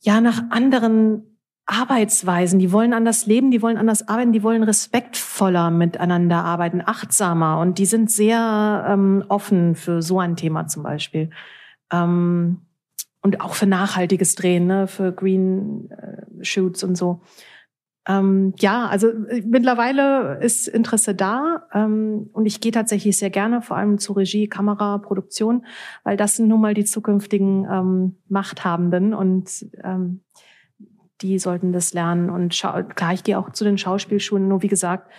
ja 0.01 0.21
nach 0.21 0.43
anderen 0.51 1.35
Arbeitsweisen, 1.67 2.59
die 2.59 2.73
wollen 2.73 2.93
anders 2.93 3.27
leben, 3.27 3.51
die 3.51 3.63
wollen 3.63 3.79
anders 3.79 4.07
arbeiten, 4.07 4.33
die 4.33 4.43
wollen 4.43 4.63
respektvoller 4.63 5.71
miteinander 5.71 6.45
arbeiten, 6.45 6.83
achtsamer 6.85 7.59
und 7.59 7.79
die 7.79 7.87
sind 7.87 8.11
sehr 8.11 8.85
ähm, 8.89 9.25
offen 9.29 9.75
für 9.75 10.03
so 10.03 10.21
ein 10.21 10.37
Thema 10.37 10.67
zum 10.67 10.83
Beispiel. 10.83 11.31
Ähm, 11.91 12.61
und 13.23 13.41
auch 13.41 13.55
für 13.55 13.67
nachhaltiges 13.67 14.35
Drehen, 14.35 14.67
ne, 14.67 14.87
für 14.87 15.11
Green 15.11 15.91
äh, 15.91 16.45
Shoots 16.45 16.85
und 16.85 16.97
so. 16.97 17.23
Ähm, 18.07 18.53
ja, 18.59 18.87
also 18.87 19.09
äh, 19.09 19.43
mittlerweile 19.47 20.39
ist 20.43 20.69
Interesse 20.69 21.15
da 21.15 21.67
ähm, 21.73 22.29
und 22.33 22.45
ich 22.45 22.61
gehe 22.61 22.73
tatsächlich 22.73 23.17
sehr 23.17 23.31
gerne, 23.31 23.63
vor 23.63 23.77
allem 23.77 23.99
zu 23.99 24.13
Regie, 24.13 24.47
Kamera, 24.47 24.99
Produktion, 24.99 25.65
weil 26.03 26.17
das 26.17 26.37
sind 26.37 26.49
nun 26.49 26.61
mal 26.61 26.75
die 26.75 26.85
zukünftigen 26.85 27.67
ähm, 27.71 28.17
Machthabenden 28.29 29.15
und 29.15 29.67
ähm, 29.83 30.21
die 31.23 31.39
sollten 31.39 31.73
das 31.73 31.95
lernen. 31.95 32.29
Und 32.29 32.53
klar, 32.53 33.13
ich 33.15 33.25
gehe 33.25 33.39
auch 33.39 33.51
zu 33.51 33.65
den 33.65 33.79
Schauspielschulen, 33.79 34.49
nur 34.49 34.63
wie 34.63 34.69
gesagt, 34.69 35.11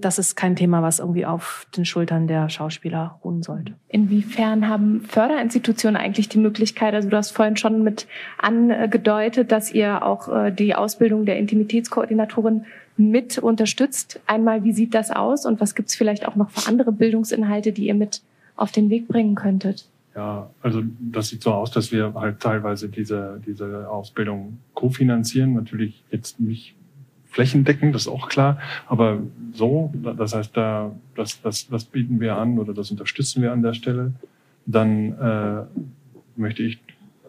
das 0.00 0.18
ist 0.18 0.36
kein 0.36 0.56
Thema, 0.56 0.82
was 0.82 0.98
irgendwie 0.98 1.26
auf 1.26 1.66
den 1.76 1.84
Schultern 1.84 2.26
der 2.26 2.48
Schauspieler 2.48 3.20
ruhen 3.24 3.42
sollte. 3.42 3.74
Inwiefern 3.88 4.68
haben 4.68 5.02
Förderinstitutionen 5.02 5.96
eigentlich 5.96 6.28
die 6.28 6.38
Möglichkeit, 6.38 6.94
also 6.94 7.08
du 7.08 7.16
hast 7.16 7.30
vorhin 7.30 7.56
schon 7.56 7.84
mit 7.84 8.06
angedeutet, 8.38 9.52
dass 9.52 9.72
ihr 9.72 10.04
auch 10.04 10.28
äh, 10.28 10.50
die 10.50 10.74
Ausbildung 10.74 11.24
der 11.24 11.38
Intimitätskoordinatorin 11.38 12.64
mit 12.96 13.38
unterstützt. 13.38 14.20
Einmal, 14.26 14.64
wie 14.64 14.72
sieht 14.72 14.94
das 14.94 15.10
aus 15.10 15.46
und 15.46 15.60
was 15.60 15.74
gibt 15.74 15.88
es 15.88 15.94
vielleicht 15.94 16.26
auch 16.26 16.36
noch 16.36 16.50
für 16.50 16.68
andere 16.68 16.92
Bildungsinhalte, 16.92 17.72
die 17.72 17.86
ihr 17.86 17.94
mit 17.94 18.22
auf 18.56 18.72
den 18.72 18.90
Weg 18.90 19.08
bringen 19.08 19.34
könntet? 19.36 19.86
Ja, 20.14 20.50
also 20.60 20.82
das 20.98 21.28
sieht 21.28 21.42
so 21.42 21.52
aus, 21.52 21.70
dass 21.70 21.92
wir 21.92 22.14
halt 22.14 22.40
teilweise 22.40 22.88
diese, 22.88 23.40
diese 23.46 23.88
Ausbildung 23.88 24.58
kofinanzieren. 24.74 25.54
Natürlich 25.54 26.02
jetzt 26.10 26.40
nicht 26.40 26.74
flächendeckend, 27.30 27.94
das 27.94 28.02
ist 28.02 28.08
auch 28.08 28.28
klar, 28.28 28.58
aber 28.86 29.20
so, 29.52 29.92
das 29.94 30.34
heißt, 30.34 30.56
da, 30.56 30.92
das, 31.14 31.40
das, 31.42 31.68
das 31.68 31.84
bieten 31.84 32.20
wir 32.20 32.36
an 32.36 32.58
oder 32.58 32.74
das 32.74 32.90
unterstützen 32.90 33.42
wir 33.42 33.52
an 33.52 33.62
der 33.62 33.74
Stelle. 33.74 34.12
Dann 34.66 35.12
äh, 35.18 35.62
möchte 36.36 36.62
ich 36.62 36.80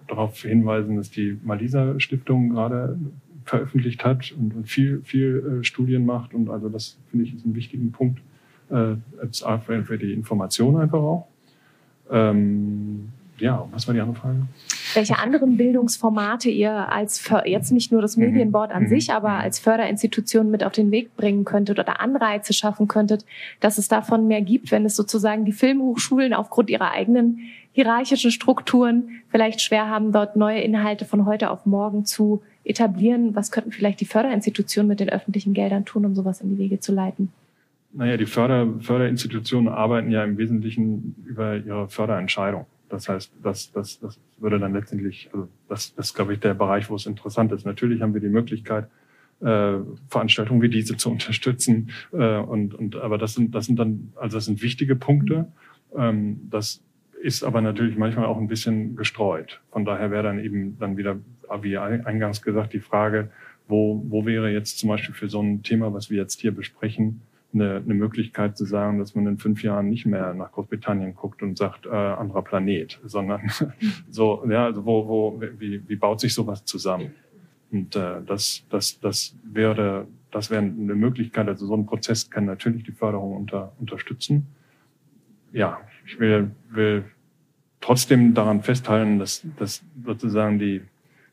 darauf 0.07 0.41
hinweisen, 0.41 0.97
dass 0.97 1.09
die 1.09 1.39
Malisa 1.43 1.99
Stiftung 1.99 2.49
gerade 2.49 2.97
veröffentlicht 3.45 4.03
hat 4.03 4.31
und, 4.31 4.67
viel, 4.67 5.01
viel 5.03 5.59
äh, 5.61 5.63
Studien 5.63 6.05
macht 6.05 6.33
und 6.33 6.49
also 6.49 6.69
das 6.69 6.97
finde 7.09 7.25
ich 7.25 7.35
ist 7.35 7.45
ein 7.45 7.55
wichtigen 7.55 7.91
Punkt 7.91 8.19
äh, 8.69 8.95
für 9.83 9.97
die 9.97 10.13
Information 10.13 10.77
einfach 10.77 10.99
auch. 10.99 11.27
Ähm, 12.09 13.09
ja, 13.41 13.67
was 13.71 13.87
war 13.87 13.93
die 13.93 13.99
andere 13.99 14.15
Frage? 14.15 14.37
Welche 14.93 15.17
anderen 15.17 15.57
Bildungsformate 15.57 16.49
ihr 16.49 16.71
als 16.71 17.29
jetzt 17.45 17.71
nicht 17.71 17.91
nur 17.91 18.01
das 18.01 18.15
mhm. 18.15 18.25
Medienboard 18.25 18.71
an 18.71 18.83
mhm. 18.83 18.89
sich, 18.89 19.11
aber 19.11 19.31
als 19.31 19.59
Förderinstitution 19.59 20.51
mit 20.51 20.63
auf 20.63 20.73
den 20.73 20.91
Weg 20.91 21.15
bringen 21.17 21.43
könntet 21.43 21.79
oder 21.79 21.99
Anreize 21.99 22.53
schaffen 22.53 22.87
könntet, 22.87 23.25
dass 23.59 23.77
es 23.77 23.87
davon 23.87 24.27
mehr 24.27 24.41
gibt, 24.41 24.71
wenn 24.71 24.85
es 24.85 24.95
sozusagen 24.95 25.43
die 25.45 25.51
Filmhochschulen 25.51 26.33
aufgrund 26.33 26.69
ihrer 26.69 26.91
eigenen 26.91 27.39
hierarchischen 27.73 28.31
Strukturen 28.31 29.21
vielleicht 29.29 29.61
schwer 29.61 29.89
haben, 29.89 30.11
dort 30.11 30.35
neue 30.35 30.61
Inhalte 30.61 31.05
von 31.05 31.25
heute 31.25 31.49
auf 31.49 31.65
morgen 31.65 32.05
zu 32.05 32.41
etablieren. 32.63 33.33
Was 33.35 33.51
könnten 33.51 33.71
vielleicht 33.71 34.01
die 34.01 34.05
Förderinstitutionen 34.05 34.87
mit 34.87 34.99
den 34.99 35.09
öffentlichen 35.09 35.53
Geldern 35.53 35.85
tun, 35.85 36.05
um 36.05 36.13
sowas 36.13 36.41
in 36.41 36.49
die 36.49 36.57
Wege 36.57 36.79
zu 36.79 36.93
leiten? 36.93 37.31
Naja, 37.93 38.17
die 38.17 38.25
Förder, 38.25 38.67
Förderinstitutionen 38.79 39.67
arbeiten 39.67 40.11
ja 40.11 40.23
im 40.23 40.37
Wesentlichen 40.37 41.15
über 41.25 41.57
ihre 41.57 41.89
Förderentscheidung. 41.89 42.65
Das 42.91 43.07
heißt, 43.07 43.31
das, 43.41 43.71
das, 43.71 43.99
das 43.99 44.19
würde 44.37 44.59
dann 44.59 44.73
letztendlich, 44.73 45.29
also 45.31 45.47
das, 45.69 45.95
das 45.95 46.07
ist, 46.07 46.13
glaube 46.13 46.33
ich, 46.33 46.39
der 46.41 46.53
Bereich, 46.53 46.89
wo 46.89 46.95
es 46.95 47.05
interessant 47.05 47.53
ist. 47.53 47.65
Natürlich 47.65 48.01
haben 48.01 48.13
wir 48.13 48.19
die 48.19 48.27
Möglichkeit, 48.27 48.89
äh, 49.39 49.77
Veranstaltungen 50.09 50.61
wie 50.61 50.69
diese 50.69 50.97
zu 50.97 51.09
unterstützen. 51.11 51.91
Äh, 52.11 52.37
und, 52.37 52.75
und, 52.75 52.97
aber 52.97 53.17
das 53.17 53.33
sind, 53.33 53.55
das 53.55 53.65
sind 53.65 53.79
dann, 53.79 54.11
also 54.15 54.37
das 54.37 54.45
sind 54.45 54.61
wichtige 54.61 54.97
Punkte. 54.97 55.47
Ähm, 55.95 56.41
das 56.49 56.83
ist 57.21 57.43
aber 57.43 57.61
natürlich 57.61 57.97
manchmal 57.97 58.25
auch 58.25 58.37
ein 58.37 58.47
bisschen 58.47 58.97
gestreut. 58.97 59.61
Von 59.71 59.85
daher 59.85 60.11
wäre 60.11 60.23
dann 60.23 60.39
eben 60.39 60.77
dann 60.77 60.97
wieder, 60.97 61.17
wie 61.61 61.77
eingangs 61.77 62.41
gesagt, 62.41 62.73
die 62.73 62.79
Frage, 62.79 63.31
wo, 63.67 64.03
wo 64.09 64.25
wäre 64.25 64.51
jetzt 64.51 64.79
zum 64.79 64.89
Beispiel 64.89 65.15
für 65.15 65.29
so 65.29 65.41
ein 65.41 65.63
Thema, 65.63 65.93
was 65.93 66.09
wir 66.09 66.17
jetzt 66.17 66.41
hier 66.41 66.51
besprechen, 66.51 67.21
eine, 67.53 67.77
eine 67.77 67.93
Möglichkeit 67.93 68.57
zu 68.57 68.65
sagen, 68.65 68.99
dass 68.99 69.15
man 69.15 69.27
in 69.27 69.37
fünf 69.37 69.63
Jahren 69.63 69.89
nicht 69.89 70.05
mehr 70.05 70.33
nach 70.33 70.51
Großbritannien 70.51 71.15
guckt 71.15 71.41
und 71.43 71.57
sagt, 71.57 71.85
äh, 71.85 71.89
anderer 71.89 72.41
Planet, 72.41 72.99
sondern 73.03 73.41
so, 74.09 74.45
ja, 74.49 74.65
also 74.65 74.85
wo, 74.85 75.07
wo, 75.07 75.41
wie, 75.59 75.87
wie 75.87 75.95
baut 75.95 76.19
sich 76.19 76.33
sowas 76.33 76.65
zusammen? 76.65 77.13
Und 77.71 77.95
äh, 77.95 78.21
das, 78.25 78.63
das, 78.69 78.99
das 78.99 79.35
wäre, 79.43 80.07
das 80.31 80.49
wäre 80.49 80.61
eine 80.61 80.95
Möglichkeit. 80.95 81.47
Also 81.47 81.65
so 81.65 81.75
ein 81.75 81.85
Prozess 81.85 82.29
kann 82.29 82.45
natürlich 82.45 82.83
die 82.83 82.91
Förderung 82.91 83.35
unter, 83.35 83.73
unterstützen. 83.79 84.47
Ja, 85.53 85.79
ich 86.05 86.19
will, 86.19 86.51
will 86.69 87.05
trotzdem 87.79 88.33
daran 88.33 88.61
festhalten, 88.61 89.19
dass, 89.19 89.45
dass 89.57 89.83
sozusagen 90.05 90.59
die, 90.59 90.81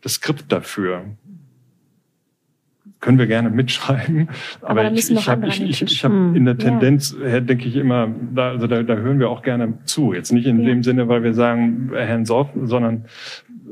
das 0.01 0.15
Skript 0.15 0.51
dafür, 0.51 1.05
können 3.01 3.19
wir 3.19 3.27
gerne 3.27 3.51
mitschreiben. 3.51 4.29
Aber, 4.61 4.81
aber 4.81 4.93
ich, 4.93 5.11
ich 5.11 5.29
habe 5.29 5.47
ich, 5.47 5.63
ich, 5.63 5.83
ich 5.83 6.05
hab 6.05 6.13
hm. 6.13 6.35
in 6.35 6.45
der 6.45 6.59
Tendenz, 6.59 7.17
ja. 7.21 7.41
denke 7.41 7.69
ich 7.69 7.77
immer, 7.77 8.09
da, 8.35 8.51
also 8.51 8.67
da, 8.67 8.83
da 8.83 8.97
hören 8.97 9.19
wir 9.19 9.31
auch 9.31 9.43
gerne 9.43 9.75
zu. 9.85 10.13
Jetzt 10.13 10.33
nicht 10.33 10.47
in 10.47 10.61
ja. 10.61 10.67
dem 10.67 10.83
Sinne, 10.83 11.09
weil 11.09 11.23
wir 11.23 11.35
sagen, 11.35 11.91
hands 11.95 12.31
off, 12.31 12.49
sondern 12.65 13.05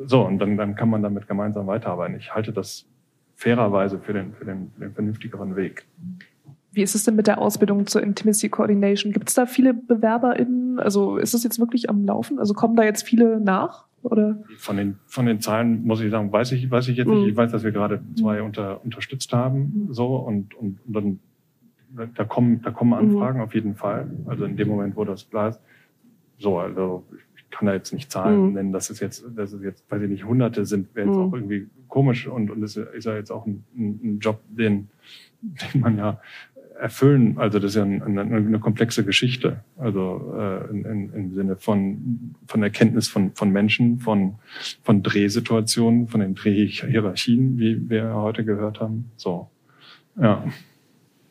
so, 0.06 0.24
und 0.24 0.38
dann, 0.38 0.56
dann 0.56 0.74
kann 0.74 0.88
man 0.88 1.02
damit 1.02 1.26
gemeinsam 1.26 1.66
weiterarbeiten. 1.66 2.16
Ich 2.16 2.34
halte 2.34 2.52
das 2.52 2.86
fairerweise 3.34 3.98
für 3.98 4.12
den, 4.12 4.32
für 4.34 4.44
den, 4.44 4.70
für 4.74 4.80
den 4.80 4.92
vernünftigeren 4.92 5.56
Weg. 5.56 5.86
Wie 6.72 6.82
ist 6.82 6.94
es 6.94 7.04
denn 7.04 7.16
mit 7.16 7.26
der 7.26 7.40
Ausbildung 7.40 7.86
zur 7.86 8.02
Intimacy 8.02 8.48
Coordination? 8.48 9.12
Gibt 9.12 9.28
es 9.28 9.34
da 9.34 9.46
viele 9.46 9.72
BewerberInnen? 9.72 10.78
Also 10.78 11.16
ist 11.16 11.34
das 11.34 11.42
jetzt 11.42 11.58
wirklich 11.58 11.88
am 11.88 12.04
Laufen? 12.04 12.38
Also 12.38 12.54
kommen 12.54 12.76
da 12.76 12.84
jetzt 12.84 13.02
viele 13.02 13.40
nach? 13.40 13.86
Oder? 14.06 14.38
Von 14.56 14.76
den, 14.76 14.98
von 15.06 15.26
den 15.26 15.40
Zahlen 15.40 15.84
muss 15.84 16.00
ich 16.00 16.12
sagen, 16.12 16.30
weiß 16.30 16.52
ich, 16.52 16.70
weiß 16.70 16.86
ich 16.88 16.96
jetzt 16.96 17.08
nicht. 17.08 17.22
Mhm. 17.22 17.28
Ich 17.28 17.36
weiß, 17.36 17.50
dass 17.50 17.64
wir 17.64 17.72
gerade 17.72 18.00
zwei 18.16 18.38
mhm. 18.38 18.46
unter, 18.46 18.84
unterstützt 18.84 19.32
haben, 19.32 19.88
so, 19.90 20.16
und, 20.16 20.54
und, 20.54 20.78
und 20.86 20.92
dann, 20.92 21.18
da 22.14 22.24
kommen, 22.24 22.62
da 22.62 22.70
kommen 22.70 22.90
mhm. 22.90 23.10
Anfragen 23.10 23.38
mhm. 23.38 23.44
auf 23.44 23.54
jeden 23.54 23.74
Fall. 23.74 24.08
Also 24.26 24.44
in 24.44 24.56
dem 24.56 24.68
Moment, 24.68 24.96
wo 24.96 25.04
das 25.04 25.24
ist. 25.24 25.60
So, 26.38 26.58
also, 26.58 27.04
ich 27.34 27.50
kann 27.50 27.66
da 27.66 27.74
jetzt 27.74 27.92
nicht 27.92 28.12
Zahlen 28.12 28.48
mhm. 28.48 28.52
nennen, 28.52 28.72
dass 28.72 28.90
es 28.90 29.00
jetzt, 29.00 29.24
dass 29.34 29.52
es 29.52 29.62
jetzt, 29.62 29.90
weiß 29.90 30.02
ich 30.02 30.08
nicht, 30.08 30.24
Hunderte 30.24 30.66
sind, 30.66 30.94
wäre 30.94 31.08
jetzt 31.08 31.16
mhm. 31.16 31.22
auch 31.22 31.32
irgendwie 31.32 31.68
komisch 31.88 32.28
und, 32.28 32.50
und 32.50 32.62
es 32.62 32.76
ist 32.76 33.06
ja 33.06 33.16
jetzt 33.16 33.32
auch 33.32 33.44
ein, 33.46 33.64
ein 33.74 34.18
Job, 34.20 34.40
den, 34.48 34.88
den 35.40 35.80
man 35.80 35.98
ja 35.98 36.20
erfüllen. 36.80 37.38
Also 37.38 37.58
das 37.58 37.72
ist 37.72 37.76
ja 37.76 37.82
eine, 37.82 38.20
eine 38.20 38.58
komplexe 38.58 39.04
Geschichte. 39.04 39.64
Also 39.76 40.34
äh, 40.38 40.70
in, 40.70 40.84
in, 40.84 41.12
im 41.12 41.34
Sinne 41.34 41.56
von 41.56 42.34
von 42.46 42.62
Erkenntnis 42.62 43.08
von 43.08 43.32
von 43.34 43.50
Menschen, 43.50 43.98
von 43.98 44.36
von 44.82 45.02
Drehsituationen, 45.02 46.08
von 46.08 46.20
den 46.20 46.34
Drehhierarchien, 46.34 47.58
wie 47.58 47.88
wir 47.88 48.14
heute 48.14 48.44
gehört 48.44 48.80
haben. 48.80 49.10
So, 49.16 49.50
ja. 50.20 50.44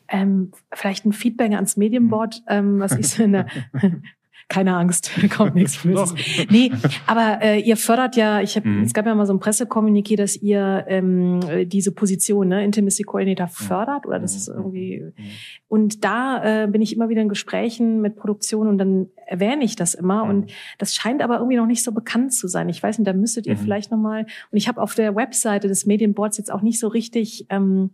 Ähm, 0.08 0.52
vielleicht 0.72 1.04
ein 1.04 1.12
Feedback 1.12 1.52
ans 1.52 1.76
Medienboard, 1.76 2.42
ähm, 2.48 2.78
was 2.78 2.96
ich 2.96 3.08
so 3.08 3.24
in 3.24 3.32
der 3.32 3.46
keine 4.48 4.76
Angst, 4.76 5.10
kommt 5.36 5.54
nichts 5.54 5.82
Böses. 5.82 6.14
nee, 6.50 6.70
aber 7.06 7.42
äh, 7.42 7.60
ihr 7.60 7.76
fördert 7.76 8.16
ja, 8.16 8.40
ich 8.40 8.56
hab, 8.56 8.64
mhm. 8.64 8.82
es 8.82 8.94
gab 8.94 9.06
ja 9.06 9.14
mal 9.14 9.26
so 9.26 9.32
ein 9.32 9.40
Pressekommuniqué, 9.40 10.16
dass 10.16 10.36
ihr 10.36 10.84
ähm, 10.88 11.40
diese 11.68 11.92
Position, 11.92 12.48
ne, 12.48 12.64
Intimacy 12.64 13.02
Coordinator 13.02 13.48
fördert 13.48 14.06
oder 14.06 14.18
das 14.18 14.32
mhm. 14.32 14.38
ist 14.38 14.48
irgendwie 14.48 15.00
mhm. 15.00 15.24
und 15.68 16.04
da 16.04 16.64
äh, 16.64 16.66
bin 16.68 16.80
ich 16.80 16.94
immer 16.94 17.08
wieder 17.08 17.22
in 17.22 17.28
Gesprächen 17.28 18.00
mit 18.00 18.16
Produktion 18.16 18.68
und 18.68 18.78
dann 18.78 19.08
erwähne 19.26 19.64
ich 19.64 19.74
das 19.74 19.94
immer 19.94 20.24
mhm. 20.24 20.30
und 20.30 20.52
das 20.78 20.94
scheint 20.94 21.22
aber 21.22 21.38
irgendwie 21.38 21.56
noch 21.56 21.66
nicht 21.66 21.82
so 21.82 21.92
bekannt 21.92 22.32
zu 22.32 22.46
sein. 22.46 22.68
Ich 22.68 22.82
weiß 22.82 22.98
nicht, 22.98 23.08
da 23.08 23.12
müsstet 23.12 23.46
ihr 23.46 23.54
mhm. 23.54 23.60
vielleicht 23.60 23.90
noch 23.90 23.98
mal 23.98 24.26
und 24.50 24.58
ich 24.58 24.68
habe 24.68 24.80
auf 24.80 24.94
der 24.94 25.16
Webseite 25.16 25.66
des 25.66 25.86
Medienboards 25.86 26.38
jetzt 26.38 26.52
auch 26.52 26.62
nicht 26.62 26.78
so 26.78 26.88
richtig 26.88 27.46
ähm, 27.50 27.90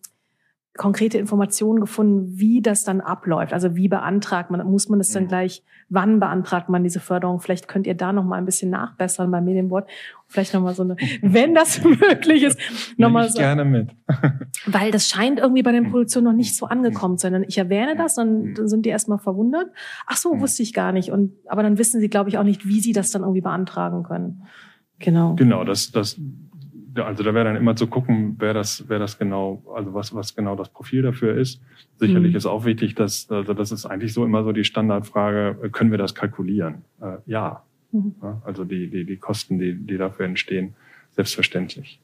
konkrete 0.76 1.18
Informationen 1.18 1.80
gefunden, 1.80 2.38
wie 2.38 2.62
das 2.62 2.84
dann 2.84 3.02
abläuft. 3.02 3.52
Also 3.52 3.76
wie 3.76 3.88
beantragt 3.88 4.50
man, 4.50 4.66
muss 4.66 4.88
man 4.88 4.98
das 4.98 5.10
dann 5.10 5.28
gleich, 5.28 5.62
wann 5.90 6.18
beantragt 6.18 6.70
man 6.70 6.82
diese 6.82 6.98
Förderung? 6.98 7.40
Vielleicht 7.40 7.68
könnt 7.68 7.86
ihr 7.86 7.94
da 7.94 8.12
noch 8.12 8.24
mal 8.24 8.36
ein 8.36 8.46
bisschen 8.46 8.70
nachbessern 8.70 9.30
beim 9.30 9.44
Medienboard. 9.44 9.86
Vielleicht 10.28 10.54
noch 10.54 10.62
mal 10.62 10.74
so 10.74 10.82
eine, 10.82 10.96
wenn 11.22 11.54
das 11.54 11.84
möglich 11.84 12.42
ist, 12.42 12.58
noch 12.96 13.10
mal 13.10 13.28
so. 13.28 13.38
gerne 13.38 13.66
mit. 13.66 13.90
weil 14.66 14.90
das 14.90 15.08
scheint 15.08 15.40
irgendwie 15.40 15.62
bei 15.62 15.72
den 15.72 15.90
Produktionen 15.90 16.24
noch 16.24 16.32
nicht 16.32 16.56
so 16.56 16.64
angekommen 16.64 17.18
zu 17.18 17.28
sein. 17.28 17.44
Ich 17.46 17.58
erwähne 17.58 17.94
das, 17.94 18.14
dann, 18.14 18.54
dann 18.54 18.68
sind 18.68 18.86
die 18.86 18.90
erstmal 18.90 19.18
verwundert. 19.18 19.66
Ach 20.06 20.16
so, 20.16 20.40
wusste 20.40 20.62
ich 20.62 20.72
gar 20.72 20.92
nicht. 20.92 21.10
Und, 21.10 21.32
aber 21.46 21.62
dann 21.62 21.76
wissen 21.76 22.00
sie, 22.00 22.08
glaube 22.08 22.30
ich, 22.30 22.38
auch 22.38 22.44
nicht, 22.44 22.66
wie 22.66 22.80
sie 22.80 22.94
das 22.94 23.10
dann 23.10 23.22
irgendwie 23.22 23.42
beantragen 23.42 24.04
können. 24.04 24.44
Genau. 25.00 25.34
Genau, 25.34 25.64
das, 25.64 25.90
das, 25.90 26.18
also 26.96 27.22
da 27.22 27.34
wäre 27.34 27.44
dann 27.44 27.56
immer 27.56 27.76
zu 27.76 27.86
gucken, 27.86 28.36
wer 28.38 28.54
das, 28.54 28.84
wer 28.88 28.98
das 28.98 29.18
genau, 29.18 29.62
also 29.74 29.94
was, 29.94 30.14
was 30.14 30.34
genau 30.34 30.56
das 30.56 30.68
Profil 30.68 31.02
dafür 31.02 31.36
ist. 31.36 31.60
Sicherlich 31.96 32.32
mhm. 32.32 32.36
ist 32.36 32.46
auch 32.46 32.64
wichtig, 32.64 32.94
dass, 32.94 33.30
also 33.30 33.54
das 33.54 33.72
ist 33.72 33.86
eigentlich 33.86 34.12
so 34.12 34.24
immer 34.24 34.44
so 34.44 34.52
die 34.52 34.64
Standardfrage, 34.64 35.70
können 35.72 35.90
wir 35.90 35.98
das 35.98 36.14
kalkulieren? 36.14 36.84
Äh, 37.00 37.16
ja. 37.26 37.64
Mhm. 37.92 38.14
ja. 38.22 38.42
Also 38.44 38.64
die, 38.64 38.90
die, 38.90 39.04
die 39.04 39.16
Kosten, 39.16 39.58
die, 39.58 39.74
die 39.74 39.96
dafür 39.96 40.26
entstehen, 40.26 40.74
selbstverständlich. 41.12 42.00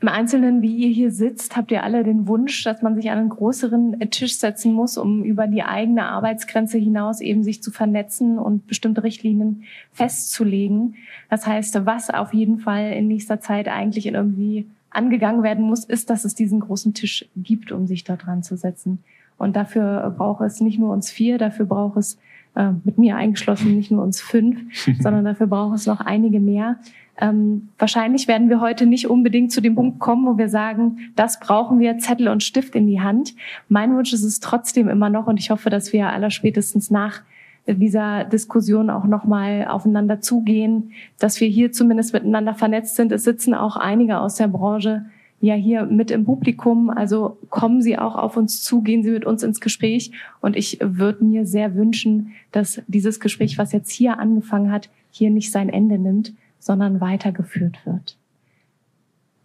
Im 0.00 0.08
Einzelnen, 0.08 0.62
wie 0.62 0.74
ihr 0.76 0.88
hier 0.88 1.10
sitzt, 1.10 1.56
habt 1.56 1.70
ihr 1.70 1.82
alle 1.82 2.04
den 2.04 2.26
Wunsch, 2.26 2.64
dass 2.64 2.80
man 2.80 2.94
sich 2.94 3.10
an 3.10 3.18
einen 3.18 3.28
größeren 3.28 4.00
Tisch 4.10 4.38
setzen 4.38 4.72
muss, 4.72 4.96
um 4.96 5.22
über 5.22 5.46
die 5.46 5.62
eigene 5.62 6.06
Arbeitsgrenze 6.06 6.78
hinaus 6.78 7.20
eben 7.20 7.44
sich 7.44 7.62
zu 7.62 7.70
vernetzen 7.70 8.38
und 8.38 8.66
bestimmte 8.66 9.02
Richtlinien 9.02 9.64
festzulegen. 9.92 10.94
Das 11.28 11.46
heißt, 11.46 11.84
was 11.84 12.08
auf 12.08 12.32
jeden 12.32 12.60
Fall 12.60 12.92
in 12.92 13.08
nächster 13.08 13.40
Zeit 13.40 13.68
eigentlich 13.68 14.06
irgendwie 14.06 14.66
angegangen 14.88 15.42
werden 15.42 15.66
muss, 15.66 15.84
ist, 15.84 16.08
dass 16.08 16.24
es 16.24 16.34
diesen 16.34 16.60
großen 16.60 16.94
Tisch 16.94 17.28
gibt, 17.36 17.70
um 17.70 17.86
sich 17.86 18.02
da 18.02 18.16
dran 18.16 18.42
zu 18.42 18.56
setzen. 18.56 19.04
Und 19.40 19.56
dafür 19.56 20.14
braucht 20.18 20.42
es 20.42 20.60
nicht 20.60 20.78
nur 20.78 20.92
uns 20.92 21.10
vier, 21.10 21.38
dafür 21.38 21.64
braucht 21.64 21.96
es 21.96 22.18
äh, 22.54 22.72
mit 22.84 22.98
mir 22.98 23.16
eingeschlossen 23.16 23.74
nicht 23.74 23.90
nur 23.90 24.02
uns 24.02 24.20
fünf, 24.20 24.60
sondern 25.00 25.24
dafür 25.24 25.46
braucht 25.46 25.76
es 25.76 25.86
noch 25.86 26.02
einige 26.02 26.40
mehr. 26.40 26.76
Ähm, 27.18 27.70
wahrscheinlich 27.78 28.28
werden 28.28 28.50
wir 28.50 28.60
heute 28.60 28.84
nicht 28.84 29.08
unbedingt 29.08 29.50
zu 29.50 29.62
dem 29.62 29.76
Punkt 29.76 29.98
kommen, 29.98 30.26
wo 30.26 30.36
wir 30.36 30.50
sagen, 30.50 30.98
das 31.16 31.40
brauchen 31.40 31.78
wir, 31.78 31.96
Zettel 31.96 32.28
und 32.28 32.42
Stift 32.42 32.74
in 32.74 32.86
die 32.86 33.00
Hand. 33.00 33.34
Mein 33.70 33.96
Wunsch 33.96 34.12
ist 34.12 34.24
es 34.24 34.40
trotzdem 34.40 34.90
immer 34.90 35.08
noch 35.08 35.26
und 35.26 35.38
ich 35.38 35.50
hoffe, 35.50 35.70
dass 35.70 35.94
wir 35.94 36.08
aller 36.08 36.30
spätestens 36.30 36.90
nach 36.90 37.22
dieser 37.66 38.24
Diskussion 38.24 38.90
auch 38.90 39.04
nochmal 39.04 39.66
aufeinander 39.68 40.20
zugehen, 40.20 40.92
dass 41.18 41.40
wir 41.40 41.48
hier 41.48 41.72
zumindest 41.72 42.12
miteinander 42.12 42.54
vernetzt 42.54 42.96
sind. 42.96 43.10
Es 43.10 43.24
sitzen 43.24 43.54
auch 43.54 43.76
einige 43.76 44.18
aus 44.18 44.34
der 44.36 44.48
Branche 44.48 45.06
ja 45.40 45.54
hier 45.54 45.86
mit 45.86 46.10
im 46.10 46.24
Publikum. 46.24 46.90
Also 46.90 47.38
kommen 47.48 47.82
Sie 47.82 47.98
auch 47.98 48.14
auf 48.14 48.36
uns 48.36 48.62
zu, 48.62 48.82
gehen 48.82 49.02
Sie 49.02 49.10
mit 49.10 49.24
uns 49.24 49.42
ins 49.42 49.60
Gespräch. 49.60 50.12
Und 50.40 50.56
ich 50.56 50.78
würde 50.82 51.24
mir 51.24 51.46
sehr 51.46 51.74
wünschen, 51.74 52.32
dass 52.52 52.82
dieses 52.86 53.20
Gespräch, 53.20 53.58
was 53.58 53.72
jetzt 53.72 53.90
hier 53.90 54.18
angefangen 54.18 54.70
hat, 54.70 54.90
hier 55.10 55.30
nicht 55.30 55.50
sein 55.50 55.68
Ende 55.68 55.98
nimmt, 55.98 56.34
sondern 56.58 57.00
weitergeführt 57.00 57.78
wird. 57.84 58.16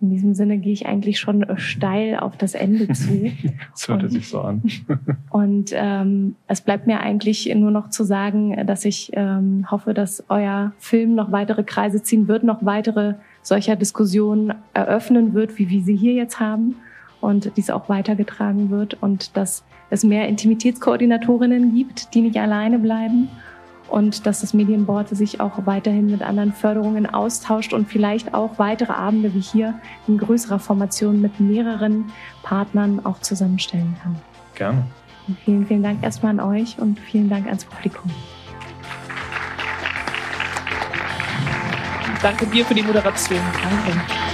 In 0.02 0.10
diesem 0.10 0.34
Sinne 0.34 0.58
gehe 0.58 0.74
ich 0.74 0.86
eigentlich 0.86 1.20
schon 1.20 1.46
steil 1.56 2.18
auf 2.18 2.38
das 2.38 2.54
Ende 2.54 2.88
zu. 2.94 3.32
das 3.72 3.88
hört 3.88 4.04
und, 4.04 4.10
sich 4.10 4.28
so 4.28 4.42
an. 4.42 4.62
und 5.30 5.72
ähm, 5.74 6.36
es 6.48 6.60
bleibt 6.62 6.86
mir 6.86 7.00
eigentlich 7.00 7.54
nur 7.56 7.72
noch 7.72 7.90
zu 7.90 8.04
sagen, 8.04 8.68
dass 8.68 8.84
ich 8.84 9.12
ähm, 9.14 9.72
hoffe, 9.72 9.94
dass 9.94 10.26
euer 10.28 10.74
Film 10.78 11.16
noch 11.16 11.32
weitere 11.32 11.64
Kreise 11.64 12.04
ziehen 12.04 12.28
wird, 12.28 12.44
noch 12.44 12.66
weitere 12.66 13.16
solcher 13.46 13.76
Diskussionen 13.76 14.56
eröffnen 14.74 15.34
wird, 15.34 15.58
wie 15.60 15.70
wir 15.70 15.84
sie 15.84 15.96
hier 15.96 16.14
jetzt 16.14 16.40
haben 16.40 16.76
und 17.22 17.56
dies 17.58 17.70
auch 17.70 17.90
weitergetragen 17.90 18.72
wird 18.72 19.02
und 19.02 19.38
dass 19.38 19.64
es 19.92 20.04
mehr 20.04 20.28
Intimitätskoordinatorinnen 20.28 21.76
gibt, 21.76 22.14
die 22.16 22.22
nicht 22.22 22.38
alleine 22.38 22.80
bleiben 22.80 23.30
und 23.88 24.26
dass 24.26 24.42
das 24.42 24.56
Medienboard 24.56 25.10
sich 25.10 25.40
auch 25.40 25.68
weiterhin 25.68 26.08
mit 26.08 26.24
anderen 26.24 26.54
Förderungen 26.54 27.06
austauscht 27.06 27.72
und 27.72 27.88
vielleicht 27.88 28.34
auch 28.34 28.58
weitere 28.58 28.94
Abende 28.94 29.34
wie 29.36 29.42
hier 29.42 29.76
in 30.08 30.18
größerer 30.18 30.58
Formation 30.58 31.22
mit 31.22 31.40
mehreren 31.40 32.06
Partnern 32.42 33.06
auch 33.06 33.20
zusammenstellen 33.20 33.96
kann. 34.02 34.16
Gerne. 34.56 34.84
Und 35.28 35.38
vielen, 35.40 35.68
vielen 35.68 35.84
Dank 35.84 36.04
erstmal 36.04 36.32
an 36.32 36.40
euch 36.40 36.80
und 36.80 37.00
vielen 37.00 37.30
Dank 37.30 37.46
ans 37.46 37.66
Publikum. 37.66 38.10
Danke 42.26 42.48
dir 42.48 42.66
für 42.66 42.74
die 42.74 42.82
Moderation. 42.82 43.40
Danke. 43.62 44.25